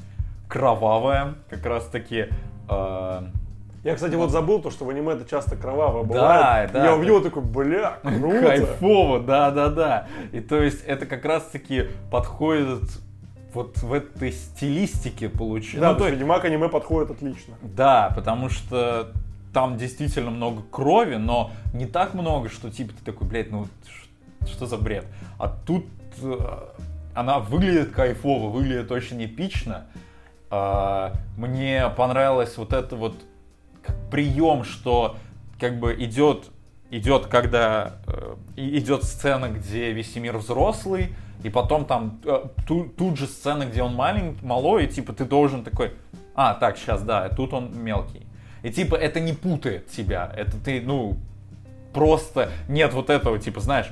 кровавое, 0.48 1.34
как 1.48 1.64
раз 1.64 1.86
таки. 1.86 2.26
э, 2.68 3.22
Я, 3.84 3.94
кстати, 3.94 4.14
вот 4.16 4.30
забыл 4.30 4.60
то, 4.60 4.70
что 4.70 4.84
в 4.84 4.90
аниме 4.90 5.12
это 5.14 5.28
часто 5.28 5.56
кроваво 5.56 6.02
бывает. 6.02 6.72
да, 6.72 6.78
я 6.80 6.84
да. 6.86 6.94
увидел 6.94 7.22
такой, 7.22 7.42
бля, 7.42 7.98
круто. 8.02 8.40
Кайфово, 8.46 9.20
да-да-да. 9.20 10.08
И 10.32 10.40
то 10.40 10.60
есть 10.62 10.84
это 10.84 11.06
как 11.06 11.24
раз-таки 11.24 11.86
подходит 12.10 12.82
вот 13.54 13.78
в 13.78 13.92
этой 13.92 14.32
стилистике 14.32 15.28
получилось. 15.28 15.80
Да, 15.80 15.88
Ну, 15.92 15.94
то 15.94 16.00
то 16.00 16.06
есть 16.08 16.18
Ведьмак 16.18 16.44
аниме 16.44 16.68
подходит 16.68 17.10
отлично. 17.10 17.54
Да, 17.62 18.12
потому 18.14 18.48
что 18.48 19.12
там 19.52 19.76
действительно 19.76 20.30
много 20.30 20.62
крови, 20.62 21.16
но 21.16 21.50
не 21.72 21.86
так 21.86 22.14
много, 22.14 22.48
что 22.48 22.70
типа 22.70 22.92
ты 22.94 23.04
такой, 23.04 23.26
блядь, 23.26 23.50
ну 23.50 23.66
что 24.46 24.66
за 24.66 24.76
бред. 24.76 25.06
А 25.38 25.48
тут 25.48 25.86
э, 26.20 26.68
она 27.14 27.38
выглядит 27.38 27.92
кайфово, 27.92 28.48
выглядит 28.48 28.90
очень 28.90 29.24
эпично. 29.24 29.86
А, 30.50 31.12
Мне 31.36 31.88
понравилось 31.96 32.56
вот 32.56 32.72
это 32.72 32.96
вот 32.96 33.14
прием, 34.10 34.64
что 34.64 35.16
как 35.58 35.78
бы 35.78 35.94
идет 35.94 36.50
идет, 36.90 37.26
когда 37.26 37.94
э, 38.06 38.36
идет 38.56 39.04
сцена, 39.04 39.48
где 39.48 39.92
Весемир 39.92 40.36
взрослый, 40.36 41.14
и 41.42 41.48
потом 41.48 41.86
там 41.86 42.20
э, 42.24 42.44
ту- 42.66 42.84
тут 42.84 43.16
же 43.16 43.26
сцена, 43.26 43.64
где 43.64 43.82
он 43.82 43.94
маленький, 43.94 44.44
малой, 44.44 44.84
и 44.84 44.88
типа 44.88 45.14
ты 45.14 45.24
должен 45.24 45.64
такой, 45.64 45.92
а, 46.34 46.52
так, 46.52 46.76
сейчас, 46.76 47.02
да, 47.02 47.30
тут 47.30 47.54
он 47.54 47.72
мелкий. 47.82 48.26
И 48.62 48.70
типа 48.70 48.94
это 48.94 49.20
не 49.20 49.33
путает 49.33 49.88
тебя, 49.88 50.33
это 50.37 50.53
ты, 50.64 50.81
ну, 50.81 51.16
просто 51.92 52.50
нет 52.69 52.92
вот 52.94 53.10
этого, 53.10 53.38
типа, 53.38 53.60
знаешь, 53.60 53.87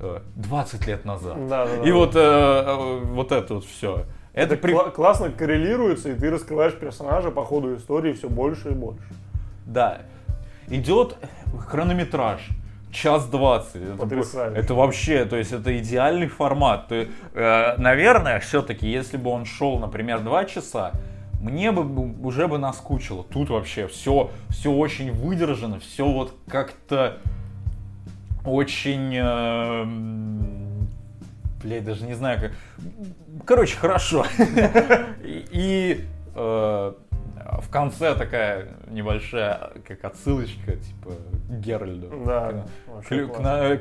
э, 0.00 0.20
20 0.36 0.86
лет 0.86 1.04
назад. 1.04 1.48
Да, 1.48 1.66
да, 1.66 1.76
да. 1.76 1.88
И 1.88 1.92
вот, 1.92 2.14
э, 2.16 2.18
э, 2.20 3.00
вот 3.04 3.32
это 3.32 3.54
вот 3.54 3.64
все. 3.64 4.04
Это, 4.32 4.54
Это 4.54 4.62
при- 4.62 4.72
кла- 4.74 4.90
классно 4.90 5.30
коррелируется, 5.30 6.10
и 6.10 6.14
ты 6.14 6.30
раскрываешь 6.30 6.74
персонажа 6.74 7.30
по 7.30 7.44
ходу 7.44 7.76
истории 7.76 8.12
все 8.14 8.28
больше 8.30 8.68
и 8.70 8.72
больше. 8.72 9.04
Да. 9.66 9.98
Идет 10.68 11.16
хронометраж. 11.68 12.48
час 12.90 13.26
двадцать. 13.26 13.82
Это, 13.82 14.52
это 14.54 14.74
вообще, 14.74 15.24
то 15.24 15.36
есть 15.36 15.50
это 15.52 15.78
идеальный 15.78 16.28
формат. 16.28 16.88
То, 16.88 17.06
э, 17.34 17.76
наверное, 17.78 18.38
все-таки, 18.40 18.86
если 18.86 19.16
бы 19.16 19.30
он 19.30 19.44
шел, 19.46 19.78
например, 19.78 20.20
два 20.20 20.44
часа, 20.44 20.92
мне 21.42 21.72
бы 21.72 22.14
уже 22.26 22.46
бы 22.46 22.56
наскучило. 22.58 23.24
Тут 23.24 23.50
вообще 23.50 23.88
все, 23.88 24.30
все 24.48 24.72
очень 24.72 25.10
выдержано, 25.12 25.80
все 25.80 26.06
вот 26.06 26.34
как-то 26.48 27.18
очень, 28.44 29.12
э, 29.14 29.84
блядь, 31.62 31.84
даже 31.84 32.04
не 32.06 32.14
знаю 32.14 32.40
как. 32.40 32.52
Короче, 33.44 33.76
хорошо. 33.76 34.24
И, 35.24 36.04
э, 36.34 36.92
в 37.60 37.68
конце 37.70 38.14
такая 38.14 38.68
небольшая, 38.88 39.72
как 39.86 40.04
отсылочка, 40.04 40.72
типа 40.76 41.12
Геральду. 41.50 42.08
Да, 42.24 42.64
К- 43.08 43.26
к, 43.26 43.38
на- 43.40 43.74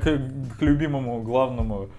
любимому 0.59 1.21
главному. 1.21 1.89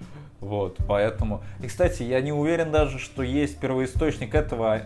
Вот, 0.41 0.77
поэтому. 0.89 1.41
И, 1.63 1.69
кстати, 1.69 2.03
я 2.03 2.21
не 2.21 2.33
уверен 2.33 2.73
даже, 2.73 2.99
что 2.99 3.23
есть 3.23 3.61
первоисточник 3.61 4.35
этого 4.35 4.77
э, 4.79 4.83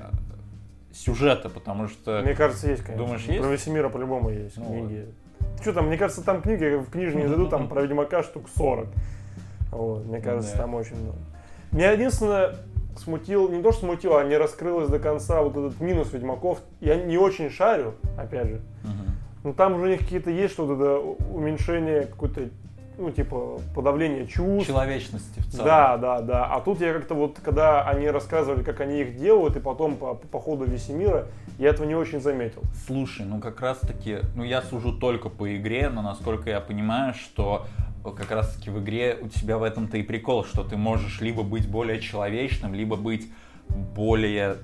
сюжета, 0.97 1.49
потому 1.49 1.89
что. 1.89 2.21
Мне 2.23 2.35
кажется, 2.35 2.69
есть, 2.69 2.83
конечно. 2.83 3.05
Думаешь, 3.05 3.23
есть? 3.25 3.41
Про 3.41 3.49
Весемира 3.51 3.89
по-любому 3.89 4.31
есть 4.31 4.57
Ну 4.57 4.65
книги. 4.67 5.07
Что 5.61 5.73
там, 5.73 5.87
мне 5.89 5.97
кажется, 5.97 6.23
там 6.25 6.43
книги 6.43 6.77
в 6.77 6.91
книжные 6.91 7.29
дадут, 7.29 7.51
там 7.51 7.69
про 7.69 7.83
Ведьмака 7.83 8.23
штук 8.23 8.49
40. 8.55 8.87
Вот, 9.73 10.07
мне 10.07 10.21
кажется, 10.21 10.53
Да. 10.53 10.63
там 10.63 10.75
очень 10.75 10.97
много. 11.01 11.19
Меня 11.73 11.93
единственное 11.93 12.57
смутил, 12.97 13.49
не 13.51 13.63
то 13.63 13.73
что 13.73 13.83
смутило, 13.83 14.21
а 14.21 14.25
не 14.25 14.37
раскрылось 14.37 14.89
до 14.89 14.99
конца 14.99 15.43
вот 15.43 15.57
этот 15.57 15.81
минус 15.81 16.13
Ведьмаков. 16.13 16.61
Я 16.81 16.97
не 16.97 17.19
очень 17.19 17.51
шарю, 17.51 17.95
опять 18.17 18.49
же. 18.49 18.61
Мгм. 18.85 19.17
Но 19.45 19.53
там 19.53 19.75
уже 19.75 19.85
у 19.85 19.89
них 19.89 20.01
какие-то 20.01 20.31
есть 20.31 20.55
что-то 20.55 20.99
уменьшение 21.31 22.03
какой-то, 22.07 22.49
ну, 22.99 23.11
типа, 23.11 23.61
подавление 23.75 24.27
чувств. 24.27 24.67
Человечности 24.69 25.41
в 25.41 25.47
целом. 25.51 25.67
Да, 25.67 25.97
да, 25.97 26.21
да. 26.23 26.45
А 26.47 26.61
тут 26.61 26.81
я 26.81 26.93
как-то 26.93 27.15
вот, 27.15 27.39
когда 27.43 27.83
они 27.83 28.09
рассказывали, 28.09 28.63
как 28.63 28.81
они 28.81 29.01
их 29.03 29.17
делают, 29.17 29.57
и 29.57 29.61
потом 29.61 29.97
по, 29.97 30.15
по 30.15 30.39
ходу 30.39 30.65
Весемира, 30.65 31.27
я 31.59 31.71
этого 31.71 31.87
не 31.87 31.95
очень 31.95 32.21
заметил. 32.21 32.63
Слушай, 32.87 33.27
ну 33.27 33.41
как 33.41 33.61
раз 33.61 33.79
таки, 33.79 34.19
ну 34.35 34.45
я 34.45 34.63
сужу 34.63 34.93
только 34.93 35.29
по 35.29 35.57
игре, 35.57 35.89
но 35.89 36.03
насколько 36.03 36.51
я 36.51 36.61
понимаю, 36.61 37.15
что 37.15 37.67
как 38.17 38.31
раз 38.31 38.55
таки 38.55 38.71
в 38.71 38.79
игре 38.83 39.19
у 39.21 39.29
тебя 39.29 39.59
в 39.59 39.63
этом-то 39.63 39.97
и 39.97 40.03
прикол, 40.03 40.45
что 40.45 40.63
ты 40.63 40.77
можешь 40.77 41.21
либо 41.21 41.43
быть 41.43 41.69
более 41.69 42.01
человечным, 42.01 42.73
либо 42.75 42.97
быть 42.97 43.29
более 43.69 44.57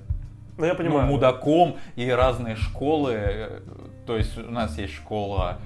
Ну, 0.59 0.65
я 0.65 0.73
ну, 0.73 0.79
понимаю. 0.79 1.07
мудаком 1.09 1.77
и 1.97 2.09
разные 2.09 2.57
школы. 2.57 3.13
э, 3.15 3.61
То 4.07 4.17
есть 4.17 4.39
у 4.39 4.51
нас 4.51 4.79
есть 4.79 4.95
школа 4.95 5.59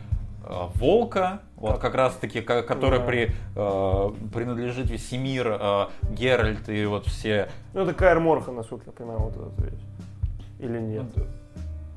э, 0.44 0.48
волка, 0.76 1.40
вот 1.56 1.72
Как- 1.72 1.80
как 1.80 1.94
раз 1.94 2.14
таки, 2.16 2.40
ко- 2.40 2.62
которая 2.62 3.00
Да. 3.00 3.06
при, 3.06 3.32
э, 3.56 4.10
принадлежит 4.32 4.90
Весемир, 4.90 5.58
э, 5.60 5.86
Геральт 6.10 6.68
и 6.68 6.84
вот 6.86 7.06
все. 7.06 7.48
Ну, 7.74 7.80
это 7.82 7.94
Кайр 7.94 8.20
Морха, 8.20 8.52
насколько 8.52 8.84
я 8.86 8.92
понимаю, 8.92 9.20
вот 9.20 9.36
этот 9.36 9.58
весь. 9.64 9.80
Или 10.60 10.78
нет? 10.80 11.04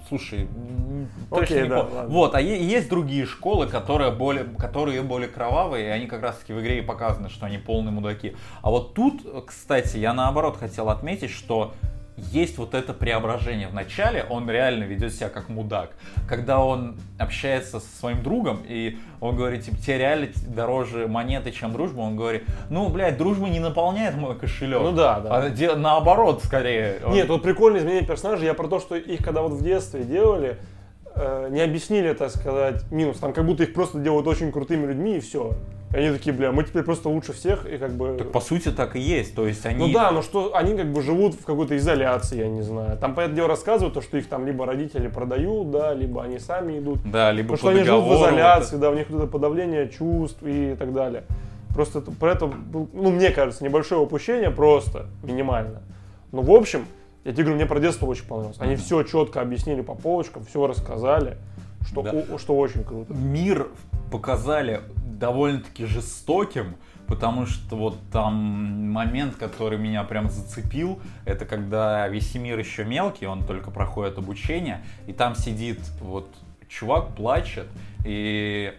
Слушай, 0.08 0.46
м, 0.46 1.08
Окей, 1.30 1.40
точно 1.40 1.62
не 1.64 1.70
да, 1.70 1.84
помню. 1.84 2.10
Вот, 2.10 2.34
а 2.34 2.42
есть 2.42 2.90
другие 2.90 3.26
школы, 3.28 3.68
которые 3.68 4.10
более, 4.12 4.44
которые 4.46 5.04
более 5.04 5.30
кровавые, 5.30 5.86
и 5.86 5.90
они 5.90 6.08
как 6.08 6.24
раз 6.24 6.38
таки 6.38 6.52
в 6.52 6.60
игре 6.62 6.80
и 6.80 6.82
показаны, 6.82 7.30
что 7.30 7.46
они 7.46 7.60
полные 7.60 7.92
мудаки. 7.92 8.36
А 8.64 8.72
вот 8.72 8.96
тут, 8.96 9.22
кстати, 9.46 9.98
я 9.98 10.14
наоборот 10.16 10.58
хотел 10.58 10.90
отметить, 10.90 11.30
что 11.30 11.74
есть 12.32 12.58
вот 12.58 12.74
это 12.74 12.94
преображение. 12.94 13.68
В 13.68 13.74
начале 13.74 14.26
он 14.30 14.50
реально 14.50 14.84
ведет 14.84 15.14
себя 15.14 15.30
как 15.30 15.50
мудак. 15.50 15.92
Когда 16.28 16.60
он 16.60 16.98
общается 17.18 17.80
со 17.80 17.98
своим 18.00 18.24
другом, 18.24 18.60
и 18.68 18.98
он 19.20 19.36
говорит, 19.36 19.66
типа, 19.66 19.78
тебе 19.78 19.98
реально 19.98 20.28
дороже 20.48 21.08
монеты, 21.08 21.52
чем 21.52 21.74
дружба, 21.74 22.02
он 22.02 22.16
говорит, 22.16 22.44
ну, 22.70 22.90
блядь, 22.90 23.18
дружба 23.18 23.48
не 23.50 23.60
наполняет 23.60 24.16
мой 24.16 24.38
кошелек. 24.38 24.82
Ну 24.82 24.92
да, 24.92 25.20
да. 25.20 25.36
А 25.36 25.50
де- 25.50 25.76
наоборот, 25.76 26.44
скорее. 26.44 27.00
Нет, 27.10 27.28
тут 27.28 27.44
прикольное 27.44 27.80
изменение 27.82 28.08
персонажей. 28.08 28.46
Я 28.46 28.54
про 28.54 28.68
то, 28.68 28.80
что 28.80 28.96
их 28.96 29.24
когда 29.24 29.42
вот 29.42 29.54
в 29.54 29.64
детстве 29.64 30.04
делали, 30.04 30.58
э, 31.16 31.50
не 31.52 31.62
объяснили, 31.62 32.14
так 32.14 32.30
сказать, 32.30 32.90
минус. 32.92 33.18
Там 33.18 33.34
как 33.34 33.46
будто 33.46 33.64
их 33.64 33.74
просто 33.74 34.00
делают 34.00 34.28
очень 34.28 34.52
крутыми 34.52 34.86
людьми 34.86 35.18
и 35.18 35.20
все. 35.20 35.54
И 35.92 35.98
они 35.98 36.12
такие, 36.12 36.34
бля, 36.36 36.52
мы 36.52 36.64
теперь 36.64 36.84
просто 36.84 37.10
лучше 37.10 37.34
всех 37.34 37.66
и 37.66 37.78
как 37.78 37.94
бы... 37.94 38.16
Так, 38.18 38.32
по 38.32 38.42
сути, 38.42 38.70
так 38.70 38.96
и 38.96 39.00
есть. 39.00 39.34
То 39.34 39.48
есть 39.48 39.66
они... 39.66 39.88
Ну 39.88 39.92
да, 39.92 40.12
но 40.12 40.22
что 40.22 40.56
они 40.56 40.78
как 40.78 40.92
бы 40.94 41.02
живут 41.02 41.34
в 41.34 41.44
какой-то 41.44 41.76
изоляции, 41.78 42.38
я 42.38 42.48
не 42.48 42.62
знаю. 42.62 42.98
Там, 43.00 43.16
по 43.16 43.22
этому 43.22 43.36
делу, 43.36 43.48
рассказывают, 43.48 43.96
то, 43.96 44.02
что 44.02 44.18
их 44.18 44.28
там 44.30 44.46
либо 44.46 44.68
родители 44.68 45.08
продают, 45.08 45.72
да, 45.72 45.94
либо 45.96 46.24
они 46.24 46.38
сами 46.38 46.78
идут. 46.78 47.00
Да, 47.10 47.32
либо 47.32 47.56
Потому 47.56 47.58
что 47.58 47.66
по 47.68 47.72
они 47.72 47.84
живут 47.84 48.06
в 48.06 48.22
изоляции, 48.22 48.78
да, 48.78 48.92
у 48.92 48.94
них 48.94 49.10
вот 49.10 49.24
это 49.24 49.32
подавление 49.32 49.90
чувств 49.90 50.44
и 50.44 50.76
так 50.78 50.94
далее. 50.94 51.24
Просто 51.74 52.00
это, 52.00 52.12
про 52.12 52.34
это, 52.34 52.52
ну, 52.94 53.12
мне 53.12 53.32
кажется, 53.32 53.64
небольшое 53.64 54.00
упущение 54.02 54.52
просто, 54.52 55.08
минимально. 55.24 55.82
Но 56.32 56.44
в 56.44 56.52
общем, 56.52 56.86
я 57.24 57.32
тебе 57.32 57.44
говорю, 57.44 57.56
мне 57.58 57.66
про 57.66 57.80
детство 57.80 58.06
очень 58.06 58.26
понравилось. 58.26 58.58
Они 58.60 58.76
все 58.76 59.02
четко 59.04 59.42
объяснили 59.42 59.82
по 59.82 59.96
полочкам, 59.96 60.46
все 60.46 60.68
рассказали, 60.68 61.38
что, 61.88 62.04
Да. 62.04 62.12
о- 62.12 62.38
что 62.38 62.56
очень 62.56 62.84
круто. 62.84 63.14
Мир 63.14 63.68
показали 64.12 64.82
довольно-таки 65.20 65.86
жестоким, 65.86 66.76
потому 67.08 67.46
что 67.46 67.76
вот 67.76 67.98
там 68.12 68.34
момент, 68.92 69.36
который 69.36 69.78
меня 69.78 70.04
прям 70.04 70.30
зацепил, 70.30 71.00
это 71.26 71.46
когда 71.46 72.08
Весемир 72.08 72.58
еще 72.58 72.86
мелкий, 72.86 73.26
он 73.26 73.44
только 73.44 73.72
проходит 73.72 74.18
обучение, 74.18 74.84
и 75.08 75.14
там 75.14 75.36
сидит 75.36 75.80
вот 76.02 76.28
чувак, 76.68 77.16
плачет, 77.16 77.68
и 78.06 78.74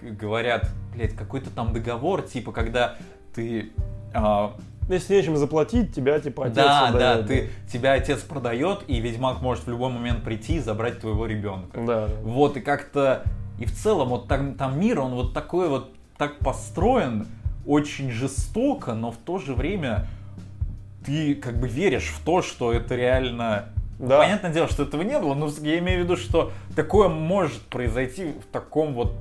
говорят, 0.00 0.70
блядь, 0.94 1.14
какой-то 1.14 1.50
там 1.50 1.72
договор, 1.72 2.22
типа, 2.22 2.52
когда 2.52 2.96
ты 3.34 3.72
а, 4.14 4.56
Если 4.88 5.14
нечем 5.14 5.36
заплатить, 5.36 5.94
тебя 5.94 6.18
типа 6.18 6.46
отец 6.46 6.56
да, 6.56 6.88
отдает, 6.88 7.20
да, 7.20 7.26
ты, 7.26 7.50
тебя 7.72 7.92
отец 7.92 8.20
продает, 8.22 8.82
и 8.88 9.00
ведьмак 9.00 9.40
может 9.40 9.66
в 9.66 9.70
любой 9.70 9.92
момент 9.92 10.24
прийти 10.24 10.56
и 10.56 10.58
забрать 10.58 11.00
твоего 11.00 11.26
ребенка. 11.26 11.78
Да, 11.80 12.08
да. 12.08 12.14
Вот, 12.22 12.56
и 12.56 12.60
как-то, 12.60 13.22
и 13.60 13.66
в 13.66 13.72
целом, 13.72 14.08
вот 14.08 14.26
там, 14.26 14.54
там 14.54 14.80
мир, 14.80 15.00
он 15.00 15.14
вот 15.14 15.32
такой 15.34 15.68
вот, 15.68 15.94
так 16.18 16.38
построен, 16.38 17.26
очень 17.66 18.10
жестоко, 18.10 18.94
но 18.94 19.12
в 19.12 19.16
то 19.18 19.38
же 19.38 19.54
время 19.54 20.06
ты 21.04 21.34
как 21.34 21.60
бы 21.60 21.68
веришь 21.68 22.08
в 22.08 22.24
то, 22.24 22.42
что 22.42 22.72
это 22.72 22.96
реально... 22.96 23.66
Да. 23.98 24.18
Понятное 24.18 24.50
дело, 24.50 24.66
что 24.66 24.82
этого 24.84 25.02
не 25.02 25.18
было, 25.18 25.34
но 25.34 25.48
я 25.60 25.78
имею 25.78 26.00
в 26.00 26.04
виду, 26.04 26.16
что 26.16 26.52
такое 26.74 27.08
может 27.08 27.60
произойти 27.62 28.32
в 28.32 28.50
таком 28.50 28.94
вот 28.94 29.12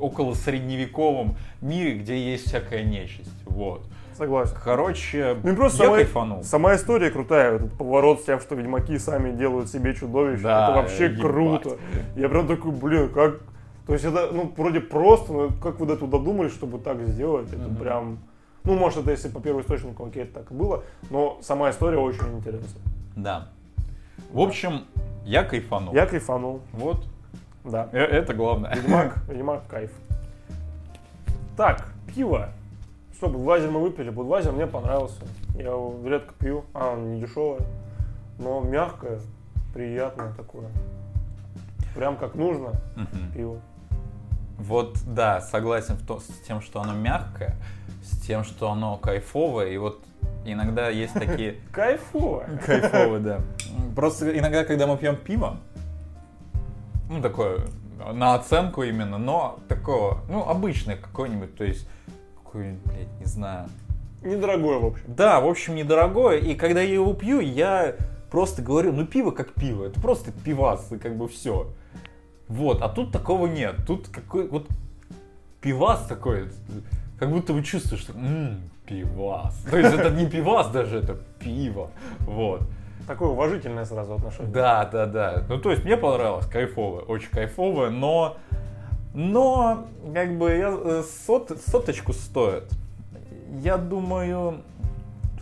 около 0.00 0.34
средневековом 0.34 1.36
мире, 1.60 1.94
где 1.98 2.32
есть 2.32 2.48
всякая 2.48 2.82
нечисть. 2.82 3.30
Вот. 3.44 3.86
Согласен. 4.16 4.56
Короче, 4.64 5.36
Ну 5.44 5.54
просто 5.54 5.84
я 5.84 5.84
сама, 5.84 5.96
кайфанул. 5.98 6.42
сама 6.42 6.74
история 6.74 7.10
крутая. 7.10 7.56
Этот 7.56 7.72
поворот 7.74 8.22
с 8.22 8.24
тем, 8.24 8.40
что 8.40 8.56
ведьмаки 8.56 8.98
сами 8.98 9.30
делают 9.30 9.70
себе 9.70 9.94
чудовищ. 9.94 10.40
Да, 10.40 10.64
это 10.64 10.76
вообще 10.76 11.04
ебать. 11.04 11.20
круто. 11.20 11.76
Я 12.16 12.28
прям 12.28 12.48
такой, 12.48 12.72
блин, 12.72 13.10
как... 13.10 13.42
То 13.86 13.92
есть 13.92 14.04
это, 14.04 14.30
ну, 14.32 14.52
вроде 14.56 14.80
просто, 14.80 15.32
но 15.32 15.50
как 15.62 15.78
вы 15.78 15.86
до 15.86 15.96
туда 15.96 16.18
додумались, 16.18 16.52
чтобы 16.52 16.78
так 16.78 17.00
сделать? 17.06 17.48
Это 17.52 17.68
Мгм. 17.68 17.76
прям... 17.76 18.18
Ну, 18.64 18.74
может, 18.74 18.98
это 18.98 19.12
если 19.12 19.28
по 19.28 19.40
первоисточнику, 19.40 20.04
окей, 20.06 20.24
это 20.24 20.40
так 20.40 20.50
и 20.50 20.54
было, 20.54 20.82
но 21.10 21.38
сама 21.40 21.70
история 21.70 21.98
очень 21.98 22.26
интересная. 22.38 22.82
Да. 23.14 23.48
В 24.32 24.40
общем, 24.40 24.86
я 25.24 25.44
кайфанул. 25.44 25.94
Я 25.94 26.06
кайфанул, 26.06 26.60
Вот. 26.72 27.04
да. 27.64 27.88
Э, 27.92 27.98
Это 27.98 28.34
главное. 28.34 28.74
Ведьмак, 28.74 29.18
Ведьмак, 29.28 29.66
кайф. 29.68 29.92
Так, 31.56 31.86
пиво. 32.12 32.48
Что, 33.16 33.28
Будвайзер 33.28 33.70
мы 33.70 33.80
выпили. 33.80 34.10
Будвайзер 34.10 34.52
мне 34.52 34.66
понравился. 34.66 35.22
Я 35.54 35.70
его 35.70 35.94
редко 36.04 36.34
пью. 36.38 36.64
А, 36.74 36.92
он 36.92 37.14
не 37.14 37.20
дешевый. 37.20 37.60
Но 38.38 38.60
мягкое, 38.60 39.20
приятное 39.72 40.32
такое. 40.34 40.66
Прям 41.94 42.16
как 42.16 42.34
нужно 42.34 42.72
Мгм. 42.96 43.32
пиво. 43.32 43.60
Вот, 44.58 44.98
да, 45.06 45.40
согласен 45.40 45.96
в 45.96 46.06
то- 46.06 46.20
с 46.20 46.40
тем, 46.46 46.60
что 46.60 46.80
оно 46.80 46.94
мягкое, 46.94 47.56
с 48.02 48.18
тем, 48.26 48.44
что 48.44 48.70
оно 48.70 48.96
кайфовое, 48.96 49.68
и 49.68 49.76
вот 49.76 50.02
иногда 50.44 50.88
есть 50.88 51.14
такие... 51.14 51.56
Кайфово. 51.72 52.46
Кайфовые, 52.64 53.20
да. 53.20 53.40
Просто 53.96 54.36
иногда, 54.36 54.64
когда 54.64 54.86
мы 54.86 54.96
пьем 54.96 55.16
пиво, 55.16 55.58
ну, 57.10 57.20
такое, 57.20 57.60
на 58.12 58.34
оценку 58.34 58.82
именно, 58.82 59.18
но 59.18 59.58
такого, 59.68 60.22
ну, 60.28 60.48
обычное 60.48 60.96
какое-нибудь, 60.96 61.56
то 61.56 61.64
есть, 61.64 61.88
какое-нибудь, 62.42 62.82
блядь, 62.84 63.20
не 63.20 63.26
знаю. 63.26 63.68
Недорогое, 64.22 64.78
в 64.78 64.86
общем. 64.86 65.04
Да, 65.06 65.40
в 65.40 65.46
общем, 65.46 65.74
недорогое, 65.74 66.38
и 66.38 66.54
когда 66.54 66.80
я 66.80 66.94
его 66.94 67.12
пью, 67.14 67.40
я 67.40 67.94
просто 68.30 68.62
говорю, 68.62 68.92
ну, 68.92 69.06
пиво 69.06 69.30
как 69.30 69.52
пиво, 69.52 69.84
это 69.84 70.00
просто 70.00 70.32
пивас, 70.32 70.90
и 70.92 70.98
как 70.98 71.16
бы 71.16 71.28
все. 71.28 71.68
Вот, 72.48 72.82
а 72.82 72.88
тут 72.88 73.12
такого 73.12 73.46
нет, 73.46 73.76
тут 73.86 74.08
какой, 74.08 74.48
вот, 74.48 74.66
пивас 75.60 76.06
такой, 76.06 76.48
как 77.18 77.30
будто 77.30 77.52
вы 77.52 77.62
чувствуете, 77.62 78.04
что, 78.04 78.12
ммм, 78.16 78.60
пивас. 78.86 79.56
То 79.70 79.78
есть 79.78 79.94
это 79.94 80.10
не 80.10 80.26
пивас 80.26 80.68
даже, 80.70 80.98
это 80.98 81.18
пиво, 81.40 81.90
вот. 82.20 82.62
Такое 83.06 83.28
уважительное 83.28 83.84
сразу 83.84 84.14
отношение. 84.14 84.52
Да, 84.52 84.84
да, 84.84 85.06
да. 85.06 85.44
Ну, 85.48 85.58
то 85.58 85.70
есть 85.70 85.84
мне 85.84 85.96
понравилось, 85.96 86.46
кайфовое, 86.46 87.02
очень 87.02 87.30
кайфовое, 87.30 87.90
но 87.90 88.36
Но, 89.14 89.86
как 90.12 90.36
бы, 90.36 90.50
я, 90.50 90.76
э, 90.78 91.02
сот, 91.26 91.50
соточку 91.66 92.12
стоит. 92.12 92.64
Я 93.62 93.78
думаю, 93.78 94.60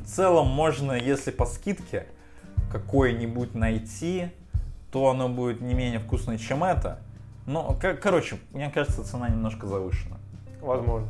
в 0.00 0.06
целом 0.06 0.46
можно, 0.46 0.92
если 0.92 1.32
по 1.32 1.44
скидке 1.44 2.06
какой-нибудь 2.70 3.54
найти, 3.56 4.28
то 4.94 5.10
оно 5.10 5.28
будет 5.28 5.60
не 5.60 5.74
менее 5.74 5.98
вкусное, 5.98 6.38
чем 6.38 6.62
это. 6.62 6.98
Но, 7.46 7.76
кор- 7.82 7.96
короче, 7.96 8.36
мне 8.52 8.70
кажется, 8.70 9.02
цена 9.02 9.28
немножко 9.28 9.66
завышена. 9.66 10.18
Возможно. 10.60 11.08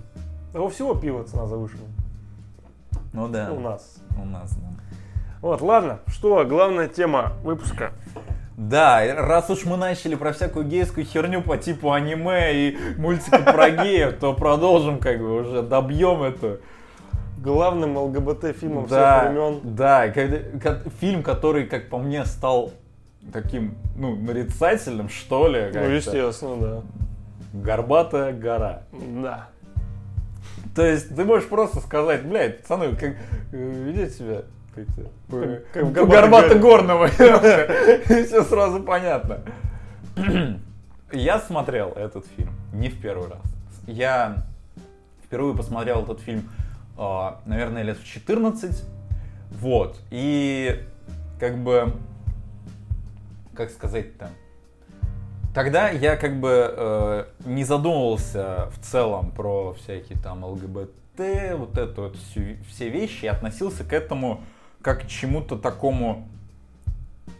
Да 0.55 0.63
у 0.63 0.69
всего 0.69 0.95
пива 0.95 1.23
цена 1.25 1.47
завышена. 1.47 1.83
Ну 3.13 3.29
да. 3.29 3.53
У 3.53 3.61
нас. 3.61 3.99
У 4.21 4.25
нас, 4.25 4.57
да. 4.57 4.69
Вот, 5.43 5.61
ладно. 5.61 5.99
Что, 6.07 6.47
главная 6.47 6.89
тема 6.89 7.35
выпуска? 7.43 7.93
Да, 8.57 9.03
раз 9.17 9.51
уж 9.51 9.67
мы 9.67 9.77
начали 9.77 10.15
про 10.15 10.33
всякую 10.33 10.65
гейскую 10.65 11.05
херню 11.05 11.43
по 11.43 11.59
типу 11.59 11.93
аниме 11.93 12.55
и 12.55 12.79
мультиков 12.97 13.45
про 13.45 13.69
геев, 13.69 14.19
то 14.19 14.33
продолжим 14.33 14.99
как 14.99 15.19
бы 15.19 15.41
уже, 15.43 15.61
добьем 15.63 16.23
это. 16.23 16.59
Главным 17.37 17.99
ЛГБТ 17.99 18.57
фильмом 18.57 18.87
Да, 18.87 19.21
всех 19.21 19.33
времен. 19.33 19.61
да, 19.63 20.11
фильм, 21.01 21.23
который, 21.23 21.67
как 21.67 21.91
по 21.91 21.99
мне, 21.99 22.25
стал 22.25 22.73
таким, 23.33 23.75
ну, 23.97 24.17
нарицательным, 24.17 25.09
что 25.09 25.49
ли. 25.49 25.71
Ну, 25.73 25.81
естественно, 25.89 26.57
да. 26.57 26.83
Горбатая 27.53 28.33
гора. 28.33 28.83
Да. 28.93 29.49
То 30.75 30.85
есть 30.85 31.15
ты 31.15 31.25
можешь 31.25 31.49
просто 31.49 31.81
сказать, 31.81 32.25
блядь, 32.25 32.63
пацаны, 32.63 32.97
как 32.97 33.15
э, 33.53 33.85
ведите 33.85 34.11
себя 34.11 34.43
как-то 34.75 35.63
Как- 35.73 35.95
как 35.95 36.09
горбато-горного. 36.09 37.07
И 38.11 38.25
все 38.25 38.43
сразу 38.43 38.83
понятно. 38.83 39.41
Я 41.13 41.39
смотрел 41.39 41.91
этот 41.91 42.27
фильм 42.37 42.51
не 42.73 42.89
в 42.89 43.01
первый 43.01 43.29
раз. 43.29 43.43
Я 43.87 44.47
впервые 45.25 45.57
посмотрел 45.57 46.03
этот 46.03 46.21
фильм, 46.21 46.51
а, 46.97 47.41
наверное, 47.47 47.83
лет 47.83 47.99
в 47.99 48.05
14. 48.05 48.85
Вот. 49.53 50.01
И 50.11 50.81
как 51.39 51.57
бы, 51.59 51.95
как 53.55 53.71
сказать-то, 53.71 54.31
Тогда 55.55 55.89
я 55.89 56.17
как 56.17 56.41
бы 56.41 56.75
э, 56.77 57.25
не 57.47 57.63
задумывался 57.63 58.71
в 58.73 58.85
целом 58.85 59.31
про 59.31 59.75
всякие 59.75 60.19
там 60.19 60.43
ЛГБТ, 60.45 61.55
вот 61.57 61.79
это 61.79 62.01
вот 62.03 62.17
всю- 62.17 62.57
все 62.69 62.89
вещи, 62.91 63.27
и 63.27 63.29
относился 63.29 63.85
к 63.85 63.93
этому 63.93 64.41
как 64.83 65.03
к 65.03 65.07
чему-то 65.07 65.57
такому, 65.57 66.27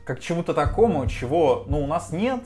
как 0.07 0.19
к 0.19 0.21
чему-то 0.21 0.55
такому, 0.55 1.05
чего, 1.09 1.65
ну, 1.67 1.83
у 1.83 1.89
нас 1.89 2.13
нет, 2.13 2.41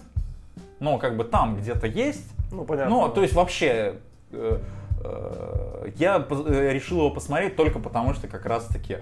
но 0.80 0.96
как 0.96 1.18
бы 1.18 1.24
там 1.24 1.58
где-то 1.58 1.86
есть, 1.86 2.26
Ну, 2.50 2.64
понятно. 2.64 2.88
ну, 2.90 3.08
то 3.10 3.20
есть 3.20 3.34
вообще 3.34 3.96
э, 4.32 4.58
э, 5.04 5.90
я 5.96 6.26
э, 6.30 6.70
решил 6.72 6.96
его 7.00 7.10
посмотреть 7.10 7.56
только 7.56 7.78
потому, 7.78 8.14
что 8.14 8.26
как 8.26 8.46
раз-таки 8.46 8.98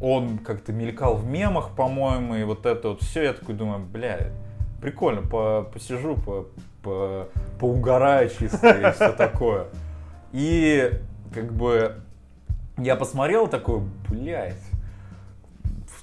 он 0.00 0.38
как-то 0.38 0.72
мелькал 0.72 1.16
в 1.16 1.26
мемах, 1.26 1.70
по-моему, 1.76 2.34
и 2.36 2.44
вот 2.44 2.66
это 2.66 2.90
вот 2.90 3.02
все. 3.02 3.24
Я 3.24 3.32
такой 3.32 3.54
думаю, 3.54 3.80
бля, 3.80 4.18
прикольно, 4.80 5.22
по, 5.22 5.62
посижу, 5.72 6.16
по, 6.16 6.46
по, 6.82 7.28
поугараю 7.58 8.28
чисто 8.30 8.68
и 8.70 8.92
все 8.92 9.12
такое. 9.12 9.66
И 10.32 10.92
как 11.34 11.52
бы 11.52 11.96
я 12.78 12.96
посмотрел 12.96 13.46
такой, 13.46 13.82
блядь, 14.08 14.54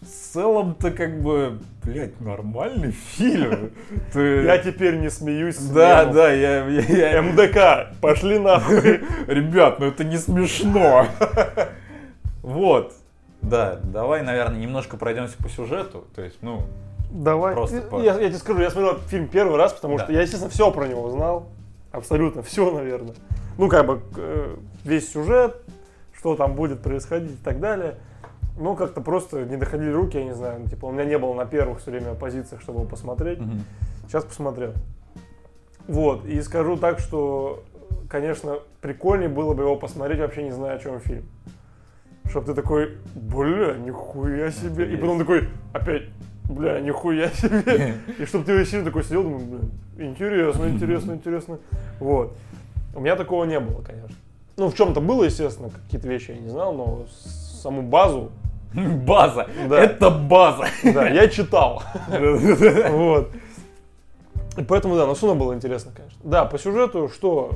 в 0.01 0.05
целом-то 0.33 0.91
как 0.91 1.21
бы, 1.21 1.59
блядь, 1.83 2.19
нормальный 2.21 2.91
фильм. 2.91 3.71
Ты- 4.13 4.43
Я 4.43 4.59
теперь 4.59 4.97
не 4.99 5.09
смеюсь. 5.09 5.57
да, 5.57 6.01
мемов. 6.01 6.15
да, 6.15 6.31
я, 6.31 6.67
я, 6.67 7.11
я- 7.13 7.21
МДК, 7.23 7.99
пошли 7.99 8.37
нахуй. 8.37 9.01
Ребят, 9.27 9.79
ну 9.79 9.87
это 9.87 10.03
не 10.03 10.17
смешно. 10.17 11.07
Вот. 12.43 12.93
Да, 13.41 13.79
давай, 13.83 14.23
наверное, 14.23 14.59
немножко 14.59 14.97
пройдемся 14.97 15.37
по 15.37 15.49
сюжету. 15.49 16.05
То 16.15 16.21
есть, 16.21 16.37
ну, 16.41 16.61
Давай. 17.09 17.53
Просто 17.55 17.77
Я, 17.77 17.81
по- 17.83 18.01
я- 18.01 18.19
я 18.19 18.27
тебе 18.27 18.37
скажу, 18.37 18.59
я 18.59 18.69
смотрел 18.69 18.97
фильм 19.07 19.27
первый 19.29 19.55
раз, 19.55 19.71
потому 19.71 19.97
Да. 19.97 20.03
что 20.03 20.11
я, 20.13 20.21
естественно, 20.23 20.51
все 20.51 20.69
про 20.71 20.87
него 20.87 21.09
знал. 21.09 21.45
Абсолютно 21.93 22.41
все, 22.43 22.69
наверное. 22.69 23.15
Ну, 23.57 23.69
как 23.69 23.85
бы 23.85 24.01
э, 24.17 24.55
весь 24.83 25.09
сюжет, 25.13 25.55
что 26.13 26.35
там 26.35 26.55
будет 26.55 26.81
происходить 26.81 27.31
и 27.31 27.43
так 27.43 27.61
далее. 27.61 27.95
Ну, 28.59 28.75
как-то 28.75 28.99
просто 28.99 29.45
не 29.45 29.55
доходили 29.55 29.91
руки, 29.91 30.17
я 30.17 30.25
не 30.25 30.35
знаю. 30.35 30.59
ну, 30.63 30.69
Типа, 30.69 30.85
у 30.87 30.91
меня 30.91 31.05
не 31.05 31.17
было 31.17 31.33
на 31.33 31.45
первых 31.45 31.79
все 31.79 31.91
время 31.91 32.13
позициях, 32.13 32.61
чтобы 32.61 32.79
его 32.81 32.89
посмотреть. 32.89 33.39
мгм. 33.39 33.63
Сейчас 34.07 34.25
посмотрел. 34.25 34.73
Вот, 35.87 36.25
и 36.25 36.41
скажу 36.41 36.75
так, 36.75 36.99
что, 36.99 37.63
конечно, 38.09 38.57
прикольнее 38.81 39.29
было 39.29 39.53
бы 39.53 39.63
его 39.63 39.77
посмотреть, 39.77 40.19
вообще 40.19 40.43
не 40.43 40.51
зная, 40.51 40.75
о 40.75 40.79
чем 40.79 40.99
фильм. 40.99 41.23
Чтоб 42.29 42.45
ты 42.45 42.53
такой, 42.53 42.97
бля, 43.15 43.75
нихуя 43.75 44.51
себе. 44.51 44.85
И 44.87 44.89
есть. 44.91 45.01
потом 45.01 45.19
такой, 45.19 45.49
опять, 45.73 46.03
бля, 46.49 46.79
нихуя 46.79 47.29
себе. 47.33 47.95
И 48.19 48.25
чтоб 48.25 48.43
ты 48.45 48.57
вообще 48.57 48.83
такой 48.83 49.03
сидел, 49.03 49.23
думаю, 49.23 49.45
бля, 49.45 50.05
интересно, 50.07 50.65
интересно, 50.65 51.11
интересно. 51.13 51.59
Вот. 51.99 52.37
У 52.93 52.99
меня 52.99 53.15
такого 53.15 53.45
не 53.45 53.59
было, 53.59 53.81
конечно. 53.81 54.15
Ну, 54.57 54.69
в 54.69 54.75
чем-то 54.75 55.01
было, 55.01 55.23
естественно, 55.23 55.69
какие-то 55.69 56.07
вещи 56.07 56.31
я 56.31 56.37
не 56.39 56.49
знал, 56.49 56.73
но 56.73 57.05
саму 57.61 57.81
базу, 57.83 58.31
База. 58.73 59.47
Да. 59.69 59.79
Это 59.79 60.09
база. 60.09 60.65
да, 60.83 61.07
я 61.09 61.27
читал. 61.27 61.83
Вот. 62.89 63.31
И 64.57 64.63
поэтому, 64.63 64.95
да, 64.95 65.05
но 65.05 65.13
все 65.13 65.27
равно 65.27 65.45
было 65.45 65.53
интересно, 65.53 65.91
конечно. 65.95 66.19
Да, 66.23 66.45
по 66.45 66.57
сюжету, 66.57 67.09
что 67.13 67.51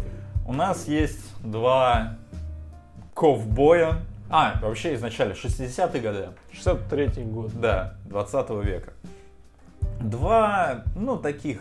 У 0.48 0.54
нас 0.54 0.88
есть 0.88 1.20
два 1.44 2.18
ковбоя. 3.14 3.98
А, 4.32 4.60
вообще 4.62 4.96
изначально 4.96 5.34
60-е 5.34 6.02
годы. 6.02 6.30
63-й 6.54 7.24
год. 7.26 7.52
Да, 7.60 7.96
20 8.06 8.50
века. 8.64 8.94
Два, 10.00 10.84
ну, 10.96 11.18
таких 11.18 11.60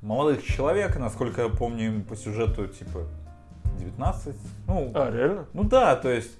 молодых 0.00 0.44
человека, 0.44 0.98
насколько 0.98 1.42
я 1.42 1.48
помню, 1.48 1.86
им 1.86 2.04
по 2.04 2.16
сюжету, 2.16 2.66
типа, 2.68 3.06
19. 3.78 4.34
Ну, 4.68 4.92
А, 4.94 5.10
реально? 5.10 5.46
Ну 5.52 5.64
да, 5.64 5.96
то 5.96 6.08
есть 6.08 6.30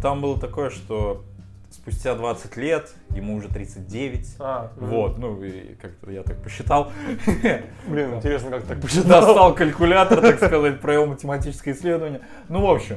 там 0.00 0.20
было 0.20 0.38
такое, 0.40 0.70
что 0.70 1.24
спустя 1.70 2.14
20 2.14 2.56
лет 2.56 2.94
ему 3.10 3.36
уже 3.36 3.48
39. 3.48 4.36
А, 4.38 4.70
Вот, 4.76 5.18
ну 5.18 5.42
и 5.42 5.74
как-то 5.74 6.10
я 6.10 6.22
так 6.22 6.42
посчитал. 6.42 6.90
Блин, 7.86 8.14
интересно, 8.14 8.50
как 8.50 8.64
так 8.64 8.80
посчитал. 8.80 9.20
Достал 9.26 9.54
калькулятор, 9.54 10.20
так 10.20 10.36
сказать, 10.36 10.80
провел 10.80 11.06
математическое 11.06 11.72
исследование. 11.72 12.20
Ну, 12.48 12.62
в 12.66 12.70
общем, 12.70 12.96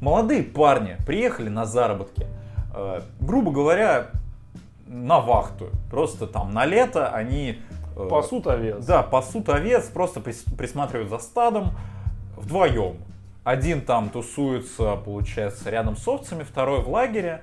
молодые 0.00 0.42
парни 0.42 0.96
приехали 1.06 1.48
на 1.48 1.64
заработки. 1.64 2.26
Э, 2.74 3.00
грубо 3.20 3.50
говоря, 3.52 4.06
на 4.86 5.20
вахту. 5.20 5.68
Просто 5.90 6.26
там 6.26 6.52
на 6.52 6.64
лето 6.66 7.08
они... 7.08 7.60
э, 7.96 8.08
Пасут 8.08 8.46
овец. 8.46 8.84
да, 8.84 9.02
пасут 9.02 9.48
овец, 9.48 9.86
просто 9.88 10.20
прис- 10.20 10.56
присматривают 10.56 11.10
за 11.10 11.18
стадом 11.18 11.70
вдвоем. 12.36 12.96
Один 13.44 13.80
там 13.80 14.10
тусуется, 14.10 14.96
получается, 14.96 15.70
рядом 15.70 15.96
с 15.96 16.06
овцами, 16.06 16.42
второй 16.42 16.82
в 16.82 16.88
лагере. 16.88 17.42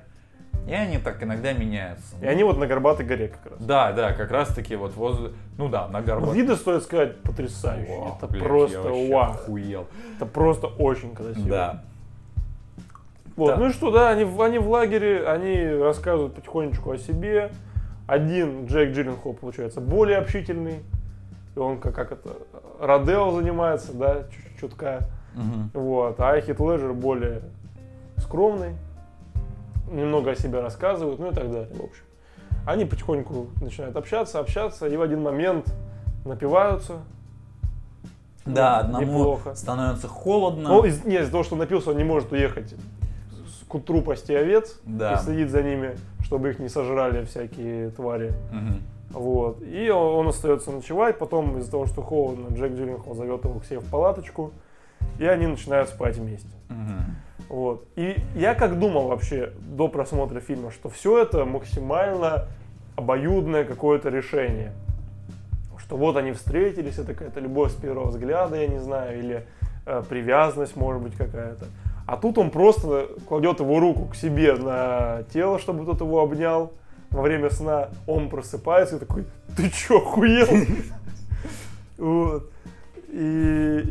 И 0.68 0.74
они 0.74 0.98
так 0.98 1.24
иногда 1.24 1.54
меняются. 1.54 2.16
И 2.22 2.26
они 2.26 2.44
вот 2.44 2.58
на 2.58 2.68
Горбатой 2.68 3.06
горе 3.06 3.30
как 3.30 3.52
раз. 3.54 3.60
Да, 3.62 3.94
да, 3.94 4.12
как 4.12 4.32
раз 4.32 4.50
таки 4.50 4.76
вот 4.76 4.96
возле... 4.96 5.32
Ну 5.58 5.70
да, 5.70 5.88
на 5.88 6.02
горбу. 6.02 6.32
виды, 6.32 6.58
стоит 6.58 6.84
сказать, 6.84 7.22
потрясающие. 7.22 7.98
Вау, 7.98 8.16
Это 8.18 8.28
блядь, 8.28 8.42
я 8.44 8.48
просто 8.50 8.82
вообще 8.82 9.14
вау. 9.14 9.32
охуел. 9.32 9.88
Это 10.18 10.26
просто 10.26 10.68
очень 10.68 11.16
красиво. 11.16 11.48
Да. 11.48 11.84
Вот. 13.38 13.50
Да. 13.52 13.58
Ну 13.58 13.68
и 13.68 13.72
что, 13.72 13.92
да, 13.92 14.10
они, 14.10 14.26
в- 14.26 14.42
они 14.42 14.58
в 14.60 14.68
лагере, 14.70 15.26
они 15.28 15.64
рассказывают 15.82 16.34
потихонечку 16.36 16.92
о 16.92 16.98
себе. 16.98 17.52
Один, 18.08 18.66
Джейк 18.66 18.94
Джилленхол, 18.94 19.34
получается, 19.36 19.80
более 19.80 20.18
общительный. 20.18 20.80
И 21.56 21.60
он 21.60 21.80
как, 21.80 21.96
как 21.96 22.12
это, 22.12 22.30
Родео 22.82 23.32
занимается, 23.32 23.94
да, 23.94 24.24
чутка. 24.60 25.08
Мгм. 25.36 25.70
Вот. 25.74 26.20
А 26.20 26.40
Хит 26.42 26.60
Леджер 26.60 26.94
более 26.94 27.42
скромный. 28.18 28.76
Немного 29.92 30.32
о 30.32 30.36
себе 30.36 30.60
рассказывают, 30.60 31.20
ну 31.20 31.32
и 31.32 31.34
так 31.34 31.50
далее, 31.52 31.70
в 31.74 31.84
общем. 31.84 32.04
Они 32.66 32.84
потихоньку 32.86 33.48
начинают 33.62 33.96
общаться, 33.96 34.40
общаться, 34.40 34.88
и 34.88 34.98
в 34.98 35.02
один 35.02 35.22
момент 35.22 35.74
напиваются. 36.26 36.94
Да, 38.46 38.80
одному 38.80 39.06
неплохо. 39.06 39.56
становится 39.56 40.08
холодно. 40.08 40.70
Ну, 40.70 40.84
из, 40.86 41.06
нет, 41.06 41.22
из-за 41.22 41.32
того, 41.32 41.44
что 41.44 41.54
он 41.56 41.60
напился, 41.60 41.92
он 41.92 41.98
не 41.98 42.04
может 42.04 42.32
уехать 42.32 42.74
пасти 43.70 44.34
овец 44.34 44.80
Да. 44.84 45.14
и 45.14 45.18
следить 45.18 45.50
за 45.50 45.62
ними, 45.64 45.96
чтобы 46.24 46.50
их 46.50 46.60
не 46.60 46.70
сожрали 46.70 47.26
всякие 47.26 47.90
твари. 47.92 48.34
Мгм. 48.52 48.82
Вот. 49.12 49.62
И 49.64 49.90
он, 49.90 50.16
он 50.16 50.28
остается 50.28 50.72
ночевать, 50.72 51.18
потом 51.18 51.58
из-за 51.60 51.72
того, 51.72 51.86
что 51.86 52.02
холодно, 52.02 52.54
Джек 52.54 52.74
Джилленхол 52.74 53.16
зовет 53.16 53.44
его 53.46 53.60
к 53.60 53.66
себе 53.66 53.80
в 53.80 53.86
палаточку, 53.90 54.52
и 55.20 55.26
они 55.26 55.48
начинают 55.48 55.90
спать 55.90 56.18
вместе. 56.18 56.50
Мгм. 56.70 57.16
Вот. 57.50 57.86
И 57.96 58.18
я 58.36 58.56
как 58.56 58.78
думал 58.80 59.08
вообще 59.08 59.54
до 59.60 59.88
просмотра 59.88 60.40
фильма, 60.42 60.72
что 60.72 60.90
все 60.90 61.22
это 61.22 61.46
максимально 61.46 62.48
обоюдное 62.96 63.64
какое-то 63.64 64.10
решение. 64.10 64.74
что 65.80 65.96
вот 65.96 66.18
они 66.18 66.34
встретились, 66.34 66.98
это 67.00 67.14
какая-то 67.14 67.40
любовь 67.40 67.72
с 67.72 67.76
первого 67.76 68.10
взгляда, 68.10 68.58
я 68.58 68.68
не 68.68 68.80
знаю, 68.80 69.20
или 69.20 69.46
э, 69.86 70.04
привязанность, 70.10 70.76
может 70.76 71.02
быть, 71.02 71.16
какая-то. 71.16 71.66
А 72.08 72.16
тут 72.16 72.38
он 72.38 72.52
просто 72.52 73.10
кладет 73.28 73.60
его 73.60 73.82
руку 73.82 74.06
к 74.06 74.16
себе 74.16 74.54
на 74.54 75.24
тело, 75.34 75.60
чтобы 75.60 75.86
тот 75.86 76.00
его 76.00 76.22
обнял 76.22 76.72
во 77.12 77.22
время 77.22 77.50
сна. 77.50 77.90
Он 78.08 78.30
просыпается 78.30 78.96
и 78.96 79.00
такой, 79.00 79.26
ты 79.56 79.70
чё, 79.70 79.98
охуел? 79.98 80.48
Вот. 81.98 82.52
И 83.10 83.82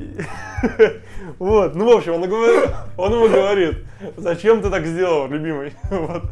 вот, 1.39 1.75
ну 1.75 1.93
в 1.93 1.97
общем, 1.97 2.15
он, 2.15 2.29
говорит, 2.29 2.71
он 2.97 3.13
ему 3.13 3.29
говорит, 3.29 3.79
зачем 4.17 4.63
ты 4.63 4.71
так 4.71 4.87
сделал, 4.87 5.29
любимый? 5.29 5.73
Вот. 5.91 6.23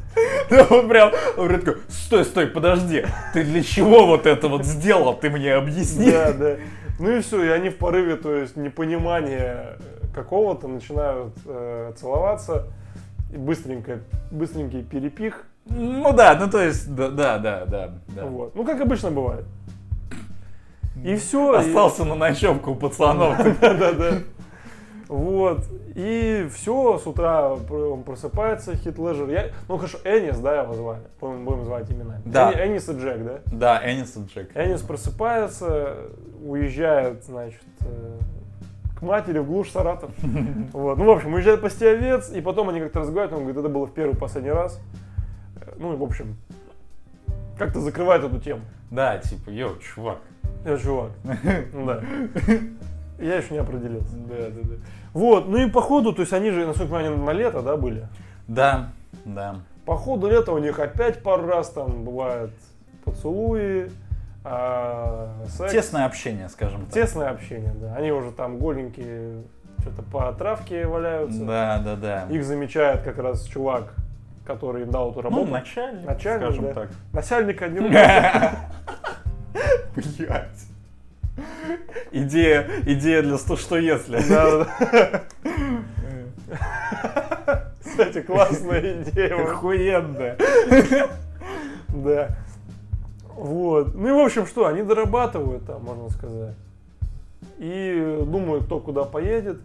Он 0.71 0.89
прям, 0.89 1.11
он 1.37 1.49
прям 1.49 1.61
такой, 1.61 1.83
стой, 1.89 2.25
стой, 2.25 2.47
подожди, 2.47 3.05
ты 3.33 3.43
для 3.43 3.63
чего 3.63 4.07
вот 4.07 4.27
это 4.27 4.49
вот 4.49 4.65
сделал, 4.65 5.15
ты 5.15 5.31
мне 5.31 5.55
объясни. 5.55 6.11
Да, 6.11 6.33
да. 6.33 6.57
Ну 7.01 7.11
и 7.11 7.21
все, 7.21 7.43
и 7.43 7.49
они 7.49 7.71
в 7.71 7.77
порыве, 7.77 8.17
то 8.17 8.33
есть 8.35 8.57
непонимания 8.57 9.77
какого-то 10.15 10.69
начинают 10.69 11.35
э, 11.47 11.93
целоваться, 11.97 12.67
и 13.33 13.37
быстренько, 13.37 14.01
быстренький 14.31 14.83
перепих. 14.83 15.45
Ну 15.67 16.13
да, 16.13 16.37
ну 16.39 16.51
то 16.51 16.61
есть, 16.61 16.95
да, 16.95 17.09
да, 17.09 17.39
да, 17.39 17.65
да. 17.65 17.93
да. 18.09 18.25
Вот. 18.27 18.55
Ну 18.55 18.65
как 18.65 18.81
обычно 18.81 19.11
бывает. 19.11 19.45
И 21.03 21.17
все. 21.17 21.55
Остался 21.55 22.03
и... 22.03 22.07
на 22.07 22.15
ночевку 22.15 22.73
у 22.73 22.75
пацанов. 22.75 23.39
Да, 23.61 23.75
да, 23.75 23.93
да. 23.93 24.13
Вот. 25.09 25.65
И 25.95 26.49
все, 26.53 26.99
с 26.99 27.07
утра 27.07 27.53
он 27.53 28.03
просыпается, 28.03 28.75
Хит 28.75 28.99
Леджер. 28.99 29.29
Я, 29.29 29.51
ну 29.69 29.77
хорошо, 29.77 29.99
Энис, 30.05 30.39
да, 30.39 30.63
его 30.63 30.75
звали. 30.75 31.03
Будем, 31.21 31.45
будем 31.45 31.65
звать 31.65 31.89
имена. 31.91 32.17
Да. 32.25 32.53
Энис 32.53 32.89
и 32.89 32.93
Джек, 32.93 33.25
да? 33.25 33.41
Да, 33.47 33.93
Энис 33.93 34.17
и 34.17 34.25
Джек. 34.25 34.51
Энис 34.57 34.81
просыпается, 34.81 35.97
уезжает, 36.43 37.23
значит, 37.25 37.63
э, 37.83 38.19
к 38.95 39.03
матери 39.03 39.39
в 39.39 39.47
глушь 39.47 39.71
Саратов. 39.71 40.11
Вот. 40.73 40.99
Ну, 40.99 41.05
в 41.05 41.11
общем, 41.11 41.35
уезжает 41.35 41.61
пасти 41.61 41.85
овец, 41.85 42.31
и 42.31 42.41
потом 42.41 42.69
они 42.69 42.81
как-то 42.81 43.01
разговаривают, 43.01 43.39
он 43.39 43.45
говорит, 43.45 43.61
это 43.61 43.69
было 43.69 43.87
в 43.87 43.93
первый 43.93 44.17
последний 44.17 44.51
раз. 44.51 44.81
Ну, 45.77 45.97
в 45.97 46.03
общем, 46.03 46.37
как-то 47.59 47.81
закрывает 47.81 48.25
эту 48.25 48.41
тему. 48.41 48.63
Да, 48.91 49.19
типа, 49.19 49.51
йоу, 49.51 49.77
чувак. 49.79 50.19
Я 50.65 50.79
чувак. 50.79 51.11
Да. 51.73 52.03
Я 53.19 53.37
еще 53.37 53.55
не 53.55 53.59
определился. 53.59 54.17
Да, 54.17 54.51
да, 54.51 54.61
да. 54.63 54.75
Вот, 55.13 55.49
ну 55.49 55.59
и 55.59 55.71
по 55.71 55.81
ходу, 55.81 56.13
то 56.13 56.23
есть 56.23 56.33
они 56.33 56.51
же, 56.51 56.67
насколько 56.67 56.97
я 56.97 57.11
понимаю, 57.11 57.25
на 57.25 57.31
лето, 57.31 57.63
да, 57.63 57.77
были? 57.77 58.09
Да, 58.49 58.91
да. 59.25 59.57
По 59.85 59.97
ходу 59.97 60.29
лета 60.29 60.53
у 60.53 60.59
них 60.59 60.79
опять 60.79 61.23
пару 61.23 61.47
раз 61.47 61.71
там 61.71 62.05
бывают 62.05 62.51
поцелуи, 63.05 63.91
а, 64.45 65.43
секс. 65.49 65.73
Тесное 65.73 66.05
общение, 66.05 66.51
скажем 66.51 66.85
так. 66.85 66.93
Тесное 66.93 67.31
общение, 67.31 67.73
да. 67.75 67.95
Они 67.97 68.13
уже 68.13 68.31
там 68.31 68.59
голенькие, 68.59 69.43
что-то 69.81 70.03
по 70.03 70.31
травке 70.33 70.87
валяются. 70.87 71.43
Да, 71.45 71.81
да, 71.83 71.97
да. 71.97 72.27
Их 72.31 72.45
замечает 72.45 73.03
как 73.03 73.19
раз 73.19 73.45
чувак, 73.45 73.95
который 74.45 74.83
им 74.83 74.91
дал 74.91 75.13
эту 75.13 75.23
работу. 75.23 75.47
Ну, 75.47 75.51
начальник, 75.51 76.07
начальник 76.07 76.45
скажем 76.45 76.65
да. 76.67 76.73
так. 76.75 76.91
Начальник 77.15 77.63
один. 77.63 77.91
Блять. 79.97 80.67
Идея, 82.13 82.69
идея 82.87 83.23
для 83.23 83.39
сто 83.39 83.57
что 83.57 83.79
если. 83.79 84.21
Да, 84.29 84.67
да. 84.95 85.23
Кстати, 87.81 88.21
классная 88.23 89.03
идея. 89.03 89.43
Охуенная. 89.43 90.37
Да. 91.89 92.37
Вот. 93.37 93.95
Ну 93.95 94.09
и 94.09 94.13
в 94.13 94.25
общем 94.25 94.47
что, 94.47 94.67
они 94.67 94.83
дорабатывают 94.83 95.67
там, 95.67 95.83
можно 95.85 96.09
сказать. 96.11 96.55
И 97.59 98.21
думают, 98.27 98.65
кто 98.65 98.81
куда 98.81 99.05
поедет. 99.05 99.59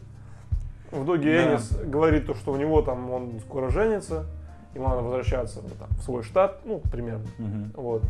В 0.92 1.04
итоге 1.04 1.34
Да. 1.34 1.52
Энис 1.52 1.72
говорит 1.86 2.26
то, 2.26 2.34
что 2.34 2.52
у 2.52 2.56
него 2.56 2.82
там 2.82 3.12
он 3.12 3.40
скоро 3.42 3.70
женится, 3.70 4.26
ему 4.74 4.88
надо 4.88 5.02
возвращаться 5.02 5.60
ну, 5.62 5.70
там, 5.78 5.88
в 5.90 6.04
свой 6.04 6.24
штат, 6.24 6.62
ну, 6.66 6.80
примерно. 6.92 7.26
Мгм. 7.38 7.72
Вот. 7.76 8.02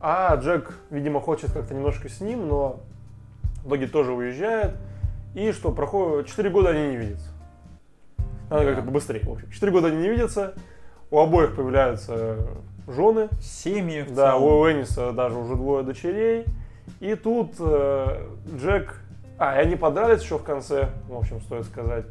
А 0.00 0.36
Джек, 0.36 0.78
видимо, 0.90 1.20
хочет 1.20 1.52
как-то 1.52 1.74
немножко 1.74 2.08
с 2.08 2.20
ним, 2.20 2.46
но 2.46 2.80
в 3.64 3.68
итоге 3.68 3.88
тоже 3.88 4.12
уезжает. 4.12 4.76
И 5.34 5.50
что, 5.52 5.72
проходит... 5.72 6.26
4 6.28 6.50
года 6.50 6.70
они 6.70 6.90
не 6.90 6.96
видятся. 6.96 7.28
Надо 8.48 8.64
Да. 8.64 8.70
как-то 8.70 8.82
побыстрее, 8.86 9.22
в 9.24 9.32
общем. 9.32 9.50
4 9.50 9.72
года 9.72 9.88
они 9.88 9.98
не 9.98 10.08
видятся. 10.08 10.54
У 11.10 11.18
обоих 11.18 11.56
появляются 11.56 12.38
жены. 12.88 13.28
Семьи 13.40 14.02
в 14.02 14.14
Да, 14.14 14.32
целом. 14.32 14.42
у 14.42 14.70
Эниса 14.70 15.12
даже 15.12 15.36
уже 15.38 15.54
двое 15.54 15.84
дочерей. 15.84 16.44
И 17.00 17.14
тут 17.14 17.54
э, 17.58 18.26
Джек... 18.56 19.00
А, 19.38 19.56
и 19.56 19.64
они 19.64 19.76
подрались 19.76 20.22
еще 20.22 20.38
в 20.38 20.42
конце, 20.42 20.88
в 21.08 21.16
общем, 21.16 21.40
стоит 21.42 21.64
сказать, 21.66 22.06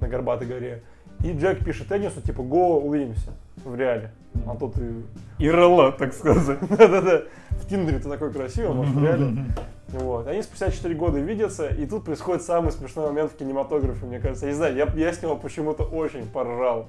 на 0.00 0.08
Горбатой 0.08 0.46
горе. 0.46 0.82
И 1.24 1.32
Джек 1.32 1.64
пишет 1.64 1.90
Энису, 1.92 2.20
типа, 2.20 2.42
го, 2.42 2.80
увидимся 2.80 3.30
в 3.64 3.74
реале. 3.74 4.10
А 4.46 4.54
тут 4.56 4.74
и 4.78 5.04
ИРЛ, 5.38 5.92
так 5.92 6.12
сказать. 6.12 6.58
да-да-да. 6.68 7.22
В 7.50 7.66
Тиндере 7.68 7.98
ты 7.98 8.08
такой 8.08 8.32
красивый, 8.32 8.74
может, 8.74 8.94
в 8.94 9.02
реале. 9.02 9.44
Вот. 9.88 10.26
Они 10.28 10.40
спустя 10.42 10.70
4 10.70 10.94
года 10.94 11.18
видятся, 11.18 11.66
и 11.68 11.84
тут 11.86 12.04
происходит 12.04 12.42
самый 12.42 12.72
смешной 12.72 13.08
момент 13.08 13.32
в 13.32 13.36
кинематографе, 13.36 14.06
мне 14.06 14.20
кажется. 14.20 14.46
Я 14.46 14.52
не 14.52 14.56
знаю, 14.56 14.76
я, 14.76 14.86
я 14.94 15.12
с 15.12 15.22
него 15.22 15.36
почему-то 15.36 15.82
очень 15.84 16.26
поржал. 16.26 16.88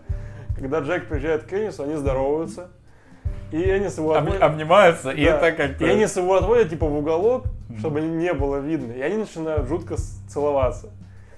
Когда 0.56 0.80
Джек 0.80 1.08
приезжает 1.08 1.44
к 1.44 1.54
Энису, 1.54 1.84
они 1.84 1.96
здороваются. 1.96 2.70
И 3.52 3.58
Энис 3.58 3.98
его 3.98 4.14
Об- 4.14 4.24
отводит... 4.24 4.42
обнимаются, 4.42 5.12
и 5.12 5.26
Да. 5.26 5.38
это 5.38 5.52
как 5.52 5.82
И 5.82 5.86
Энис 5.86 6.16
его 6.16 6.36
отводит, 6.36 6.70
типа, 6.70 6.86
в 6.86 6.98
уголок, 6.98 7.46
чтобы 7.80 8.02
не 8.02 8.34
было 8.34 8.58
видно. 8.58 8.94
И 8.94 9.02
они 9.02 9.18
начинают 9.18 9.68
жутко 9.68 9.96
целоваться. 10.30 10.90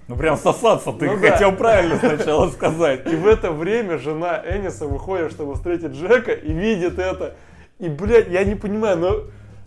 Ну 0.07 0.15
прям 0.17 0.35
сосаться 0.37 0.91
ты 0.91 1.05
Ну 1.09 1.17
да. 1.19 1.31
хотел 1.31 1.53
правильно 1.53 1.97
сначала 1.97 2.49
сказать. 2.49 3.07
И 3.07 3.15
в 3.15 3.25
это 3.25 3.51
время 3.51 3.97
жена 3.97 4.41
Эниса 4.45 4.85
выходит, 4.85 5.31
чтобы 5.31 5.55
встретить 5.55 5.91
Джека, 5.93 6.33
и 6.33 6.51
видит 6.53 6.99
это. 6.99 7.35
И, 7.79 7.87
блядь, 7.89 8.27
я 8.29 8.43
не 8.43 8.55
понимаю, 8.55 8.97
но... 8.97 9.15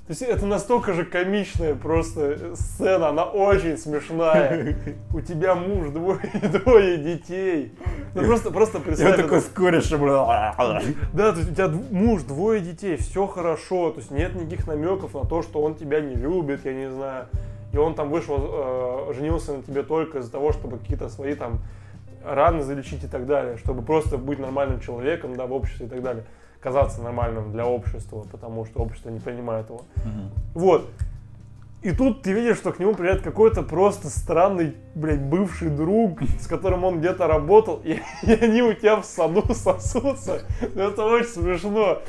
То 0.07 0.13
есть 0.13 0.23
это 0.23 0.47
настолько 0.47 0.93
же 0.93 1.05
комичная 1.05 1.75
просто 1.75 2.55
сцена, 2.55 3.09
она 3.09 3.25
очень 3.25 3.77
смешная. 3.77 4.77
У 5.13 5.21
тебя 5.21 5.57
муж, 5.57 5.89
двое, 5.89 6.21
двое 6.65 6.97
детей. 6.97 7.73
Ну 8.15 8.25
просто, 8.25 8.53
просто 8.53 8.79
представь. 8.79 9.17
такой 9.17 9.39
это. 9.39 9.47
с 9.47 9.51
корешем. 9.51 9.99
Да, 11.13 11.33
то 11.33 11.39
есть 11.39 11.51
у 11.51 11.55
тебя 11.55 11.69
муж, 11.91 12.23
двое 12.23 12.61
детей, 12.61 12.97
все 12.99 13.27
хорошо. 13.27 13.91
То 13.91 13.99
есть 13.99 14.13
нет 14.13 14.37
никаких 14.37 14.69
намеков 14.69 15.15
на 15.15 15.25
то, 15.25 15.43
что 15.43 15.61
он 15.61 15.75
тебя 15.75 16.01
не 16.01 16.15
любит, 16.15 16.65
я 16.65 16.73
не 16.73 16.89
знаю. 16.89 17.27
И 17.73 17.77
он 17.77 17.97
там 17.97 18.09
вышел, 18.09 18.37
э, 18.39 19.13
женился 19.13 19.55
на 19.55 19.63
тебе 19.65 19.83
только 19.83 20.19
из-за 20.19 20.31
того, 20.31 20.53
чтобы 20.53 20.79
какие-то 20.79 21.09
свои 21.09 21.35
там 21.35 21.59
раны 22.25 22.63
залечить 22.63 23.03
и 23.03 23.09
так 23.09 23.27
далее, 23.27 23.57
чтобы 23.57 23.83
просто 23.83 24.19
быть 24.19 24.39
нормальным 24.39 24.79
человеком, 24.79 25.35
да, 25.35 25.47
в 25.47 25.53
обществе 25.53 25.87
и 25.87 25.89
так 25.89 26.01
далее. 26.01 26.25
Казаться 26.61 27.03
нормальным 27.03 27.53
для 27.53 27.67
общества, 27.67 28.25
потому 28.31 28.65
что 28.65 28.81
общество 28.81 29.11
не 29.11 29.21
принимает 29.21 29.69
его. 29.69 29.83
Вот. 30.55 30.89
И 31.87 31.93
тут 31.93 32.22
ты 32.22 32.32
видишь, 32.32 32.57
что 32.57 32.72
к 32.72 32.80
нему 32.80 32.95
приезжает 32.97 33.22
какой-то 33.22 33.62
просто 33.62 34.11
странный, 34.11 34.74
блядь, 34.97 35.22
бывший 35.22 35.68
друг, 35.68 36.18
с 36.41 36.49
которым 36.49 36.82
он 36.82 36.99
где-то 36.99 37.28
работал, 37.28 37.80
и, 37.84 38.01
и 38.24 38.32
они 38.32 38.61
у 38.61 38.72
тебя 38.72 38.97
в 38.97 39.05
саду 39.05 39.45
сосутся. 39.55 40.43
Ну, 40.74 40.82
Это 40.82 41.05
очень 41.05 41.28
смешно. 41.28 42.03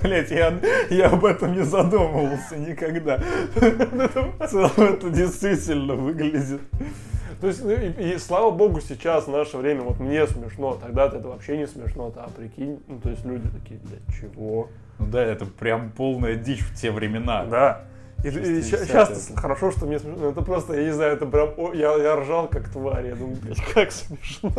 Блять, 0.00 0.30
я, 0.30 0.58
я 0.88 1.10
об 1.10 1.26
этом 1.26 1.52
не 1.52 1.62
задумывался 1.62 2.56
никогда. 2.56 3.20
В 3.54 4.46
целом 4.48 4.72
это 4.78 5.10
действительно 5.10 5.94
выглядит. 5.94 6.62
То 7.42 7.48
есть, 7.48 7.62
ну, 7.62 7.72
и, 7.72 8.14
и 8.14 8.16
слава 8.16 8.50
богу, 8.50 8.80
сейчас, 8.80 9.26
в 9.26 9.30
наше 9.30 9.58
время, 9.58 9.82
вот 9.82 10.00
мне 10.00 10.26
смешно, 10.26 10.78
тогда-то 10.80 11.18
это 11.18 11.28
вообще 11.28 11.58
не 11.58 11.66
смешно, 11.66 12.10
а 12.16 12.30
прикинь, 12.30 12.80
ну, 12.88 12.98
то 12.98 13.10
есть 13.10 13.26
люди 13.26 13.46
такие, 13.50 13.78
блядь, 13.80 14.18
чего? 14.18 14.70
Ну 14.98 15.06
да, 15.06 15.22
это 15.22 15.44
прям 15.44 15.90
полная 15.90 16.34
дичь 16.34 16.62
в 16.62 16.74
те 16.74 16.90
времена. 16.90 17.44
Да. 17.44 17.84
И, 18.24 18.28
и 18.28 18.30
ща- 18.62 18.78
60-е. 18.78 18.86
сейчас 18.86 19.30
хорошо, 19.36 19.70
что 19.70 19.86
мне 19.86 19.98
смешно. 19.98 20.24
но 20.24 20.30
Это 20.30 20.42
просто, 20.42 20.74
я 20.74 20.84
не 20.86 20.90
знаю, 20.92 21.12
это 21.14 21.24
прям, 21.26 21.50
о, 21.56 21.72
я, 21.72 21.94
я 21.96 22.16
ржал 22.16 22.48
как 22.48 22.68
тварь. 22.68 23.06
Я 23.06 23.14
думаю, 23.14 23.36
блядь, 23.42 23.62
как 23.72 23.92
смешно. 23.92 24.52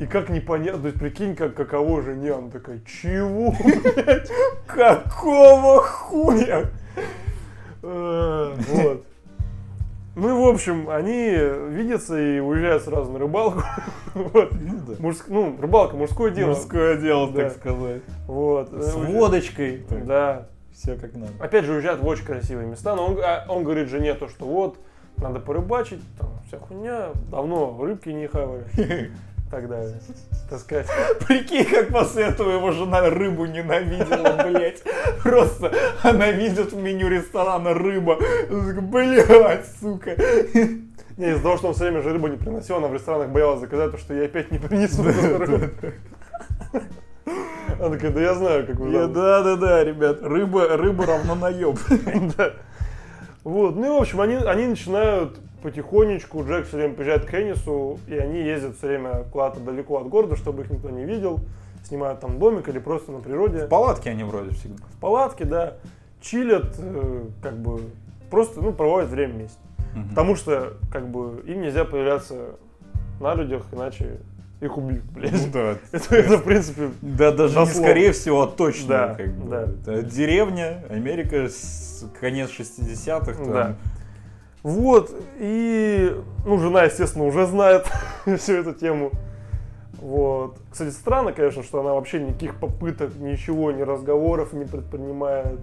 И 0.00 0.06
как 0.06 0.28
непонятно, 0.28 0.80
то 0.82 0.86
есть 0.88 0.98
прикинь, 0.98 1.36
как 1.36 1.54
каково 1.54 2.02
жене. 2.02 2.32
Она 2.32 2.50
такая, 2.50 2.80
чего, 2.80 3.54
блядь? 3.94 4.30
Какого 4.66 5.82
хуя? 5.82 6.70
Э, 7.82 8.54
Вот. 8.68 9.04
Ну 10.14 10.28
и 10.28 10.32
в 10.32 10.46
общем, 10.54 10.90
они 10.90 11.30
видятся 11.70 12.20
и 12.20 12.38
уезжают 12.38 12.82
сразу 12.82 13.10
на 13.12 13.18
рыбалку. 13.18 13.62
Вот. 14.14 14.50
да. 14.50 14.92
Мужск- 14.98 15.24
Ну, 15.28 15.56
рыбалка, 15.58 15.96
мужское 15.96 16.30
дело. 16.30 16.48
Мужское 16.50 16.96
дело, 16.98 17.30
Да. 17.32 17.44
так 17.44 17.52
сказать. 17.56 18.02
Вот. 18.26 18.70
С 18.72 18.92
водочкой. 18.94 19.86
Да. 20.04 20.48
Все 20.74 20.96
как 20.96 21.14
надо. 21.14 21.32
Опять 21.38 21.64
же, 21.64 21.74
уезжают 21.74 22.00
в 22.00 22.06
очень 22.06 22.24
красивые 22.24 22.66
места, 22.66 22.96
но 22.96 23.06
он, 23.06 23.18
а, 23.22 23.44
он 23.48 23.64
говорит 23.64 23.88
жене 23.88 24.14
то, 24.14 24.28
что 24.28 24.46
вот, 24.46 24.78
надо 25.18 25.38
порыбачить, 25.38 26.00
там, 26.18 26.30
вся 26.46 26.58
хуйня, 26.58 27.10
давно 27.30 27.78
рыбки 27.80 28.08
не 28.08 28.26
хавали, 28.26 28.64
и 28.76 29.10
так 29.50 29.68
далее. 29.68 30.00
таскать. 30.48 30.86
Прикинь, 31.26 31.66
как 31.66 31.88
после 31.88 32.24
этого 32.24 32.52
его 32.52 32.72
жена 32.72 33.08
рыбу 33.10 33.44
ненавидела, 33.44 34.42
блядь. 34.44 34.82
Просто 35.22 35.72
она 36.02 36.30
видит 36.30 36.72
в 36.72 36.76
меню 36.76 37.08
ресторана 37.08 37.74
рыба. 37.74 38.18
Блядь, 38.50 39.66
сука. 39.80 40.16
Не, 41.18 41.30
из-за 41.32 41.42
того, 41.42 41.58
что 41.58 41.68
он 41.68 41.74
все 41.74 41.84
время 41.84 42.00
же 42.00 42.10
рыбу 42.10 42.28
не 42.28 42.38
приносил, 42.38 42.76
она 42.76 42.88
в 42.88 42.94
ресторанах 42.94 43.28
боялась 43.28 43.60
заказать, 43.60 43.92
потому 43.92 44.02
что 44.02 44.14
я 44.14 44.24
опять 44.24 44.50
не 44.50 44.58
принесу 44.58 45.02
рыбу. 45.02 45.70
Она 47.78 47.90
такая, 47.90 48.10
да 48.10 48.20
я 48.20 48.34
знаю, 48.34 48.66
как 48.66 48.76
вы 48.76 48.92
там». 48.92 49.12
Да, 49.12 49.42
да, 49.42 49.56
да, 49.56 49.84
ребят, 49.84 50.22
рыба, 50.22 50.76
рыба 50.76 51.06
равно 51.06 51.34
наеб. 51.34 51.78
Да. 52.36 52.52
Вот, 53.44 53.74
ну 53.74 53.86
и 53.86 53.98
в 53.98 54.00
общем, 54.00 54.20
они, 54.20 54.36
они 54.36 54.66
начинают 54.66 55.38
потихонечку, 55.62 56.44
Джек 56.44 56.66
все 56.66 56.76
время 56.76 56.94
приезжает 56.94 57.24
к 57.24 57.34
Энису, 57.34 57.98
и 58.06 58.16
они 58.16 58.40
ездят 58.40 58.76
все 58.76 58.88
время 58.88 59.24
куда-то 59.32 59.60
далеко 59.60 59.98
от 59.98 60.08
города, 60.08 60.36
чтобы 60.36 60.62
их 60.62 60.70
никто 60.70 60.90
не 60.90 61.04
видел, 61.04 61.40
снимают 61.84 62.20
там 62.20 62.38
домик 62.38 62.68
или 62.68 62.78
просто 62.78 63.12
на 63.12 63.20
природе. 63.20 63.66
В 63.66 63.68
палатке 63.68 64.10
они 64.10 64.24
вроде 64.24 64.50
всегда. 64.54 64.84
В 64.96 65.00
палатке, 65.00 65.44
да, 65.44 65.74
чилят, 66.20 66.74
э, 66.78 67.24
как 67.42 67.58
бы, 67.58 67.80
просто, 68.30 68.60
ну, 68.60 68.72
проводят 68.72 69.10
время 69.10 69.34
вместе. 69.34 69.58
Потому 70.08 70.36
что, 70.36 70.74
как 70.90 71.08
бы, 71.08 71.42
им 71.46 71.60
нельзя 71.60 71.84
появляться 71.84 72.56
на 73.20 73.34
людях, 73.34 73.66
иначе 73.72 74.20
их 74.62 74.78
убьют, 74.78 75.02
блядь. 75.04 75.50
Да. 75.52 75.76
Это, 75.92 76.16
это, 76.16 76.38
в 76.38 76.44
принципе, 76.44 76.90
Да, 77.02 77.32
даже 77.32 77.58
не 77.58 77.66
скорее 77.66 78.12
всего, 78.12 78.42
а 78.42 78.46
точно. 78.46 78.88
Да, 78.88 79.14
как 79.14 79.32
бы. 79.34 79.50
да. 79.50 79.62
Это 79.92 80.02
деревня, 80.02 80.84
Америка, 80.88 81.48
конец 82.20 82.50
60-х. 82.50 83.32
там. 83.34 83.52
Да. 83.52 83.76
Вот, 84.62 85.10
и, 85.40 86.16
ну, 86.46 86.58
жена, 86.58 86.84
естественно, 86.84 87.24
уже 87.24 87.46
знает 87.46 87.86
всю 88.38 88.52
эту 88.54 88.72
тему. 88.72 89.10
Вот. 90.00 90.56
Кстати, 90.70 90.90
странно, 90.90 91.32
конечно, 91.32 91.62
что 91.64 91.80
она 91.80 91.94
вообще 91.94 92.20
никаких 92.20 92.56
попыток, 92.56 93.14
ничего, 93.16 93.72
ни 93.72 93.82
разговоров 93.82 94.52
не 94.52 94.64
предпринимает. 94.64 95.58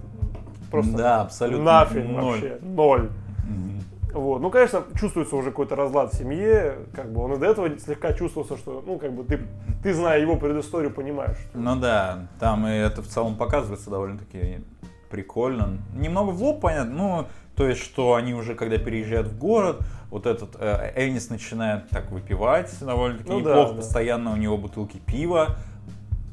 Просто 0.70 0.98
Да, 0.98 1.22
абсолютно 1.22 1.64
нафиг 1.64 2.06
ноль. 2.06 2.24
вообще. 2.24 2.58
Ноль. 2.62 3.10
Мгм. 3.48 3.79
Вот. 4.14 4.42
Ну, 4.42 4.50
конечно, 4.50 4.84
чувствуется 5.00 5.36
уже 5.36 5.52
какой-то 5.52 5.76
разлад 5.76 6.14
в 6.14 6.18
семье. 6.18 6.78
Как 6.94 7.12
бы 7.12 7.22
он 7.22 7.34
и 7.34 7.38
до 7.38 7.46
этого 7.46 7.70
слегка 7.78 8.14
чувствовался, 8.14 8.58
что, 8.58 8.84
ну, 8.86 8.98
как 8.98 9.14
бы 9.14 9.24
ты, 9.24 9.40
ты 9.84 9.94
зная 9.94 10.20
его 10.20 10.36
предысторию, 10.36 10.92
понимаешь. 10.92 11.38
что- 11.38 11.58
Ну 11.60 11.76
да, 11.76 12.28
там 12.40 12.66
и 12.68 12.72
это 12.72 13.02
в 13.04 13.08
целом 13.08 13.36
показывается 13.36 13.90
довольно-таки 13.90 14.62
прикольно. 15.10 15.78
Немного 15.94 16.32
в 16.32 16.42
лоб 16.42 16.62
понятно, 16.62 16.94
ну, 16.94 17.26
то 17.56 17.68
есть, 17.68 17.82
что 17.82 18.16
они 18.16 18.34
уже, 18.34 18.56
когда 18.56 18.78
переезжают 18.78 19.28
в 19.28 19.38
город, 19.38 19.82
вот 20.10 20.26
этот 20.26 20.56
э, 20.60 20.94
Энис 20.96 21.30
начинает 21.30 21.90
так 21.90 22.10
выпивать 22.12 22.72
довольно-таки 22.80 23.30
Ну 23.30 23.42
да, 23.42 23.50
неплохо, 23.52 23.72
да. 23.72 23.78
постоянно 23.78 24.32
у 24.34 24.38
него 24.38 24.58
бутылки 24.58 24.98
пива 24.98 25.58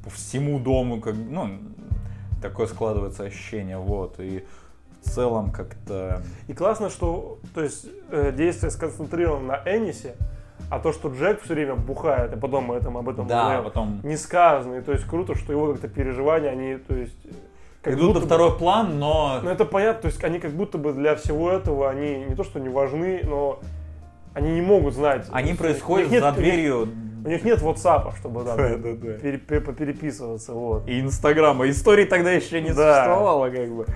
по 0.05 0.11
всему 0.11 0.59
дому, 0.61 1.01
как, 1.01 1.14
ну, 1.14 1.59
такое 2.41 2.66
складывается 2.68 3.24
ощущение, 3.24 3.77
вот, 3.79 4.20
и 4.20 4.45
целом 5.07 5.50
как-то... 5.50 6.22
И 6.48 6.52
классно, 6.52 6.90
что 6.90 7.38
то 7.54 7.62
есть, 7.62 7.86
э, 8.11 8.32
действие 8.32 8.70
сконцентрировано 8.70 9.46
на 9.46 9.62
Энисе, 9.76 10.14
а 10.70 10.78
то, 10.80 10.92
что 10.92 11.09
Джек 11.09 11.42
все 11.42 11.54
время 11.54 11.74
бухает, 11.76 12.32
и 12.34 12.38
потом 12.38 12.64
мы 12.64 12.76
этом, 12.76 12.96
об 12.96 13.09
этом 13.09 13.26
Да, 13.26 13.42
узнаем, 13.44 13.64
потом 13.64 14.00
не 14.02 14.16
сказано. 14.16 14.76
И 14.76 14.80
то 14.80 14.92
есть 14.92 15.04
круто, 15.04 15.34
что 15.36 15.52
его 15.52 15.72
как-то 15.72 15.88
переживания, 15.88 16.50
они, 16.50 16.76
то 16.76 16.94
есть... 16.94 17.16
э, 17.24 17.30
как 17.82 17.94
идут 17.94 18.07
будто 18.09 18.14
на 18.14 18.20
бы- 18.20 18.26
второй 18.26 18.59
план, 18.59 18.98
но... 18.98 19.40
Ну 19.42 19.50
это 19.50 19.64
понятно, 19.64 20.02
то 20.02 20.09
есть 20.09 20.22
они 20.24 20.38
как 20.40 20.52
будто 20.52 20.76
бы 20.78 20.92
для 20.92 21.14
всего 21.14 21.50
этого, 21.50 21.88
они 21.88 22.24
не 22.28 22.34
то 22.34 22.42
что 22.44 22.59
не 22.59 22.68
важны, 22.68 23.20
но 23.24 23.61
они 24.34 24.52
не 24.52 24.61
могут 24.61 24.94
знать. 24.94 25.26
Они 25.30 25.48
есть 25.50 25.61
происходят 25.61 26.11
них 26.11 26.20
за 26.20 26.26
нет- 26.26 26.34
дверью 26.36 26.88
У 27.24 27.28
них 27.28 27.44
нет 27.44 27.61
WhatsApp, 27.62 28.14
чтобы 28.18 28.44
да, 28.44 28.57
Да, 28.57 28.76
да, 28.76 28.92
да. 28.94 29.12
пере- 29.18 29.38
пере- 29.38 29.61
попереписываться, 29.61 30.52
вот. 30.52 30.88
и 30.88 31.00
Инстаграма. 31.00 31.68
Истории 31.70 32.04
тогда 32.07 32.32
еще 32.32 32.61
не 32.61 32.72
Да. 32.72 33.04
существовало, 33.04 33.50
как 33.50 33.68
бы. 33.68 33.86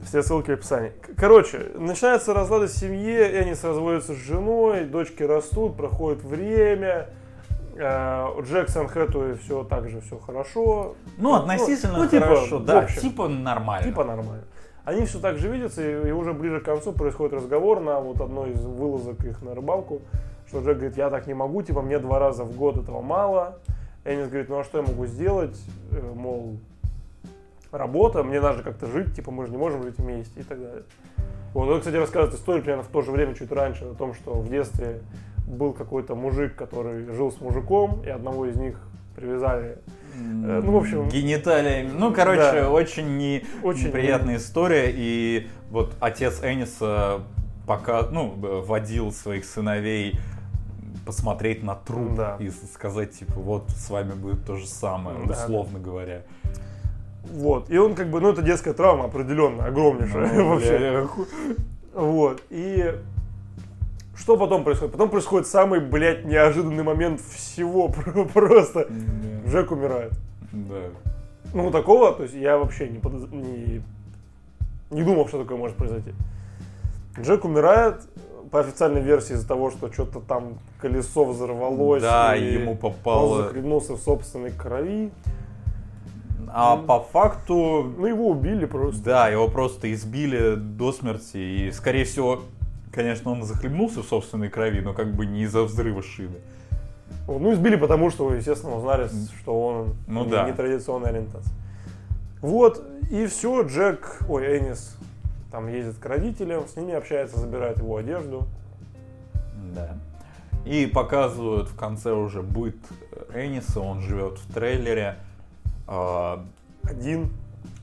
Все 0.06 0.24
ссылки 0.24 0.52
в 0.52 0.54
описании. 0.54 0.94
Короче, 1.18 1.72
начинается 1.76 2.34
разлады 2.34 2.68
в 2.68 2.72
семье, 2.72 3.42
Энис 3.44 3.64
разводится 3.66 4.14
с 4.14 4.18
женой, 4.18 4.86
дочки 4.86 5.24
растут, 5.24 5.76
проходит 5.76 6.24
время. 6.24 7.10
э, 7.76 8.26
У 8.38 8.44
Джексон 8.44 8.88
Хэтуэй 8.88 9.36
все 9.36 9.64
так 9.66 9.90
же 9.90 10.00
все 10.00 10.18
хорошо. 10.18 10.96
Ну, 11.18 11.36
относительно 11.36 11.98
ну, 11.98 12.08
типа, 12.08 12.26
хорошо, 12.28 12.60
да, 12.60 12.80
общем. 12.84 13.02
типа 13.02 13.28
нормально. 13.28 13.86
Типа 13.86 14.06
нормально. 14.06 14.44
Они 14.86 15.06
все 15.06 15.20
так 15.20 15.38
же 15.38 15.50
видятся, 15.50 15.82
и, 15.82 16.08
и 16.08 16.12
уже 16.12 16.32
ближе 16.32 16.62
к 16.62 16.64
концу 16.64 16.94
происходит 16.94 17.34
разговор 17.34 17.82
на 17.82 18.00
вот 18.00 18.22
одной 18.22 18.52
из 18.52 18.64
вылазок 18.64 19.22
их 19.26 19.42
на 19.42 19.54
рыбалку, 19.54 20.02
что 20.48 20.60
Джек 20.60 20.78
говорит, 20.78 20.98
я 20.98 21.10
так 21.10 21.28
не 21.28 21.34
могу, 21.34 21.62
типа 21.62 21.82
мне 21.82 22.00
два 22.00 22.20
раза 22.20 22.44
в 22.44 22.56
год 22.56 22.78
этого 22.78 23.02
мало. 23.02 23.60
Энис 24.06 24.28
говорит, 24.28 24.50
ну 24.50 24.60
а 24.60 24.64
что 24.64 24.80
я 24.80 24.84
могу 24.84 25.06
сделать? 25.06 25.60
Э, 25.92 26.14
Мол, 26.16 26.58
работа, 27.72 28.24
мне 28.24 28.40
надо 28.40 28.58
же 28.58 28.64
как-то 28.64 28.88
жить, 28.88 29.14
типа 29.16 29.32
мы 29.32 29.46
же 29.46 29.52
не 29.52 29.58
можем 29.58 29.84
жить 29.84 29.98
вместе 29.98 30.40
и 30.40 30.44
так 30.44 30.60
далее. 30.60 30.84
Вот, 31.54 31.70
он, 31.70 31.80
кстати, 31.80 31.96
рассказывает 31.96 32.40
историю 32.40 32.64
примерно 32.64 32.84
в 32.84 32.88
то 32.88 33.02
же 33.02 33.12
время, 33.12 33.34
чуть 33.34 33.52
раньше, 33.52 33.86
о 33.86 33.94
том, 33.94 34.14
что 34.14 34.34
в 34.34 34.50
детстве 34.50 35.02
был 35.48 35.74
какой-то 35.74 36.16
мужик, 36.16 36.56
который 36.56 37.06
жил 37.14 37.32
с 37.32 37.42
мужиком, 37.42 38.02
и 38.06 38.10
одного 38.10 38.46
из 38.46 38.56
них 38.56 38.80
привязали 39.16 39.80
Э, 40.18 40.62
ну, 40.64 40.72
в 40.72 40.78
общем, 40.78 41.10
Гениталиями. 41.10 41.92
Ну, 41.94 42.14
короче, 42.14 42.62
да. 42.62 42.72
очень, 42.72 43.18
не, 43.18 43.46
Очень 43.64 43.88
неприятная 43.88 44.38
история. 44.38 44.92
И 44.94 45.48
вот 45.70 45.94
отец 46.00 46.42
Эниса 46.44 47.22
пока, 47.66 48.04
ну, 48.04 48.34
водил 48.66 49.12
своих 49.12 49.46
сыновей 49.46 50.20
посмотреть 51.08 51.64
на 51.64 51.74
труп 51.76 52.16
Да. 52.16 52.38
и 52.40 52.50
сказать, 52.52 53.12
типа, 53.12 53.34
вот 53.40 53.70
с 53.70 53.90
вами 53.90 54.12
будет 54.14 54.46
то 54.46 54.56
же 54.58 54.68
самое, 54.68 55.18
Да, 55.26 55.34
условно 55.34 55.80
говоря. 55.80 56.22
Вот. 57.24 57.70
И 57.70 57.78
он 57.78 57.96
как 57.96 58.10
бы, 58.12 58.22
ну 58.22 58.30
это 58.30 58.42
детская 58.42 58.74
травма 58.74 59.06
определенно, 59.06 59.66
огромнейшая 59.66 60.34
Ну, 60.34 60.50
вообще. 60.50 61.08
Вот. 61.94 62.42
И 62.50 62.94
что 64.16 64.38
потом 64.38 64.64
происходит? 64.64 64.92
Потом 64.92 65.10
происходит 65.10 65.48
самый, 65.48 65.80
блядь, 65.80 66.26
неожиданный 66.26 66.84
момент 66.84 67.22
всего. 67.22 67.90
Просто. 68.34 68.88
Джек 69.48 69.72
умирает. 69.72 70.14
Да. 70.52 70.82
Ну, 71.54 71.72
такого, 71.72 72.14
то 72.14 72.24
есть 72.24 72.36
я 72.36 72.58
вообще 72.58 72.90
не, 72.90 73.00
подоз- 73.00 73.34
не, 73.34 73.82
не 74.92 75.04
думал, 75.04 75.28
что 75.28 75.42
такое 75.42 75.58
может 75.58 75.78
произойти. 75.78 76.14
Джек 77.20 77.46
умирает 77.46 78.02
по 78.52 78.60
официальной 78.60 79.02
версии 79.02 79.34
из-за 79.34 79.48
того, 79.48 79.72
что 79.72 79.92
что-то 79.92 80.20
там 80.20 80.60
колесо 80.82 81.26
взорвалось. 81.26 82.02
Да, 82.02 82.36
и 82.36 82.54
ему 82.54 82.72
Он 82.72 82.78
попало... 82.78 83.44
захлебнулся 83.44 83.94
в 83.94 84.00
собственной 84.02 84.52
крови. 84.52 85.12
А 86.50 86.78
по 86.78 87.00
факту 87.02 87.94
Ну, 87.98 88.06
его 88.06 88.30
убили 88.30 88.66
просто. 88.66 89.04
Да, 89.04 89.28
его 89.28 89.48
просто 89.50 89.92
избили 89.94 90.56
до 90.56 90.92
смерти, 90.94 91.38
и, 91.38 91.72
скорее 91.72 92.06
всего, 92.06 92.42
конечно, 92.94 93.32
он 93.32 93.44
захлебнулся 93.44 94.02
в 94.02 94.06
собственной 94.06 94.50
крови, 94.50 94.80
но 94.80 94.94
как 94.94 95.14
бы 95.14 95.26
не 95.26 95.42
из-за 95.44 95.64
взрыва 95.64 96.02
шины. 96.02 96.38
Ну, 97.28 97.54
избили, 97.54 97.76
потому 97.76 98.10
что, 98.10 98.34
естественно, 98.34 98.78
узнали, 98.78 99.10
что 99.42 99.62
он 99.62 99.96
Ну 100.08 100.24
не- 100.24 100.32
да. 100.32 100.50
нетрадиционной 100.50 101.10
ориентации. 101.10 101.52
Вот, 102.42 102.82
и 103.12 103.26
все, 103.26 103.64
Джек, 103.64 104.20
ой, 104.30 104.60
Энис, 104.60 104.97
там 105.58 105.70
ездит 105.70 105.98
к 105.98 106.06
родителям, 106.06 106.68
с 106.68 106.76
ними 106.76 106.94
общается, 106.94 107.40
забирает 107.40 107.80
его 107.80 107.98
одежду. 107.98 108.48
Да. 109.74 109.98
И 110.68 110.86
показывают 110.86 111.68
в 111.70 111.76
конце 111.76 112.12
уже 112.12 112.44
быт 112.44 112.76
Эниса, 113.34 113.80
он 113.80 114.02
живет 114.02 114.38
в 114.38 114.54
трейлере. 114.54 115.16
а, 115.88 116.46
Один. 116.84 117.32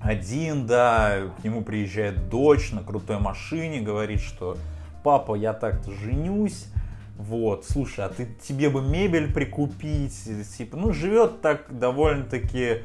Один, 0.00 0.68
да, 0.68 1.32
к 1.40 1.42
нему 1.42 1.62
приезжает 1.62 2.28
дочь 2.28 2.70
на 2.70 2.84
крутой 2.84 3.18
машине, 3.18 3.80
говорит, 3.80 4.20
что 4.20 4.56
папа, 5.02 5.34
я 5.34 5.52
так-то 5.52 5.90
женюсь, 5.90 6.68
вот, 7.16 7.64
слушай, 7.68 8.04
а 8.04 8.08
ты 8.08 8.28
тебе 8.46 8.70
бы 8.70 8.82
мебель 8.82 9.32
прикупить, 9.32 10.16
типа, 10.56 10.76
ну, 10.76 10.92
живет 10.92 11.40
так 11.40 11.76
довольно-таки 11.76 12.82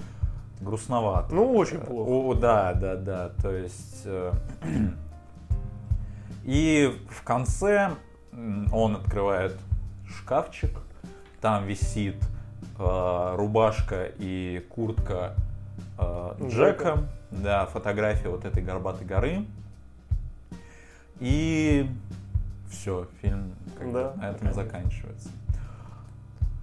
грустновато. 0.62 1.34
Ну, 1.36 1.54
очень 1.56 1.80
плохо. 1.80 2.10
О, 2.10 2.34
да, 2.34 2.74
да, 2.74 2.96
да, 2.96 3.30
то 3.42 3.52
есть... 3.52 4.02
э, 4.06 4.34
И 6.46 6.98
в 7.10 7.24
конце 7.24 7.92
он 8.72 8.96
открывает 8.96 9.56
шкафчик, 10.08 10.72
там 11.42 11.66
висит 11.66 12.16
э, 12.80 13.36
рубашка 13.36 14.06
и 14.18 14.66
куртка 14.70 15.36
э, 15.98 16.34
Джека, 16.42 16.50
Джека. 16.50 17.04
да, 17.32 17.66
фотография 17.68 18.30
вот 18.30 18.46
этой 18.46 18.64
горбатой 18.64 19.06
горы. 19.06 19.46
И 21.20 21.90
все, 22.72 23.08
фильм 23.22 23.54
Да, 23.80 24.14
на 24.16 24.30
этом 24.30 24.40
конечно. 24.40 24.54
заканчивается. 24.64 25.30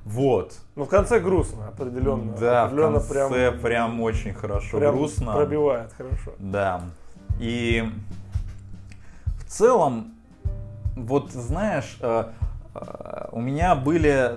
Вот. 0.07 0.55
Ну, 0.77 0.85
в 0.85 0.89
конце 0.89 1.19
грустно, 1.19 1.67
определенно. 1.69 2.33
Да, 2.37 2.63
в 2.63 2.67
определенно 2.67 3.01
конце 3.01 3.53
прям, 3.53 4.01
очень 4.01 4.33
хорошо, 4.33 4.79
прям 4.79 4.97
грустно. 4.97 5.33
пробивает 5.35 5.93
хорошо. 5.93 6.33
Да. 6.39 6.83
И 7.41 7.85
в 9.41 9.51
целом 9.51 10.13
вот 10.95 11.33
знаешь, 11.33 11.99
э, 12.01 12.25
э, 12.75 13.29
у 13.33 13.41
меня 13.41 13.75
были, 13.75 14.33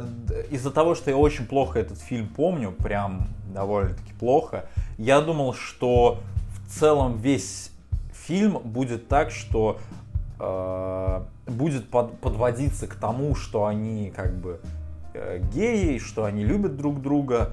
из-за 0.51 0.71
того, 0.71 0.95
что 0.95 1.09
я 1.09 1.17
очень 1.17 1.45
плохо 1.45 1.79
этот 1.79 1.99
фильм 1.99 2.27
помню, 2.27 2.71
прям 2.71 3.27
довольно-таки 3.53 4.13
плохо, 4.19 4.65
я 4.97 5.21
думал, 5.21 5.53
что 5.53 6.19
в 6.65 6.79
целом 6.79 7.17
весь 7.17 7.71
фильм 8.11 8.59
будет 8.63 9.07
так, 9.07 9.31
что 9.31 9.77
э, 10.39 11.21
будет 11.47 11.89
под, 11.89 12.19
подводиться 12.19 12.87
к 12.87 12.95
тому, 12.95 13.35
что 13.35 13.65
они 13.65 14.11
как 14.15 14.33
бы 14.33 14.59
э, 14.63 14.78
геи, 15.53 15.97
что 15.97 16.25
они 16.25 16.43
любят 16.43 16.77
друг 16.77 17.01
друга, 17.01 17.51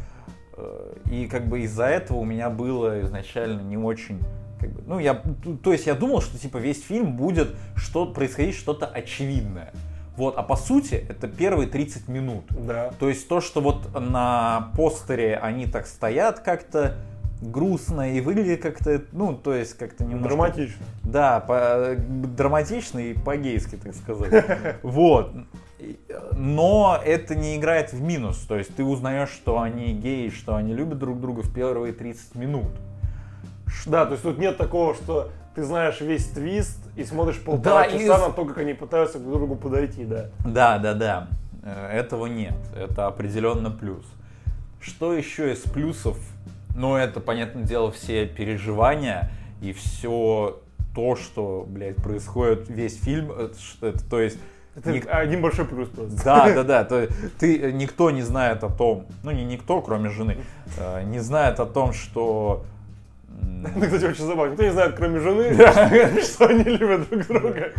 э, 0.56 0.94
и 1.10 1.26
как 1.26 1.46
бы 1.46 1.60
из-за 1.62 1.86
этого 1.86 2.18
у 2.18 2.24
меня 2.24 2.50
было 2.50 3.00
изначально 3.02 3.60
не 3.60 3.76
очень 3.76 4.20
как 4.60 4.70
бы, 4.70 4.82
ну, 4.86 4.98
я, 4.98 5.22
то 5.62 5.72
есть 5.72 5.86
я 5.86 5.94
думал, 5.94 6.22
что 6.22 6.38
типа 6.38 6.56
весь 6.56 6.82
фильм 6.82 7.16
будет 7.16 7.54
что 7.74 8.06
происходить 8.06 8.54
что-то 8.54 8.86
очевидное. 8.86 9.72
Вот, 10.16 10.38
а 10.38 10.42
по 10.42 10.56
сути, 10.56 10.94
это 10.94 11.28
первые 11.28 11.68
30 11.68 12.08
минут. 12.08 12.44
Да. 12.48 12.90
То 12.98 13.08
есть 13.10 13.28
то, 13.28 13.42
что 13.42 13.60
вот 13.60 13.92
на 14.00 14.72
постере 14.74 15.36
они 15.36 15.66
так 15.66 15.86
стоят 15.86 16.40
как-то 16.40 16.96
грустно 17.40 18.14
и 18.14 18.20
выглядит 18.20 18.62
как-то, 18.62 19.02
ну, 19.12 19.34
то 19.34 19.54
есть 19.54 19.76
как-то 19.76 20.04
немножко... 20.04 20.28
Драматично. 20.28 20.86
Да, 21.02 21.40
по, 21.40 21.96
драматично 21.98 22.98
и 22.98 23.14
по-гейски, 23.14 23.76
так 23.76 23.94
сказать. 23.94 24.44
Вот. 24.82 25.32
Но 26.32 27.00
это 27.04 27.34
не 27.34 27.56
играет 27.56 27.92
в 27.92 28.00
минус. 28.00 28.38
То 28.48 28.56
есть 28.56 28.74
ты 28.74 28.82
узнаешь, 28.82 29.28
что 29.28 29.60
они 29.60 29.92
геи, 29.92 30.30
что 30.30 30.56
они 30.56 30.72
любят 30.72 30.98
друг 30.98 31.20
друга 31.20 31.42
в 31.42 31.52
первые 31.52 31.92
30 31.92 32.34
минут. 32.34 32.70
Да, 33.84 34.06
то 34.06 34.12
есть 34.12 34.22
тут 34.22 34.38
нет 34.38 34.56
такого, 34.56 34.94
что 34.94 35.30
ты 35.54 35.62
знаешь 35.64 36.00
весь 36.00 36.26
твист 36.28 36.78
и 36.96 37.04
смотришь 37.04 37.40
полтора 37.42 37.84
да, 37.84 37.90
часа 37.90 38.16
и... 38.16 38.28
на 38.28 38.30
то, 38.30 38.44
как 38.44 38.58
они 38.58 38.74
пытаются 38.74 39.18
друг 39.18 39.34
к 39.34 39.36
другу 39.36 39.56
подойти, 39.56 40.04
да. 40.04 40.30
Да, 40.44 40.78
да, 40.78 40.94
да. 40.94 41.28
Э, 41.62 41.88
этого 41.92 42.26
нет. 42.26 42.54
Это 42.74 43.06
определенно 43.06 43.70
плюс. 43.70 44.04
Что 44.80 45.14
еще 45.14 45.52
из 45.52 45.60
плюсов? 45.60 46.16
Ну, 46.76 46.94
это, 46.94 47.20
понятное 47.20 47.64
дело, 47.64 47.90
все 47.90 48.26
переживания 48.26 49.30
и 49.62 49.72
все 49.72 50.60
то, 50.94 51.16
что, 51.16 51.64
блядь, 51.66 51.96
происходит 51.96 52.68
весь 52.68 53.00
фильм. 53.00 53.32
Это, 53.32 53.54
это, 53.80 54.08
то 54.08 54.20
есть 54.20 54.38
это 54.76 54.92
Ник... 54.92 55.06
один 55.08 55.40
большой 55.40 55.64
плюс 55.64 55.88
просто. 55.88 56.22
Да, 56.22 56.52
да, 56.52 56.62
да. 56.64 56.84
То, 56.84 57.08
ты, 57.38 57.72
никто 57.72 58.10
не 58.10 58.22
знает 58.22 58.62
о 58.62 58.68
том, 58.68 59.06
ну 59.22 59.30
не 59.30 59.44
никто, 59.44 59.80
кроме 59.80 60.10
жены, 60.10 60.36
э, 60.76 61.02
не 61.04 61.18
знает 61.20 61.60
о 61.60 61.66
том, 61.66 61.94
что 61.94 62.64
это, 63.74 63.86
кстати, 63.86 64.04
очень 64.04 64.26
забавно. 64.26 64.50
Никто 64.50 64.64
не 64.64 64.72
знает, 64.72 64.94
кроме 64.96 65.20
жены, 65.20 66.22
что 66.22 66.46
они 66.46 66.64
любят 66.64 67.08
друг 67.08 67.26
друга. 67.26 67.72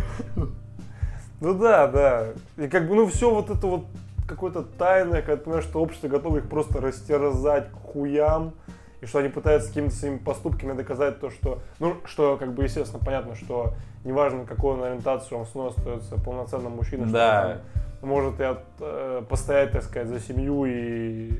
Ну 1.40 1.54
да, 1.54 1.86
да. 1.86 2.26
И 2.56 2.66
как 2.66 2.88
бы, 2.88 2.96
ну 2.96 3.06
все 3.06 3.32
вот 3.32 3.48
это 3.48 3.64
вот 3.64 3.84
какое-то 4.26 4.62
тайное, 4.62 5.22
когда 5.22 5.36
ты 5.36 5.44
понимаешь, 5.44 5.64
что 5.64 5.80
общество 5.80 6.08
готово 6.08 6.38
их 6.38 6.48
просто 6.48 6.80
растерзать 6.80 7.70
к 7.70 7.74
хуям, 7.74 8.54
и 9.00 9.06
что 9.06 9.18
они 9.18 9.28
пытаются 9.28 9.68
какими-то 9.68 9.94
своими 9.94 10.18
поступками 10.18 10.72
доказать 10.72 11.20
то, 11.20 11.30
что, 11.30 11.60
ну, 11.78 11.96
что, 12.04 12.36
как 12.36 12.54
бы, 12.54 12.64
естественно, 12.64 13.02
понятно, 13.04 13.34
что 13.34 13.74
неважно, 14.04 14.44
какой 14.44 14.74
он 14.74 14.82
ориентацию, 14.82 15.38
он 15.38 15.46
снова 15.46 15.70
остается 15.70 16.16
полноценным 16.16 16.72
мужчиной, 16.72 17.06
да. 17.10 17.40
что 17.40 17.62
он 18.02 18.08
может 18.08 18.40
и 18.40 18.44
от, 18.44 18.64
э, 18.80 19.22
постоять, 19.28 19.72
так 19.72 19.82
сказать, 19.82 20.08
за 20.08 20.20
семью 20.20 20.64
и 20.66 21.30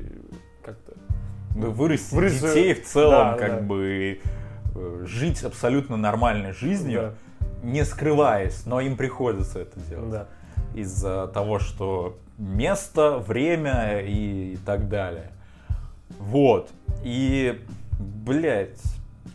как-то 0.63 0.93
вырастить 1.55 2.13
Вырастить... 2.13 2.41
детей 2.41 2.73
в 2.73 2.85
целом, 2.85 3.31
да, 3.31 3.37
как 3.37 3.55
да. 3.55 3.61
бы 3.61 4.19
э, 4.75 5.03
жить 5.05 5.43
абсолютно 5.43 5.97
нормальной 5.97 6.53
жизнью, 6.53 7.15
да. 7.39 7.67
не 7.67 7.83
скрываясь, 7.83 8.65
но 8.65 8.79
им 8.79 8.97
приходится 8.97 9.59
это 9.59 9.79
делать. 9.81 10.09
Да. 10.11 10.27
Из-за 10.75 11.27
того, 11.27 11.59
что 11.59 12.17
место, 12.37 13.17
время 13.17 13.99
и, 13.99 14.53
и 14.53 14.57
так 14.57 14.87
далее. 14.87 15.31
Вот. 16.19 16.69
И, 17.03 17.59
блядь, 17.97 18.81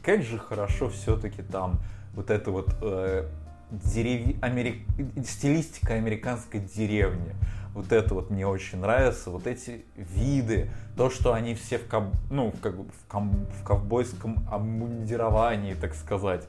как 0.02 0.22
же 0.22 0.38
хорошо 0.38 0.88
все-таки 0.90 1.42
там 1.42 1.80
вот 2.14 2.30
это 2.30 2.52
вот 2.52 2.68
э, 2.80 3.26
дерев... 3.70 4.36
Америк... 4.42 4.86
стилистика 5.26 5.94
американской 5.94 6.60
деревни 6.60 7.34
вот 7.74 7.90
это 7.90 8.14
вот 8.14 8.30
мне 8.30 8.46
очень 8.46 8.78
нравится, 8.78 9.30
вот 9.30 9.46
эти 9.46 9.84
виды, 9.96 10.70
то, 10.96 11.10
что 11.10 11.34
они 11.34 11.54
все 11.54 11.78
в, 11.78 11.86
ков... 11.88 12.04
ну, 12.30 12.52
как 12.62 12.76
бы 12.76 12.84
в, 12.84 13.08
ком... 13.08 13.46
в 13.60 13.64
ковбойском 13.64 14.46
обмундировании, 14.50 15.74
так 15.74 15.94
сказать. 15.94 16.44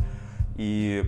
И 0.56 1.04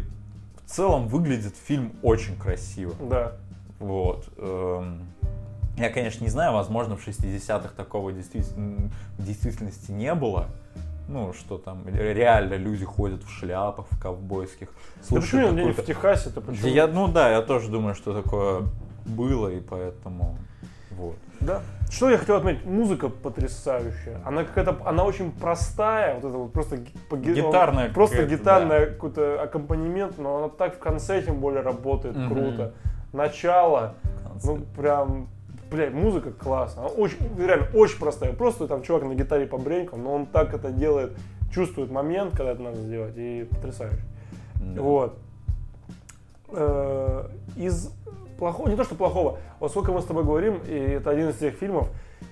в 0.65 0.69
целом 0.69 1.07
выглядит 1.07 1.55
фильм 1.55 1.93
очень 2.01 2.35
красиво. 2.35 2.95
Да. 2.99 3.33
Вот. 3.79 4.27
Эм, 4.37 5.05
я, 5.77 5.89
конечно, 5.89 6.23
не 6.23 6.29
знаю, 6.29 6.53
возможно, 6.53 6.95
в 6.95 7.07
60-х 7.07 7.69
такого 7.75 8.11
действительно, 8.11 8.89
в 9.17 9.25
действительности 9.25 9.91
не 9.91 10.13
было. 10.13 10.47
Ну, 11.07 11.31
что 11.31 11.57
там, 11.57 11.87
реально 11.87 12.55
люди 12.55 12.83
ходят 12.83 13.23
в 13.23 13.29
шляпах, 13.29 13.85
в 13.89 13.99
ковбойских. 13.99 14.67
Слушай, 15.01 15.43
да 15.43 15.51
почему 15.51 15.73
в 15.73 15.85
Техасе-то 15.85 16.41
почему? 16.41 16.67
Я, 16.67 16.87
ну 16.87 17.07
да, 17.07 17.31
я 17.31 17.41
тоже 17.41 17.69
думаю, 17.69 17.95
что 17.95 18.13
такое 18.13 18.63
было, 19.05 19.47
и 19.47 19.61
поэтому 19.61 20.37
вот. 20.97 21.15
Да. 21.39 21.61
Что 21.89 22.09
я 22.09 22.17
хотел 22.17 22.37
отметить? 22.37 22.65
Музыка 22.65 23.09
потрясающая. 23.09 24.19
Она 24.25 24.43
какая-то, 24.43 24.77
она 24.83 25.03
очень 25.03 25.31
простая, 25.31 26.15
вот 26.15 26.25
это 26.25 26.37
вот 26.37 26.51
просто 26.51 26.79
по, 27.09 27.15
гитарная, 27.15 27.89
просто 27.93 28.25
гитарная 28.25 28.79
да. 28.81 28.85
какой-то 28.87 29.41
аккомпанемент, 29.41 30.17
но 30.17 30.37
она 30.37 30.49
так 30.49 30.75
в 30.75 30.79
конце 30.79 31.21
тем 31.21 31.39
более 31.39 31.61
работает 31.61 32.17
угу. 32.17 32.33
круто. 32.33 32.73
Начало, 33.13 33.93
ну 34.43 34.59
прям, 34.75 35.29
блядь, 35.69 35.93
музыка 35.93 36.31
классная, 36.31 36.85
она 36.85 36.93
очень, 36.93 37.17
реально 37.37 37.67
очень 37.73 37.99
простая. 37.99 38.33
Просто 38.33 38.67
там 38.67 38.83
чувак 38.83 39.03
на 39.03 39.15
гитаре 39.15 39.45
по 39.47 39.57
бренькам, 39.57 40.03
но 40.03 40.13
он 40.13 40.25
так 40.25 40.53
это 40.53 40.71
делает, 40.71 41.13
чувствует 41.51 41.91
момент, 41.91 42.35
когда 42.35 42.51
это 42.51 42.61
надо 42.61 42.77
сделать, 42.77 43.13
и 43.17 43.47
потрясающе. 43.49 44.01
Да. 44.55 44.81
Вот. 44.81 45.17
Э, 46.49 47.29
из 47.55 47.91
плохого, 48.37 48.69
не 48.69 48.75
то 48.75 48.83
что 48.83 48.95
плохого, 48.95 49.39
вот 49.59 49.71
сколько 49.71 49.91
мы 49.91 50.01
с 50.01 50.05
тобой 50.05 50.23
говорим, 50.23 50.61
и 50.67 50.75
это 50.75 51.09
один 51.09 51.29
из 51.29 51.37
тех 51.37 51.55
фильмов, 51.55 51.89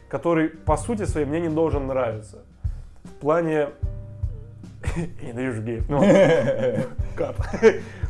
который 0.10 0.50
по 0.50 0.78
сути 0.78 1.06
своей 1.06 1.26
мне 1.26 1.42
не 1.42 1.50
должен 1.50 1.88
нравиться. 1.88 2.44
В 3.04 3.12
плане... 3.14 3.70
Я 5.22 5.30
ненавижу 5.30 5.62
геев. 5.62 5.90
Ну, 5.90 6.00
кат. 7.16 7.36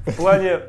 В 0.05 0.17
плане 0.17 0.59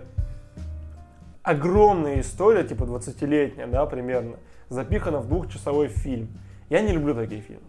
огромная 1.47 2.21
история, 2.21 2.65
типа 2.65 2.85
20-летняя, 2.85 3.67
да, 3.69 3.87
примерно, 3.87 4.37
запихана 4.69 5.19
в 5.19 5.29
двухчасовой 5.29 5.89
фильм. 5.89 6.29
Я 6.69 6.81
не 6.81 6.93
люблю 6.93 7.15
такие 7.15 7.41
фильмы. 7.41 7.63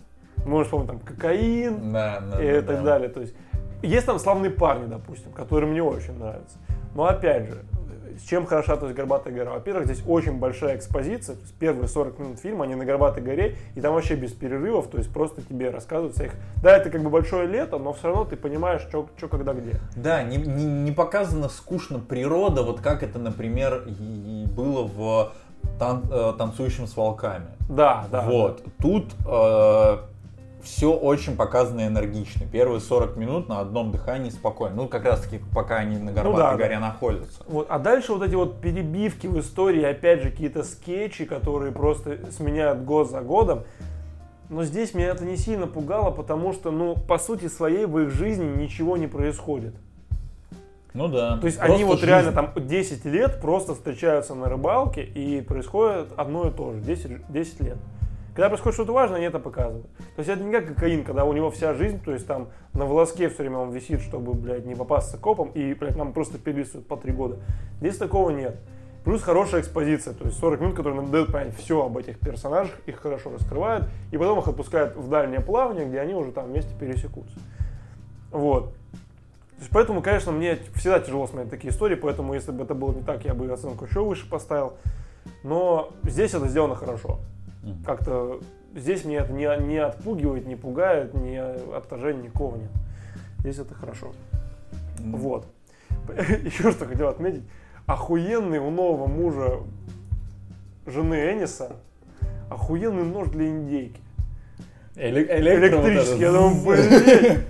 Можешь 0.45 0.71
помнить 0.71 0.87
там 0.87 0.99
кокаин 0.99 1.91
да, 1.91 2.19
да, 2.19 2.43
и 2.43 2.61
да, 2.61 2.67
так 2.67 2.77
да. 2.77 2.83
далее. 2.83 3.09
То 3.09 3.21
есть 3.21 3.35
есть 3.81 4.05
там 4.05 4.19
славные 4.19 4.51
парни, 4.51 4.87
допустим, 4.87 5.31
которые 5.31 5.69
мне 5.69 5.83
очень 5.83 6.17
нравятся. 6.17 6.57
Но 6.95 7.05
опять 7.05 7.47
же, 7.47 7.63
с 8.17 8.23
чем 8.23 8.45
хороша 8.45 8.75
то 8.75 8.85
есть 8.85 8.97
«Горбатая 8.97 9.33
гора»? 9.33 9.51
Во-первых, 9.51 9.85
здесь 9.85 10.03
очень 10.07 10.39
большая 10.39 10.75
экспозиция, 10.77 11.35
то 11.35 11.41
есть 11.41 11.53
первые 11.55 11.87
40 11.87 12.19
минут 12.19 12.39
фильма, 12.39 12.65
они 12.65 12.75
на 12.75 12.85
«Горбатой 12.85 13.21
горе», 13.21 13.55
и 13.75 13.81
там 13.81 13.93
вообще 13.93 14.15
без 14.15 14.31
перерывов, 14.31 14.87
то 14.87 14.97
есть 14.97 15.11
просто 15.11 15.41
тебе 15.41 15.69
рассказывают 15.69 16.19
их. 16.19 16.31
Да, 16.63 16.75
это 16.77 16.89
как 16.89 17.03
бы 17.03 17.09
большое 17.09 17.47
лето, 17.47 17.77
но 17.77 17.93
все 17.93 18.07
равно 18.07 18.25
ты 18.25 18.35
понимаешь, 18.35 18.81
что, 18.81 19.07
что 19.17 19.27
когда, 19.27 19.53
где. 19.53 19.79
Да, 19.95 20.23
не, 20.23 20.37
не, 20.37 20.65
не 20.65 20.91
показана 20.91 21.49
скучно 21.49 21.99
природа, 21.99 22.63
вот 22.63 22.81
как 22.81 23.03
это, 23.03 23.19
например, 23.19 23.83
и 23.87 24.45
было 24.55 24.83
в 24.87 25.33
тан, 25.79 26.03
э, 26.11 26.33
«Танцующем 26.37 26.87
с 26.87 26.95
волками». 26.95 27.47
Да, 27.69 28.05
да. 28.11 28.21
Вот. 28.21 28.61
Да. 28.63 28.71
Тут 28.81 29.05
э, 29.25 29.97
все 30.67 30.91
очень 30.91 31.37
показано 31.37 31.87
энергично. 31.87 32.45
Первые 32.45 32.81
40 32.81 33.15
минут 33.15 33.47
на 33.47 33.59
одном 33.59 33.91
дыхании 33.91 34.29
спокойно. 34.29 34.75
Ну, 34.75 34.87
как 34.87 35.05
раз 35.05 35.21
таки, 35.21 35.39
пока 35.53 35.77
они 35.77 35.97
на 35.97 36.11
Горбатой 36.11 36.43
ну, 36.43 36.51
да, 36.51 36.55
горе 36.57 36.75
да. 36.75 36.81
находятся. 36.81 37.43
Вот. 37.47 37.67
А 37.69 37.79
дальше 37.79 38.13
вот 38.13 38.23
эти 38.23 38.35
вот 38.35 38.59
перебивки 38.59 39.27
в 39.27 39.39
истории, 39.39 39.83
опять 39.83 40.21
же, 40.21 40.31
какие-то 40.31 40.63
скетчи, 40.63 41.25
которые 41.25 41.71
просто 41.71 42.31
сменяют 42.31 42.83
год 42.83 43.09
за 43.09 43.21
годом. 43.21 43.63
Но 44.49 44.63
здесь 44.63 44.93
меня 44.93 45.07
это 45.07 45.25
не 45.25 45.37
сильно 45.37 45.67
пугало, 45.67 46.11
потому 46.11 46.53
что, 46.53 46.71
ну, 46.71 46.95
по 46.95 47.17
сути 47.17 47.47
своей 47.47 47.85
в 47.85 47.99
их 47.99 48.11
жизни 48.11 48.45
ничего 48.45 48.97
не 48.97 49.07
происходит. 49.07 49.75
Ну 50.97 51.07
да. 51.09 51.37
То 51.37 51.45
есть 51.45 51.59
они 51.59 51.83
вот 51.83 51.99
жизнь. 51.99 52.09
реально 52.09 52.31
там 52.31 52.51
10 52.55 53.05
лет 53.05 53.39
просто 53.39 53.75
встречаются 53.75 54.33
на 54.33 54.49
рыбалке 54.49 55.03
и 55.03 55.41
происходит 55.41 56.07
одно 56.17 56.47
и 56.47 56.51
то 56.51 56.73
же. 56.73 56.81
10, 56.81 57.31
10 57.31 57.59
лет. 57.61 57.77
Когда 58.33 58.49
происходит 58.49 58.73
что-то 58.73 58.93
важное, 58.93 59.17
они 59.17 59.27
это 59.27 59.37
показывают. 59.37 59.85
То 60.15 60.19
есть 60.19 60.29
это 60.29 60.43
не 60.43 60.51
как 60.51 60.67
кокаин, 60.67 61.03
когда 61.03 61.23
у 61.23 61.33
него 61.33 61.51
вся 61.51 61.75
жизнь, 61.75 61.99
то 62.03 62.11
есть 62.11 62.25
там 62.25 62.47
на 62.73 62.85
волоске 62.85 63.29
все 63.29 63.43
время 63.43 63.57
он 63.57 63.69
висит, 63.69 64.01
чтобы, 64.01 64.33
блядь, 64.33 64.65
не 64.65 64.73
попасться 64.73 65.17
копом, 65.17 65.49
и, 65.49 65.75
блядь, 65.75 65.95
нам 65.95 66.13
просто 66.13 66.39
перелистывают 66.39 66.87
по 66.87 66.97
три 66.97 67.11
года. 67.11 67.37
Здесь 67.79 67.97
такого 67.97 68.31
нет. 68.31 68.55
Плюс 69.03 69.21
хорошая 69.21 69.61
экспозиция, 69.61 70.13
то 70.13 70.25
есть 70.25 70.39
40 70.39 70.61
минут, 70.61 70.75
которые 70.75 70.99
нам 70.99 71.11
дают 71.11 71.31
понять 71.31 71.55
все 71.57 71.85
об 71.85 71.95
этих 71.95 72.19
персонажах, 72.19 72.73
их 72.87 72.99
хорошо 72.99 73.29
раскрывают, 73.31 73.85
и 74.11 74.17
потом 74.17 74.39
их 74.39 74.47
отпускают 74.47 74.95
в 74.95 75.07
дальнее 75.09 75.41
плавание, 75.41 75.85
где 75.85 75.99
они 75.99 76.15
уже 76.15 76.31
там 76.31 76.47
вместе 76.47 76.71
пересекутся. 76.79 77.37
Вот. 78.31 78.73
Есть, 79.59 79.71
поэтому, 79.71 80.01
конечно, 80.01 80.31
мне 80.31 80.57
всегда 80.75 80.99
тяжело 80.99 81.27
смотреть 81.27 81.49
такие 81.49 81.71
истории, 81.71 81.95
поэтому, 81.95 82.33
если 82.33 82.51
бы 82.51 82.63
это 82.63 82.73
было 82.73 82.93
не 82.93 83.03
так, 83.03 83.25
я 83.25 83.33
бы 83.33 83.51
оценку 83.51 83.85
еще 83.85 84.03
выше 84.03 84.29
поставил. 84.29 84.73
Но 85.43 85.91
здесь 86.03 86.33
это 86.33 86.47
сделано 86.47 86.75
хорошо. 86.75 87.19
Как-то 87.85 88.39
здесь 88.75 89.03
мне 89.03 89.17
это 89.17 89.33
не, 89.33 89.45
не 89.65 89.77
отпугивает, 89.77 90.47
не 90.47 90.55
пугает, 90.55 91.13
ни 91.13 91.35
отторжения 91.75 92.23
никакого 92.23 92.55
нет. 92.55 92.71
Здесь 93.39 93.59
это 93.59 93.73
хорошо. 93.73 94.13
Вот. 94.99 95.47
Еще 96.43 96.71
что 96.71 96.85
хотел 96.85 97.09
отметить. 97.09 97.43
Охуенный 97.85 98.59
у 98.59 98.69
нового 98.69 99.07
мужа 99.07 99.59
жены 100.85 101.33
Эниса 101.33 101.77
охуенный 102.49 103.03
нож 103.03 103.29
для 103.29 103.47
индейки. 103.47 103.99
Эле- 104.97 105.27
электро 105.39 105.79
Электрический. 105.87 106.21
Я 106.21 106.31
думаю, 106.31 106.55
блин, 106.65 107.43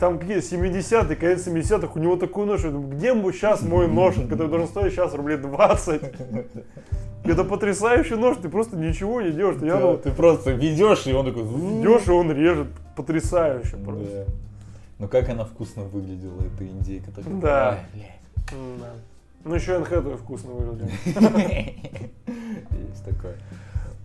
там 0.00 0.18
какие 0.18 0.38
70-е, 0.38 1.16
конец 1.16 1.46
70-х, 1.46 1.92
у 1.94 1.98
него 1.98 2.16
такой 2.16 2.46
нож. 2.46 2.64
Я 2.64 2.70
думаю, 2.70 2.96
где 2.96 3.12
бы 3.12 3.32
сейчас 3.32 3.60
мой 3.62 3.88
нож, 3.88 4.14
который 4.14 4.48
должен 4.48 4.68
стоить 4.68 4.92
сейчас 4.94 5.14
рублей 5.14 5.36
20? 5.36 6.02
Это 7.24 7.44
потрясающий 7.44 8.14
нож, 8.16 8.36
ты 8.38 8.48
просто 8.48 8.76
ничего 8.76 9.20
не 9.20 9.32
делаешь. 9.32 9.56
Ты, 9.60 9.66
я 9.66 9.74
Да, 9.74 9.80
думал, 9.80 9.96
Ты 9.98 10.10
просто 10.12 10.52
ведешь, 10.52 11.06
и 11.06 11.12
он 11.12 11.26
такой... 11.26 11.42
идешь, 11.42 12.06
и 12.06 12.10
он 12.10 12.30
режет. 12.32 12.68
Потрясающе 12.96 13.76
просто. 13.76 14.04
Да. 14.04 14.32
Ну 14.98 15.08
как 15.08 15.28
она 15.28 15.44
вкусно 15.44 15.82
выглядела, 15.82 16.40
эта 16.40 16.64
индейка. 16.66 17.10
так- 17.10 17.40
Да. 17.40 17.70
Ай. 17.94 18.12
М-да. 18.52 18.90
Ну 19.44 19.54
еще 19.54 19.76
Энхэтуэй 19.76 20.16
вкусно 20.16 20.52
выглядит. 20.52 20.90
Есть 22.26 23.04
такое. 23.04 23.34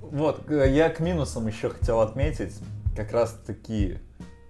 Вот, 0.02 0.50
я 0.50 0.90
к 0.90 1.00
минусам 1.02 1.48
еще 1.48 1.70
хотел 1.70 2.00
отметить, 2.02 2.54
как 3.00 3.14
раз 3.14 3.32
таки 3.46 4.00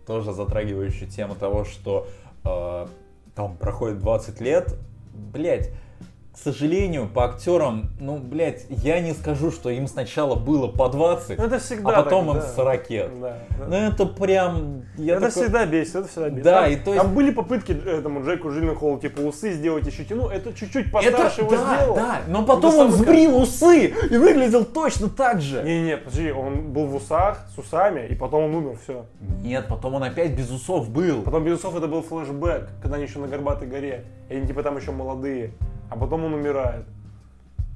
тоже 0.07 0.33
затрагивающую 0.33 1.07
тему 1.07 1.35
того, 1.35 1.65
что 1.65 2.07
э, 2.43 2.87
там 3.35 3.57
проходит 3.57 3.99
20 3.99 4.41
лет. 4.41 4.75
Блять, 5.13 5.71
к 6.39 6.41
сожалению, 6.41 7.09
по 7.13 7.25
актерам, 7.25 7.89
ну, 7.99 8.17
блять, 8.17 8.65
я 8.69 9.01
не 9.01 9.11
скажу, 9.13 9.51
что 9.51 9.69
им 9.69 9.87
сначала 9.89 10.35
было 10.35 10.67
по 10.67 10.87
20, 10.87 11.37
Ну, 11.37 11.43
это 11.43 11.57
а 11.57 11.59
всегда 11.59 11.91
потом 12.01 12.27
так, 12.27 12.35
им 12.35 12.41
да. 12.41 12.47
40. 12.55 12.87
Да, 13.19 13.37
Ну, 13.59 13.69
да. 13.69 13.87
это 13.89 14.05
прям... 14.05 14.83
Я 14.95 15.15
это 15.17 15.27
такой- 15.27 15.43
всегда 15.43 15.65
бесит, 15.65 15.95
это 15.95 16.07
всегда 16.07 16.29
бесит. 16.29 16.43
Да, 16.43 16.61
там, 16.61 16.71
и 16.71 16.75
то 16.77 16.93
есть- 16.93 17.03
там 17.03 17.13
были 17.13 17.31
попытки 17.31 17.73
этому 17.73 18.23
Джеку 18.23 18.51
Джилленхолу, 18.51 18.99
типа, 18.99 19.19
усы 19.19 19.51
сделать 19.51 19.85
и 19.85 19.91
щетину, 19.91 20.27
это 20.29 20.53
чуть-чуть 20.53 20.87
Это, 20.87 20.91
постарше 20.93 21.41
его 21.41 21.51
да, 21.51 21.75
сделал. 21.77 21.95
да, 21.95 22.19
но 22.29 22.45
потом 22.45 22.71
Это 22.73 22.81
он 22.85 22.91
сбрил 22.93 23.37
усы 23.37 23.87
и 24.09 24.17
выглядел 24.17 24.63
точно 24.63 25.09
так 25.09 25.41
же. 25.41 25.61
Не-не, 25.63 25.97
подожди, 25.97 26.31
он 26.31 26.71
был 26.71 26.85
в 26.85 26.95
усах, 26.95 27.45
с 27.53 27.57
усами, 27.57 28.07
и 28.07 28.15
потом 28.15 28.45
он 28.45 28.55
умер, 28.55 28.77
все. 28.81 29.05
Нет, 29.43 29.65
потом 29.67 29.95
он 29.95 30.03
опять 30.03 30.31
без 30.37 30.49
усов 30.49 30.89
был. 30.89 31.21
Потом, 31.23 31.43
безусловно, 31.43 31.79
это 31.79 31.87
был 31.87 32.01
флешбэк, 32.01 32.69
когда 32.81 32.95
они 32.95 33.05
еще 33.07 33.19
на 33.19 33.27
Горбатой 33.27 33.67
горе, 33.67 34.05
и 34.29 34.35
они 34.37 34.47
типа 34.47 34.63
там 34.63 34.77
еще 34.77 34.91
молодые, 34.91 35.51
а 35.89 35.95
потом 35.95 36.25
он 36.25 36.33
умирает. 36.33 36.85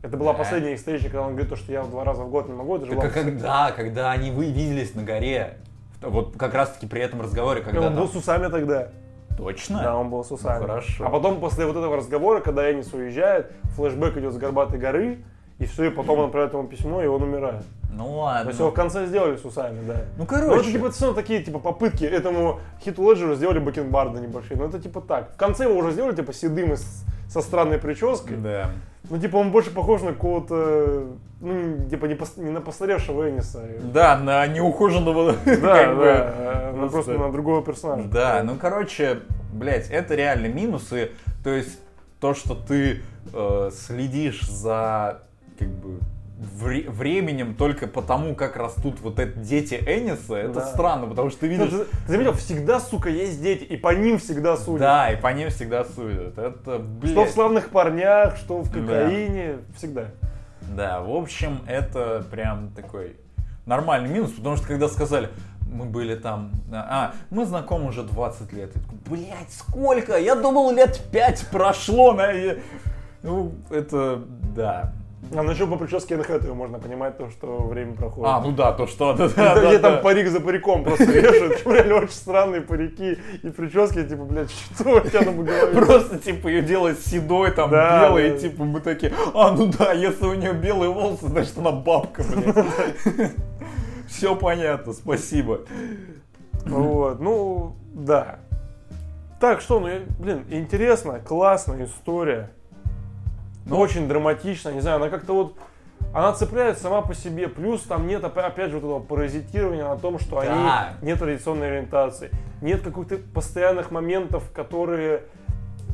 Это 0.01 0.17
была 0.17 0.33
Да. 0.33 0.39
последняя 0.39 0.73
их 0.73 0.79
встреча, 0.79 1.05
когда 1.05 1.21
он 1.21 1.29
говорит, 1.31 1.49
то, 1.49 1.55
что 1.55 1.71
я 1.71 1.83
два 1.83 2.03
раза 2.03 2.23
в 2.23 2.29
год 2.29 2.47
не 2.47 2.53
могу, 2.53 2.75
это 2.75 2.85
же 2.85 2.91
Так, 2.91 2.99
была 2.99 3.07
а 3.09 3.11
когда, 3.13 3.71
когда 3.71 4.11
они 4.11 4.31
вы 4.31 4.45
виделись 4.51 4.93
на 4.95 5.03
горе, 5.03 5.57
вот 6.01 6.35
как 6.37 6.53
раз 6.53 6.71
таки 6.71 6.87
при 6.87 7.01
этом 7.01 7.21
разговоре, 7.21 7.61
И 7.61 7.63
когда 7.63 7.79
он 7.81 7.87
там- 7.87 7.95
был 7.95 8.07
с 8.09 8.15
усами 8.15 8.49
тогда. 8.49 8.89
Точно? 9.37 9.81
Да, 9.81 9.95
он 9.97 10.09
был 10.09 10.23
с 10.23 10.31
усами. 10.31 10.59
Ну, 10.61 10.67
хорошо. 10.67 11.05
А 11.07 11.09
потом, 11.09 11.39
после 11.39 11.65
вот 11.65 11.75
этого 11.75 11.95
разговора, 11.97 12.39
когда 12.41 12.71
Энис 12.71 12.93
уезжает, 12.93 13.51
флешбэк 13.75 14.17
идет 14.17 14.33
с 14.33 14.37
Горбатой 14.37 14.77
горы, 14.77 15.19
и 15.59 15.65
все, 15.65 15.85
и 15.85 15.89
потом 15.89 16.19
он 16.19 16.25
отправляет 16.25 16.53
ему 16.53 16.67
письмо, 16.67 17.01
и 17.03 17.07
он 17.07 17.23
умирает. 17.23 17.63
Ну 17.91 18.05
То 18.05 18.11
ладно. 18.11 18.47
есть 18.49 18.59
его 18.59 18.71
в 18.71 18.73
конце 18.73 19.05
сделали 19.05 19.35
с 19.37 19.45
усами, 19.45 19.79
да. 19.87 19.93
Ну 20.17 20.23
Ну, 20.23 20.25
короче. 20.25 20.61
это 20.61 20.71
типа 20.71 20.85
это 20.87 20.95
всё 20.95 21.05
равно 21.07 21.21
такие 21.21 21.43
типа 21.43 21.59
попытки 21.59 22.03
этому 22.05 22.59
Хиту 22.83 23.09
Леджеру 23.09 23.35
сделали 23.35 23.59
бакенбарды 23.59 24.19
небольшие. 24.19 24.57
Ну 24.57 24.65
это 24.65 24.79
типа 24.79 24.99
так. 25.01 25.33
В 25.33 25.37
конце 25.37 25.65
его 25.65 25.75
уже 25.75 25.91
сделали 25.91 26.15
типа 26.15 26.33
седым 26.33 26.73
и 26.73 26.75
с- 26.75 27.05
со 27.29 27.41
странной 27.41 27.77
прической. 27.77 28.37
Да. 28.37 28.71
Ну 29.09 29.19
типа 29.19 29.35
он 29.37 29.51
больше 29.51 29.69
похож 29.69 30.01
на 30.01 30.13
какого-то, 30.13 31.07
ну 31.41 31.87
типа 31.89 32.05
не, 32.05 32.15
пос- 32.15 32.39
не 32.41 32.49
на 32.49 32.61
постаревшего 32.61 33.29
Эниса. 33.29 33.63
Да, 33.93 34.17
на 34.17 34.47
неухоженного. 34.47 35.35
Да, 35.45 35.55
да, 35.61 35.93
бы, 35.93 36.71
ну, 36.73 36.89
просто- 36.89 37.11
просто 37.11 37.13
на 37.13 37.31
другого 37.31 37.61
персонажа. 37.63 38.07
Да, 38.07 38.41
ну 38.43 38.55
короче, 38.59 39.19
блять, 39.53 39.89
это 39.91 40.15
реально 40.15 40.47
минусы. 40.47 41.11
То 41.43 41.51
есть 41.51 41.79
то, 42.19 42.33
что 42.33 42.55
ты 42.55 43.01
э, 43.33 43.69
следишь 43.71 44.41
за 44.49 45.21
как 45.57 45.67
бы 45.69 45.99
вре- 46.39 46.89
временем 46.89 47.55
только 47.55 47.87
потому, 47.87 48.35
как 48.35 48.55
растут 48.57 48.99
вот 49.01 49.19
эти 49.19 49.37
дети 49.37 49.75
Эниса, 49.75 50.35
это 50.35 50.55
Да. 50.55 50.65
странно, 50.67 51.07
потому 51.07 51.29
что 51.29 51.41
ты 51.41 51.57
Ну, 51.57 51.65
видишь. 51.65 51.79
Ты, 51.79 51.85
ты 52.05 52.11
заметил, 52.11 52.33
всегда, 52.33 52.79
сука, 52.79 53.09
есть 53.09 53.41
дети, 53.41 53.63
и 53.63 53.77
по 53.77 53.93
ним 53.93 54.17
всегда 54.19 54.57
судят. 54.57 54.81
Да, 54.81 55.11
и 55.11 55.15
по 55.15 55.27
ним 55.33 55.49
всегда 55.49 55.85
судят. 55.85 56.37
Это, 56.37 56.79
блядь. 56.79 57.11
Что 57.13 57.25
в 57.25 57.29
славных 57.29 57.69
парнях, 57.69 58.37
что 58.37 58.61
в 58.61 58.71
кокаине, 58.71 59.57
всегда. 59.75 60.07
Да, 60.75 61.01
в 61.01 61.11
общем, 61.11 61.59
это 61.67 62.25
прям 62.31 62.69
такой 62.69 63.15
нормальный 63.65 64.09
минус, 64.09 64.31
потому 64.31 64.55
что 64.57 64.67
когда 64.67 64.87
сказали, 64.87 65.29
мы 65.71 65.85
были 65.85 66.15
там, 66.15 66.51
а, 66.71 67.13
мы 67.29 67.45
знакомы 67.45 67.89
уже 67.89 68.03
20 68.03 68.53
лет. 68.53 68.71
Блядь, 69.09 69.51
сколько? 69.51 70.17
Я 70.17 70.35
думал, 70.35 70.71
лет 70.71 71.01
5 71.11 71.47
прошло. 71.51 72.13
На... 72.13 72.31
Ну, 73.23 73.53
это, 73.69 74.21
да. 74.55 74.93
А 75.35 75.41
насчет 75.41 75.69
по 75.69 75.77
прическе 75.77 76.15
Энхэтуэй 76.15 76.53
можно 76.53 76.79
понимать 76.79 77.17
то, 77.17 77.29
что 77.29 77.57
время 77.63 77.93
проходит. 77.95 78.29
А, 78.29 78.41
ну 78.41 78.51
да, 78.51 78.71
то 78.73 78.85
что, 78.87 79.13
да, 79.13 79.29
Да, 79.29 79.55
да, 79.55 79.67
где 79.67 79.79
да. 79.79 79.91
там 79.91 80.03
парик 80.03 80.27
за 80.27 80.39
париком 80.41 80.83
просто 80.83 81.05
режут, 81.05 81.65
реально 81.65 81.95
очень 81.95 82.09
странные 82.11 82.61
парики 82.61 83.17
и 83.41 83.49
прически, 83.49 84.03
типа, 84.07 84.23
блядь, 84.25 84.51
что 84.75 84.97
у 84.97 84.99
тебя 84.99 85.21
на 85.21 85.31
голове? 85.31 85.67
Просто, 85.73 86.19
типа, 86.19 86.47
ее 86.49 86.61
делать 86.61 86.99
седой, 86.99 87.51
там, 87.51 87.71
Да, 87.71 88.01
белой, 88.09 88.31
да. 88.31 88.37
типа, 88.37 88.63
мы 88.63 88.79
такие, 88.81 89.13
а, 89.33 89.51
ну 89.51 89.67
да, 89.67 89.93
если 89.93 90.25
у 90.25 90.33
нее 90.33 90.53
белые 90.53 90.91
волосы, 90.91 91.27
значит, 91.27 91.57
она 91.57 91.71
бабка, 91.71 92.23
блядь. 92.23 93.31
Все 94.07 94.35
понятно, 94.35 94.93
спасибо. 94.93 95.61
Вот, 96.65 97.19
ну, 97.19 97.75
да. 97.93 98.39
Так, 99.39 99.61
что, 99.61 99.79
ну, 99.79 99.89
блин, 100.19 100.45
интересно, 100.49 101.19
классная 101.19 101.85
история. 101.85 102.51
Ну, 103.65 103.77
очень 103.79 104.07
драматично, 104.07 104.69
не 104.69 104.81
знаю, 104.81 104.97
она 104.97 105.09
как-то 105.09 105.33
вот, 105.33 105.55
она 106.13 106.33
цепляет 106.33 106.77
сама 106.77 107.01
по 107.01 107.13
себе. 107.15 107.47
Плюс 107.47 107.81
там 107.81 108.07
нет, 108.07 108.23
опя- 108.23 108.45
опять 108.45 108.69
же, 108.71 108.77
вот 108.77 108.83
этого 108.83 108.99
паразитирования 108.99 109.83
на 109.85 109.97
том, 109.97 110.19
что 110.19 110.41
Да. 110.41 110.95
они 110.99 111.05
нет 111.07 111.19
традиционной 111.19 111.67
ориентации. 111.71 112.29
Нет 112.61 112.81
каких-то 112.81 113.17
постоянных 113.33 113.89
моментов, 113.91 114.43
которые... 114.53 115.23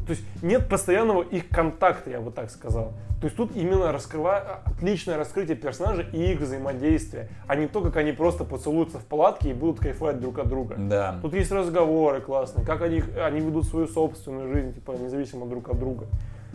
То 0.06 0.14
есть 0.14 0.24
нет 0.42 0.68
постоянного 0.68 1.22
их 1.22 1.50
контакта, 1.50 2.10
я 2.10 2.20
бы 2.20 2.32
так 2.32 2.50
сказал. 2.50 2.94
То 3.22 3.26
есть 3.26 3.36
тут 3.38 3.56
именно 3.56 3.92
раскрыва... 3.92 4.62
отличное 4.66 5.18
раскрытие 5.18 5.56
персонажей 5.56 6.08
и 6.12 6.32
их 6.32 6.40
взаимодействия, 6.40 7.30
а 7.48 7.56
не 7.56 7.68
то, 7.68 7.82
как 7.82 7.96
они 7.98 8.12
просто 8.14 8.44
поцелуются 8.44 8.98
в 8.98 9.06
палатке 9.06 9.52
и 9.52 9.54
будут 9.54 9.80
кайфовать 9.80 10.20
друг 10.20 10.40
от 10.40 10.48
друга. 10.48 10.76
Да. 10.78 11.20
Тут 11.22 11.34
есть 11.36 11.52
разговоры 11.52 12.22
классные, 12.22 12.66
как 12.66 12.82
они, 12.82 13.04
они 13.24 13.40
ведут 13.42 13.66
свою 13.66 13.88
собственную 13.88 14.52
жизнь, 14.52 14.74
типа, 14.74 14.94
независимо 14.94 15.46
друг 15.46 15.70
от 15.70 15.78
друга. 15.78 16.08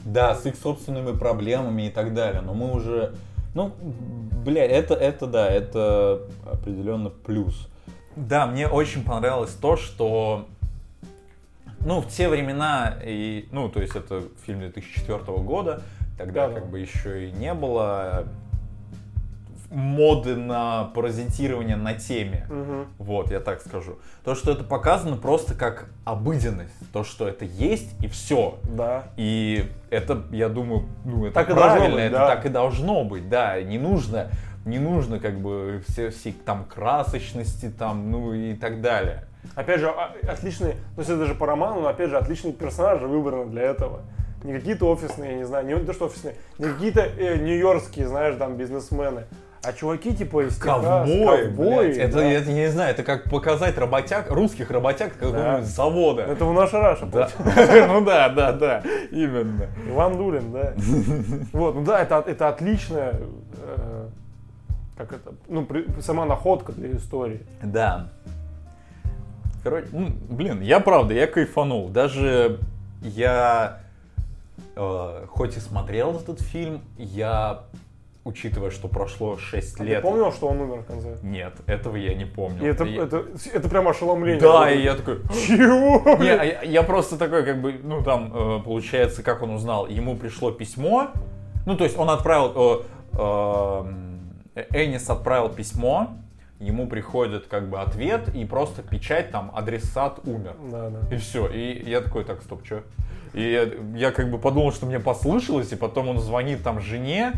Да, 0.05 0.35
с 0.35 0.45
их 0.47 0.57
собственными 0.57 1.17
проблемами 1.17 1.87
и 1.87 1.91
так 1.91 2.15
далее. 2.15 2.43
Но 2.43 2.55
мы 2.55 2.73
уже, 2.73 3.15
ну, 3.55 3.73
бля, 4.45 4.65
это, 4.65 4.95
это 4.95 5.27
да, 5.27 5.49
это 5.49 6.23
определенно 6.51 7.11
плюс. 7.11 7.69
Да, 8.17 8.47
мне 8.47 8.69
очень 8.69 9.03
понравилось 9.03 9.53
то, 9.55 9.77
что, 9.77 10.47
ну, 11.81 12.01
в 12.01 12.09
те 12.09 12.29
времена, 12.29 12.97
и, 13.03 13.49
ну, 13.51 13.69
то 13.69 13.81
есть 13.81 13.97
это 13.97 14.23
фильм 14.47 14.61
2004 14.61 15.19
года, 15.39 15.83
тогда 16.19 16.47
Да-да. 16.49 16.61
как 16.61 16.71
бы 16.71 16.79
еще 16.79 17.29
и 17.29 17.33
не 17.33 17.55
было 17.55 18.27
моды 19.75 20.37
на 20.37 20.85
паразитирование 20.95 21.77
на 21.77 21.95
теме. 21.95 22.47
Мгм. 22.49 22.87
Вот, 22.99 23.31
я 23.31 23.41
так 23.41 23.61
скажу. 23.61 23.99
То, 24.25 24.35
что 24.35 24.53
это 24.53 24.65
показано 24.65 25.17
просто 25.17 25.55
как 25.55 25.87
обыденность. 26.05 26.73
То, 26.93 27.05
что 27.05 27.29
это 27.29 27.45
есть 27.45 27.95
и 28.03 28.09
все. 28.09 28.59
Да. 28.65 29.05
И 29.17 29.67
это, 29.91 30.23
я 30.31 30.49
думаю, 30.49 30.85
ну, 31.05 31.27
это 31.27 31.35
Так 31.35 31.51
и 31.51 31.53
правильно, 31.53 31.97
быть, 31.97 32.05
это 32.05 32.19
да. 32.19 32.29
так 32.29 32.47
и 32.47 32.49
должно 32.49 33.05
быть, 33.05 33.29
да. 33.29 33.61
Не 33.63 33.79
нужно, 33.79 34.29
не 34.65 34.79
нужно 34.79 35.19
как 35.19 35.41
бы 35.41 35.83
все, 35.89 36.11
все 36.11 36.33
там 36.33 36.65
красочности 36.65 37.69
там, 37.77 38.11
ну 38.11 38.33
и 38.33 38.55
так 38.55 38.81
далее. 38.81 39.25
Опять 39.57 39.81
же, 39.81 39.89
а- 39.91 40.15
отличные, 40.27 40.73
то 40.95 41.01
есть 41.01 41.11
это 41.11 41.27
же 41.27 41.35
по 41.35 41.47
роману, 41.47 41.83
но 41.83 41.89
опять 41.89 42.09
же, 42.11 42.17
отличные 42.17 42.55
персонажи 42.55 43.07
выбраны 43.07 43.51
для 43.51 43.63
этого. 43.63 44.01
Не 44.43 44.53
какие-то 44.53 44.91
офисные, 44.91 45.33
я 45.33 45.37
не 45.39 45.45
знаю, 45.45 45.67
не 45.67 45.75
то, 45.85 45.93
что 45.93 46.07
офисные, 46.07 46.35
не 46.59 46.67
какие-то 46.67 47.01
э, 47.01 47.37
нью-йоркские, 47.39 48.07
знаешь, 48.07 48.37
там, 48.37 48.57
бизнесмены, 48.57 49.25
а 49.65 49.73
чуваки 49.73 50.15
типа 50.15 50.47
из 50.47 50.57
Ковбой, 50.59 51.45
ковбои, 51.47 51.87
блядь. 51.87 51.97
это, 51.99 52.15
да. 52.19 52.25
это, 52.25 52.51
я 52.51 52.67
не 52.67 52.71
знаю, 52.71 52.91
это 52.93 53.03
как 53.03 53.31
показать 53.31 53.77
работяг, 53.79 54.31
русских 54.31 54.71
работяг 54.71 55.17
какого-нибудь 55.17 55.67
завода. 55.67 56.23
Это 56.23 56.45
в 56.45 56.53
наша 56.53 56.81
Раша, 56.81 57.07
Да. 57.07 57.29
Ну 57.89 58.05
да, 58.05 58.29
да, 58.29 58.53
да, 58.53 58.83
именно. 59.11 59.67
Иван 59.89 60.17
Дулин, 60.17 60.53
да. 60.53 60.75
Вот, 61.53 61.75
ну 61.75 61.85
да, 61.85 62.01
это, 62.03 62.23
это 62.27 62.49
отличная, 62.49 63.15
э, 63.63 64.09
как 64.97 65.13
это, 65.13 65.33
ну, 65.49 65.65
при- 65.65 65.87
сама 66.01 66.25
находка 66.27 66.73
для 66.73 66.93
истории. 66.97 67.41
Да. 67.63 68.09
Короче, 69.63 69.89
ну, 69.93 70.11
блин, 70.29 70.61
я 70.61 70.79
правда, 70.81 71.15
я 71.15 71.27
кайфанул. 71.27 71.89
Даже 71.89 72.59
я 73.01 73.81
э, 74.77 75.27
хоть 75.29 75.57
и 75.57 75.61
смотрел 75.61 76.17
этот 76.17 76.41
фильм, 76.41 76.83
я, 76.99 77.63
учитывая, 78.25 78.71
что 78.71 78.89
прошло 78.89 79.37
6 79.37 79.75
А 79.75 79.79
Ты 79.79 79.85
лет... 79.85 80.03
помнил, 80.03 80.33
что 80.33 80.49
он 80.49 80.61
умер 80.61 80.81
в 80.81 80.87
конце? 80.87 81.17
Нет, 81.23 81.53
этого 81.67 81.97
я 81.97 82.15
не 82.15 82.25
помню. 82.25 82.63
И 82.63 82.67
это, 82.67 82.85
И- 82.85 82.97
это, 82.97 83.25
это 83.53 83.69
прям 83.69 83.87
ошеломление. 83.89 84.41
Да, 84.41 84.71
и 84.71 84.83
я 84.83 84.95
такой... 84.95 85.21
Чего? 85.47 86.17
Не, 86.23 86.31
а 86.31 86.45
я, 86.45 86.63
я 86.63 86.83
просто 86.83 87.19
такой, 87.19 87.45
как 87.45 87.61
бы, 87.61 87.79
ну 87.83 88.03
там, 88.03 88.33
э, 88.35 88.63
получается, 88.65 89.23
как 89.23 89.43
он 89.43 89.51
узнал, 89.51 89.87
ему 89.87 90.17
пришло 90.17 90.51
письмо, 90.51 91.11
ну 91.67 91.77
то 91.77 91.85
есть 91.85 91.99
он 91.99 92.09
отправил, 92.11 92.85
э, 93.17 93.85
э, 94.57 94.65
Энис 94.85 95.09
отправил 95.11 95.51
письмо, 95.51 96.17
ему 96.61 96.87
приходит 96.87 97.47
как 97.47 97.69
бы 97.69 97.81
ответ 97.81 98.35
и 98.35 98.45
просто 98.47 98.83
печать 98.83 99.31
там 99.31 99.51
адресат 99.55 100.21
умер. 100.25 100.57
Да, 100.71 100.89
да. 100.89 101.15
И 101.15 101.19
все. 101.19 101.47
И 101.49 101.91
я 101.91 102.01
такой, 102.01 102.25
так, 102.25 102.41
стоп, 102.43 102.65
что? 102.65 102.83
И 103.35 103.43
я, 103.43 103.69
я 103.97 104.13
как 104.13 104.31
бы 104.31 104.39
подумал, 104.39 104.73
что 104.73 104.87
мне 104.87 105.01
послышалось, 105.01 105.73
и 105.73 105.77
потом 105.77 106.09
он 106.09 106.21
звонит 106.21 106.63
там 106.63 106.81
жене, 106.81 107.33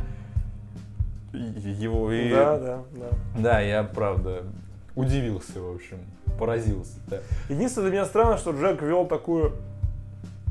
его 1.36 2.10
и... 2.12 2.30
Да, 2.30 2.58
да, 2.58 2.82
да. 2.92 3.06
Да, 3.38 3.60
я 3.60 3.84
правда 3.84 4.42
удивился, 4.94 5.60
в 5.60 5.74
общем, 5.74 5.98
поразился. 6.38 6.98
Да. 7.06 7.18
Единственное, 7.48 7.90
для 7.90 7.98
меня 7.98 8.06
странно, 8.06 8.38
что 8.38 8.52
Джек 8.52 8.82
вел 8.82 9.06
такую 9.06 9.52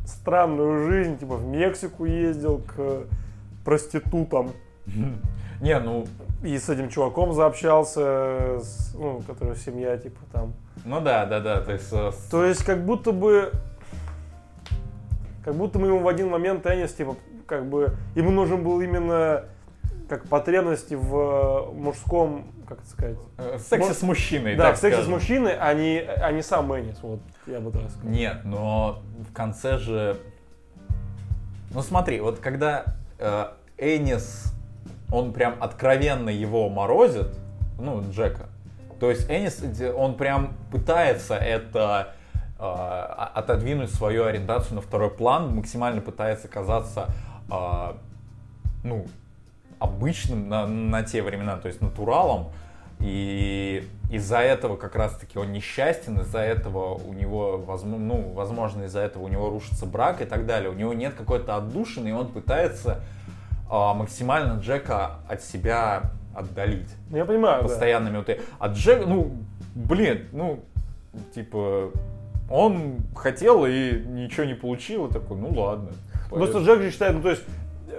странную 0.05 0.85
жизнь, 0.87 1.17
типа 1.17 1.35
в 1.35 1.45
Мексику 1.45 2.05
ездил 2.05 2.59
к 2.59 3.07
проститутам 3.63 4.51
Не, 5.61 5.79
ну, 5.79 6.05
и 6.43 6.57
с 6.57 6.69
этим 6.69 6.89
чуваком 6.89 7.33
заобщался, 7.33 8.59
с, 8.61 8.93
ну, 8.93 9.21
который 9.25 9.55
семья, 9.55 9.97
типа 9.97 10.19
там. 10.31 10.53
ну 10.83 11.01
да, 11.01 11.25
да, 11.25 11.39
да, 11.39 11.61
то 11.61 11.71
есть... 11.71 11.87
э, 11.91 12.11
То 12.29 12.45
есть 12.45 12.63
как 12.63 12.85
будто 12.85 13.11
бы, 13.11 13.51
как 15.43 15.55
будто 15.55 15.79
мы 15.79 15.87
ему 15.87 15.99
в 15.99 16.07
один 16.07 16.29
момент 16.29 16.63
теннис, 16.63 16.93
типа, 16.93 17.15
как 17.47 17.65
бы, 17.67 17.95
ему 18.15 18.31
нужен 18.31 18.63
был 18.63 18.81
именно 18.81 19.45
как 20.07 20.27
потребности 20.27 20.93
в 20.93 21.71
мужском, 21.73 22.45
как 22.67 22.79
это 22.79 22.89
сказать, 22.89 23.17
э, 23.37 23.57
сексе 23.59 23.93
с 23.93 24.01
мужчиной, 24.01 24.55
да, 24.55 24.73
в 24.73 24.77
сексе 24.77 24.97
с 24.97 25.03
скажем. 25.03 25.13
мужчиной, 25.13 25.57
а 25.59 25.73
не, 25.73 25.99
а 25.99 26.31
не 26.31 26.41
сам 26.41 26.71
Энис, 26.77 26.99
вот, 27.01 27.19
я 27.47 27.59
бы 27.59 27.71
так 27.71 27.89
сказал. 27.89 28.09
Нет, 28.09 28.41
но 28.43 29.01
в 29.29 29.33
конце 29.33 29.77
же... 29.77 30.17
Ну 31.71 31.81
смотри, 31.81 32.19
вот 32.21 32.39
когда 32.39 32.85
э, 33.19 33.47
Энис, 33.77 34.53
он 35.11 35.33
прям 35.33 35.55
откровенно 35.59 36.29
его 36.29 36.69
морозит, 36.69 37.37
ну, 37.79 38.03
Джека, 38.11 38.47
то 38.99 39.09
есть 39.09 39.29
Энис, 39.29 39.61
он 39.95 40.15
прям 40.15 40.53
пытается 40.71 41.35
это 41.35 42.13
э, 42.57 42.63
отодвинуть 42.63 43.91
свою 43.93 44.25
ориентацию 44.25 44.75
на 44.75 44.81
второй 44.81 45.09
план, 45.09 45.55
максимально 45.55 46.01
пытается 46.01 46.47
казаться, 46.47 47.07
э, 47.51 47.93
ну, 48.83 49.05
обычным 49.79 50.49
на, 50.49 50.65
на 50.67 51.03
те 51.03 51.21
времена, 51.21 51.57
то 51.57 51.67
есть 51.67 51.81
натуралом. 51.81 52.47
И 52.99 53.87
из-за 54.09 54.39
этого 54.39 54.77
как 54.77 54.95
раз-таки 54.95 55.37
он 55.37 55.51
несчастен, 55.51 56.19
из-за 56.21 56.39
этого 56.39 56.95
у 56.95 57.13
него, 57.13 57.57
возможно, 57.57 57.97
ну, 58.05 58.31
возможно, 58.33 58.83
из-за 58.83 59.01
этого 59.01 59.23
у 59.23 59.27
него 59.27 59.49
рушится 59.49 59.85
брак 59.85 60.21
и 60.21 60.25
так 60.25 60.45
далее. 60.45 60.69
У 60.69 60.73
него 60.73 60.93
нет 60.93 61.13
какой-то 61.13 61.57
отдушины, 61.57 62.09
и 62.09 62.11
он 62.13 62.27
пытается 62.29 63.01
а, 63.69 63.93
максимально 63.93 64.59
Джека 64.59 65.17
от 65.27 65.41
себя 65.43 66.11
отдалить 66.35 66.89
Ну, 67.09 67.17
я 67.17 67.25
понимаю, 67.25 67.63
да. 67.63 67.67
постоянными 67.67 68.17
вот. 68.17 68.29
и- 68.29 68.39
А 68.59 68.67
Джек, 68.67 69.05
ну, 69.05 69.31
блин, 69.73 70.27
ну, 70.31 70.63
типа, 71.33 71.91
он 72.49 72.97
хотел 73.15 73.65
и 73.65 73.91
ничего 74.05 74.45
не 74.45 74.53
получил, 74.53 75.07
и 75.07 75.11
такой, 75.13 75.37
ну 75.37 75.49
ладно. 75.49 75.89
Просто 76.29 76.59
Джек 76.59 76.81
же 76.81 76.91
считает, 76.91 77.15
ну 77.15 77.21
то 77.21 77.29
есть 77.31 77.43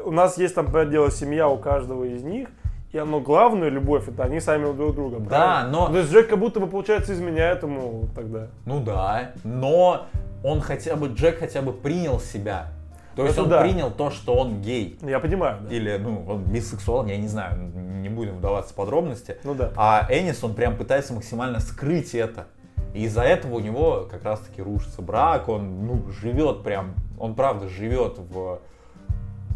у 0.07 0.11
нас 0.13 0.39
есть 0.39 0.55
там, 0.55 0.67
понятное 0.67 0.93
дело, 0.93 1.11
семья 1.11 1.49
у 1.49 1.59
каждого 1.59 2.05
из 2.05 2.23
них, 2.23 2.49
и 2.93 2.99
оно 2.99 3.21
главное, 3.21 3.69
любовь, 3.69 4.09
это 4.09 4.23
они 4.25 4.41
сами 4.41 4.73
друг 4.73 4.95
друга. 4.95 5.19
Да, 5.19 5.27
правильно? 5.29 5.71
но- 5.71 5.87
То 5.89 5.99
есть 5.99 6.13
Джек 6.13 6.29
как 6.29 6.39
будто 6.39 6.61
бы, 6.61 6.67
получается, 6.69 7.13
изменяет 7.13 7.63
ему 7.63 8.05
тогда. 8.15 8.49
Ну 8.65 8.81
да, 8.81 9.33
но 9.45 10.07
он 10.45 10.61
хотя 10.61 10.97
бы, 10.97 11.09
Джек 11.09 11.41
хотя 11.41 11.61
бы 11.61 11.73
принял 11.73 12.21
себя. 12.21 12.69
То 13.17 13.23
есть 13.23 13.35
Это 13.35 13.45
он 13.45 13.49
да. 13.49 13.63
принял 13.63 13.91
то, 13.91 14.11
что 14.11 14.35
он 14.35 14.61
гей. 14.61 14.99
Я 15.03 15.21
понимаю, 15.21 15.59
да. 15.63 15.75
Или, 15.75 15.97
ну, 15.97 16.23
он 16.29 16.43
бисексуал, 16.45 17.07
я 17.07 17.17
не 17.17 17.29
знаю, 17.29 17.59
не 17.75 18.11
будем 18.11 18.37
вдаваться 18.37 18.73
в 18.75 18.77
подробности. 18.77 19.39
Ну 19.43 19.55
да. 19.55 19.73
А 19.75 20.07
Энис, 20.11 20.45
он 20.45 20.55
прям 20.55 20.77
пытается 20.77 21.15
максимально 21.15 21.61
скрыть 21.61 22.15
это. 22.15 22.47
И 22.95 23.05
из-за 23.05 23.23
этого 23.23 23.57
у 23.57 23.61
него 23.61 24.07
как 24.11 24.25
раз-таки 24.25 24.61
рушится 24.63 25.01
брак, 25.03 25.49
он, 25.49 25.87
ну, 25.87 26.03
живет 26.21 26.63
прям, 26.63 26.95
он 27.19 27.35
правда 27.35 27.69
живет 27.69 28.19
в 28.19 28.61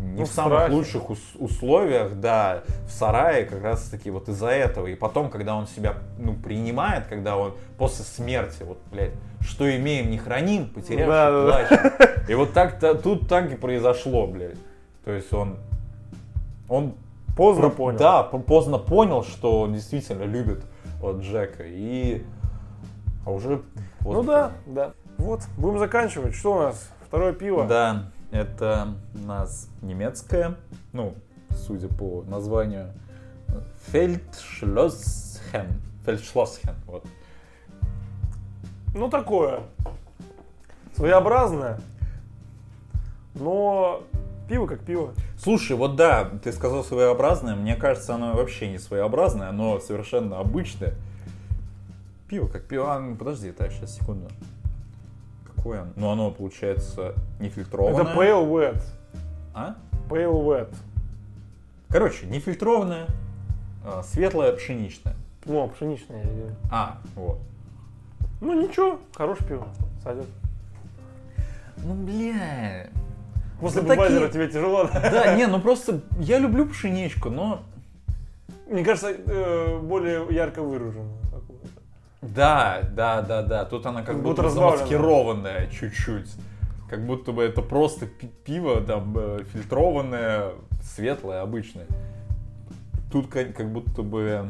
не 0.00 0.20
Ну, 0.20 0.24
в 0.24 0.28
самых 0.28 0.58
страхе. 0.60 0.74
лучших 0.74 1.10
ус- 1.10 1.34
условиях, 1.38 2.14
да, 2.20 2.62
в 2.86 2.90
сарае 2.90 3.44
как 3.44 3.62
раз-таки 3.62 4.10
вот 4.10 4.28
из-за 4.28 4.48
этого. 4.48 4.86
И 4.86 4.94
потом, 4.94 5.28
когда 5.30 5.54
он 5.54 5.66
себя, 5.66 5.94
ну, 6.18 6.34
принимает, 6.34 7.06
когда 7.06 7.36
он 7.36 7.52
после 7.78 8.04
смерти, 8.04 8.62
вот, 8.62 8.78
блядь, 8.90 9.12
что 9.40 9.64
имеем, 9.76 10.10
не 10.10 10.18
храним, 10.18 10.68
потерявший 10.70 11.06
Да, 11.06 11.30
да, 11.30 11.46
да. 11.46 11.52
плачем. 11.68 12.26
И 12.28 12.34
вот 12.34 12.52
так 12.52 12.78
то 12.80 12.94
тут 12.94 13.28
так 13.28 13.52
и 13.52 13.56
произошло, 13.56 14.26
блядь. 14.26 14.56
То 15.04 15.12
есть 15.12 15.32
он, 15.32 15.56
он 16.68 16.94
Поздно 17.36 17.68
про- 17.68 17.76
понял. 17.76 17.98
Да, 17.98 18.22
поздно 18.24 18.78
понял, 18.78 19.22
что 19.24 19.60
он 19.60 19.72
действительно 19.74 20.24
любит 20.24 20.62
вот 21.00 21.20
Джека. 21.22 21.62
И... 21.66 22.24
А 23.24 23.30
уже... 23.30 23.62
Ну 24.00 24.12
вот- 24.12 24.26
да, 24.26 24.52
да. 24.66 24.92
Вот, 25.18 25.42
будем 25.58 25.78
заканчивать. 25.78 26.34
Что 26.34 26.52
у 26.54 26.58
нас? 26.60 26.90
Второе 27.06 27.32
пиво. 27.32 27.66
Да, 27.66 28.10
это 28.30 28.94
у 29.14 29.18
нас 29.26 29.68
немецкое, 29.82 30.56
ну, 30.92 31.14
судя 31.54 31.88
по 31.88 32.22
названию, 32.26 32.92
Фельдшлоссхен. 33.86 35.80
Фельдшлоссхен, 36.04 36.74
вот. 36.86 37.04
Ну 38.94 39.08
такое. 39.08 39.60
Своеобразное. 40.94 41.80
Но 43.34 44.02
пиво 44.48 44.66
как 44.66 44.80
пиво. 44.80 45.14
Слушай, 45.38 45.76
вот 45.76 45.96
да, 45.96 46.28
ты 46.42 46.52
сказал 46.52 46.84
своеобразное, 46.84 47.54
мне 47.54 47.76
кажется, 47.76 48.14
оно 48.14 48.34
вообще 48.34 48.68
не 48.68 48.78
своеобразное, 48.78 49.48
оно 49.48 49.78
совершенно 49.80 50.38
обычное. 50.38 50.94
Пиво 52.28 52.46
как 52.48 52.64
пиво. 52.64 52.94
А, 52.94 53.16
подожди, 53.16 53.52
так, 53.52 53.72
сейчас, 53.72 53.96
секунду. 53.96 54.28
Какое 55.60 55.82
оно? 55.82 55.92
Ну, 55.94 56.10
оно, 56.10 56.30
получается, 56.30 57.14
нефильтрованное. 57.38 58.00
Это 58.00 58.14
pale 58.18 58.48
wet. 58.48 58.82
А? 59.54 59.76
Pale 60.08 60.32
wet. 60.32 60.74
Короче, 61.90 62.24
нефильтрованное, 62.26 63.06
а, 63.84 64.02
светлое, 64.02 64.54
пшеничное. 64.54 65.14
Ну, 65.44 65.68
пшеничное. 65.68 66.24
А, 66.70 66.98
вот. 67.14 67.38
Ну 68.40 68.58
ничего, 68.58 69.00
хорошее 69.14 69.48
пиво. 69.48 69.68
Сойдет. 70.02 70.26
Ну, 71.76 71.92
бля. 71.92 72.86
После 73.60 73.82
Бубайзера 73.82 74.28
такие- 74.28 74.30
тебе 74.30 74.48
тяжело. 74.48 74.84
да? 74.84 75.00
Да, 75.10 75.34
не, 75.36 75.46
ну 75.46 75.60
просто 75.60 76.00
я 76.20 76.38
люблю 76.38 76.66
пшеничку, 76.66 77.28
но 77.28 77.62
Мне 78.66 78.82
кажется, 78.82 79.10
э, 79.10 79.78
более 79.82 80.26
ярко 80.30 80.62
выражено. 80.62 81.10
Да, 82.22 82.80
да, 82.92 83.22
да, 83.22 83.42
да. 83.42 83.64
Тут 83.64 83.86
она 83.86 84.02
как 84.02 84.16
Как 84.16 84.22
будто, 84.22 84.48
замаскированная 84.50 85.68
чуть-чуть. 85.68 86.30
Как 86.88 87.06
будто 87.06 87.32
бы 87.32 87.42
это 87.42 87.62
просто 87.62 88.06
пи- 88.06 88.30
пиво 88.44 88.80
там 88.80 89.14
э, 89.16 89.44
фильтрованное, 89.52 90.50
светлое, 90.82 91.40
обычное. 91.40 91.86
Тут 93.12 93.28
как, 93.28 93.54
как 93.56 93.72
будто 93.72 94.02
бы, 94.02 94.48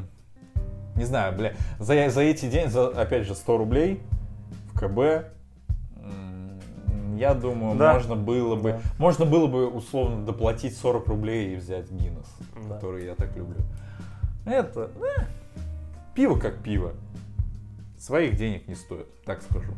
не 0.96 1.04
знаю, 1.04 1.36
бля, 1.36 1.52
за, 1.78 2.08
за 2.10 2.22
эти 2.22 2.46
деньги, 2.50 2.70
за, 2.70 2.88
опять 2.88 3.26
же, 3.26 3.34
100 3.34 3.56
рублей 3.58 4.00
в 4.72 4.78
КБ, 4.80 5.26
я 7.18 7.34
думаю, 7.34 7.76
Да. 7.76 7.92
можно 7.94 8.16
было 8.16 8.56
бы, 8.56 8.72
Да. 8.72 8.80
можно 8.98 9.26
было 9.26 9.46
бы 9.46 9.68
условно 9.68 10.24
доплатить 10.24 10.76
40 10.76 11.06
рублей 11.08 11.52
и 11.52 11.56
взять 11.56 11.90
Гиннес, 11.90 12.26
Да. 12.68 12.74
который 12.74 13.04
я 13.04 13.14
так 13.14 13.36
люблю. 13.36 13.58
Это, 14.46 14.90
э, 15.18 15.22
пиво 16.14 16.36
как 16.36 16.56
пиво. 16.62 16.92
Своих 18.00 18.36
денег 18.36 18.66
не 18.66 18.74
стоит, 18.74 19.06
так 19.24 19.42
скажу. 19.42 19.74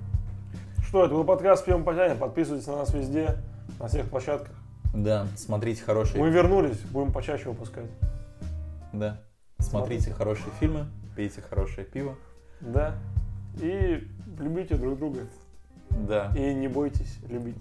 Что, 0.86 1.04
это 1.04 1.12
был 1.12 1.24
подкаст 1.24 1.64
«Пьем 1.64 1.82
потянем». 1.82 2.18
Подписывайтесь 2.18 2.68
на 2.68 2.76
нас 2.76 2.94
везде, 2.94 3.36
на 3.80 3.88
всех 3.88 4.08
площадках. 4.08 4.54
Да, 4.94 5.26
смотрите 5.36 5.82
хорошие, 5.82 6.20
Мы 6.22 6.30
вернулись, 6.30 6.78
будем 6.82 7.12
почаще 7.12 7.48
выпускать. 7.48 7.90
да, 8.92 9.20
смотрите 9.58 10.12
хорошие 10.12 10.52
фильмы, 10.60 10.86
пейте 11.16 11.42
хорошее 11.42 11.84
пиво, 11.84 12.14
Да. 12.60 12.94
И 13.60 14.06
любите 14.38 14.76
друг 14.76 15.00
друга. 15.00 15.26
да. 15.90 16.32
И 16.36 16.54
не 16.54 16.68
бойтесь 16.68 17.18
любить. 17.28 17.56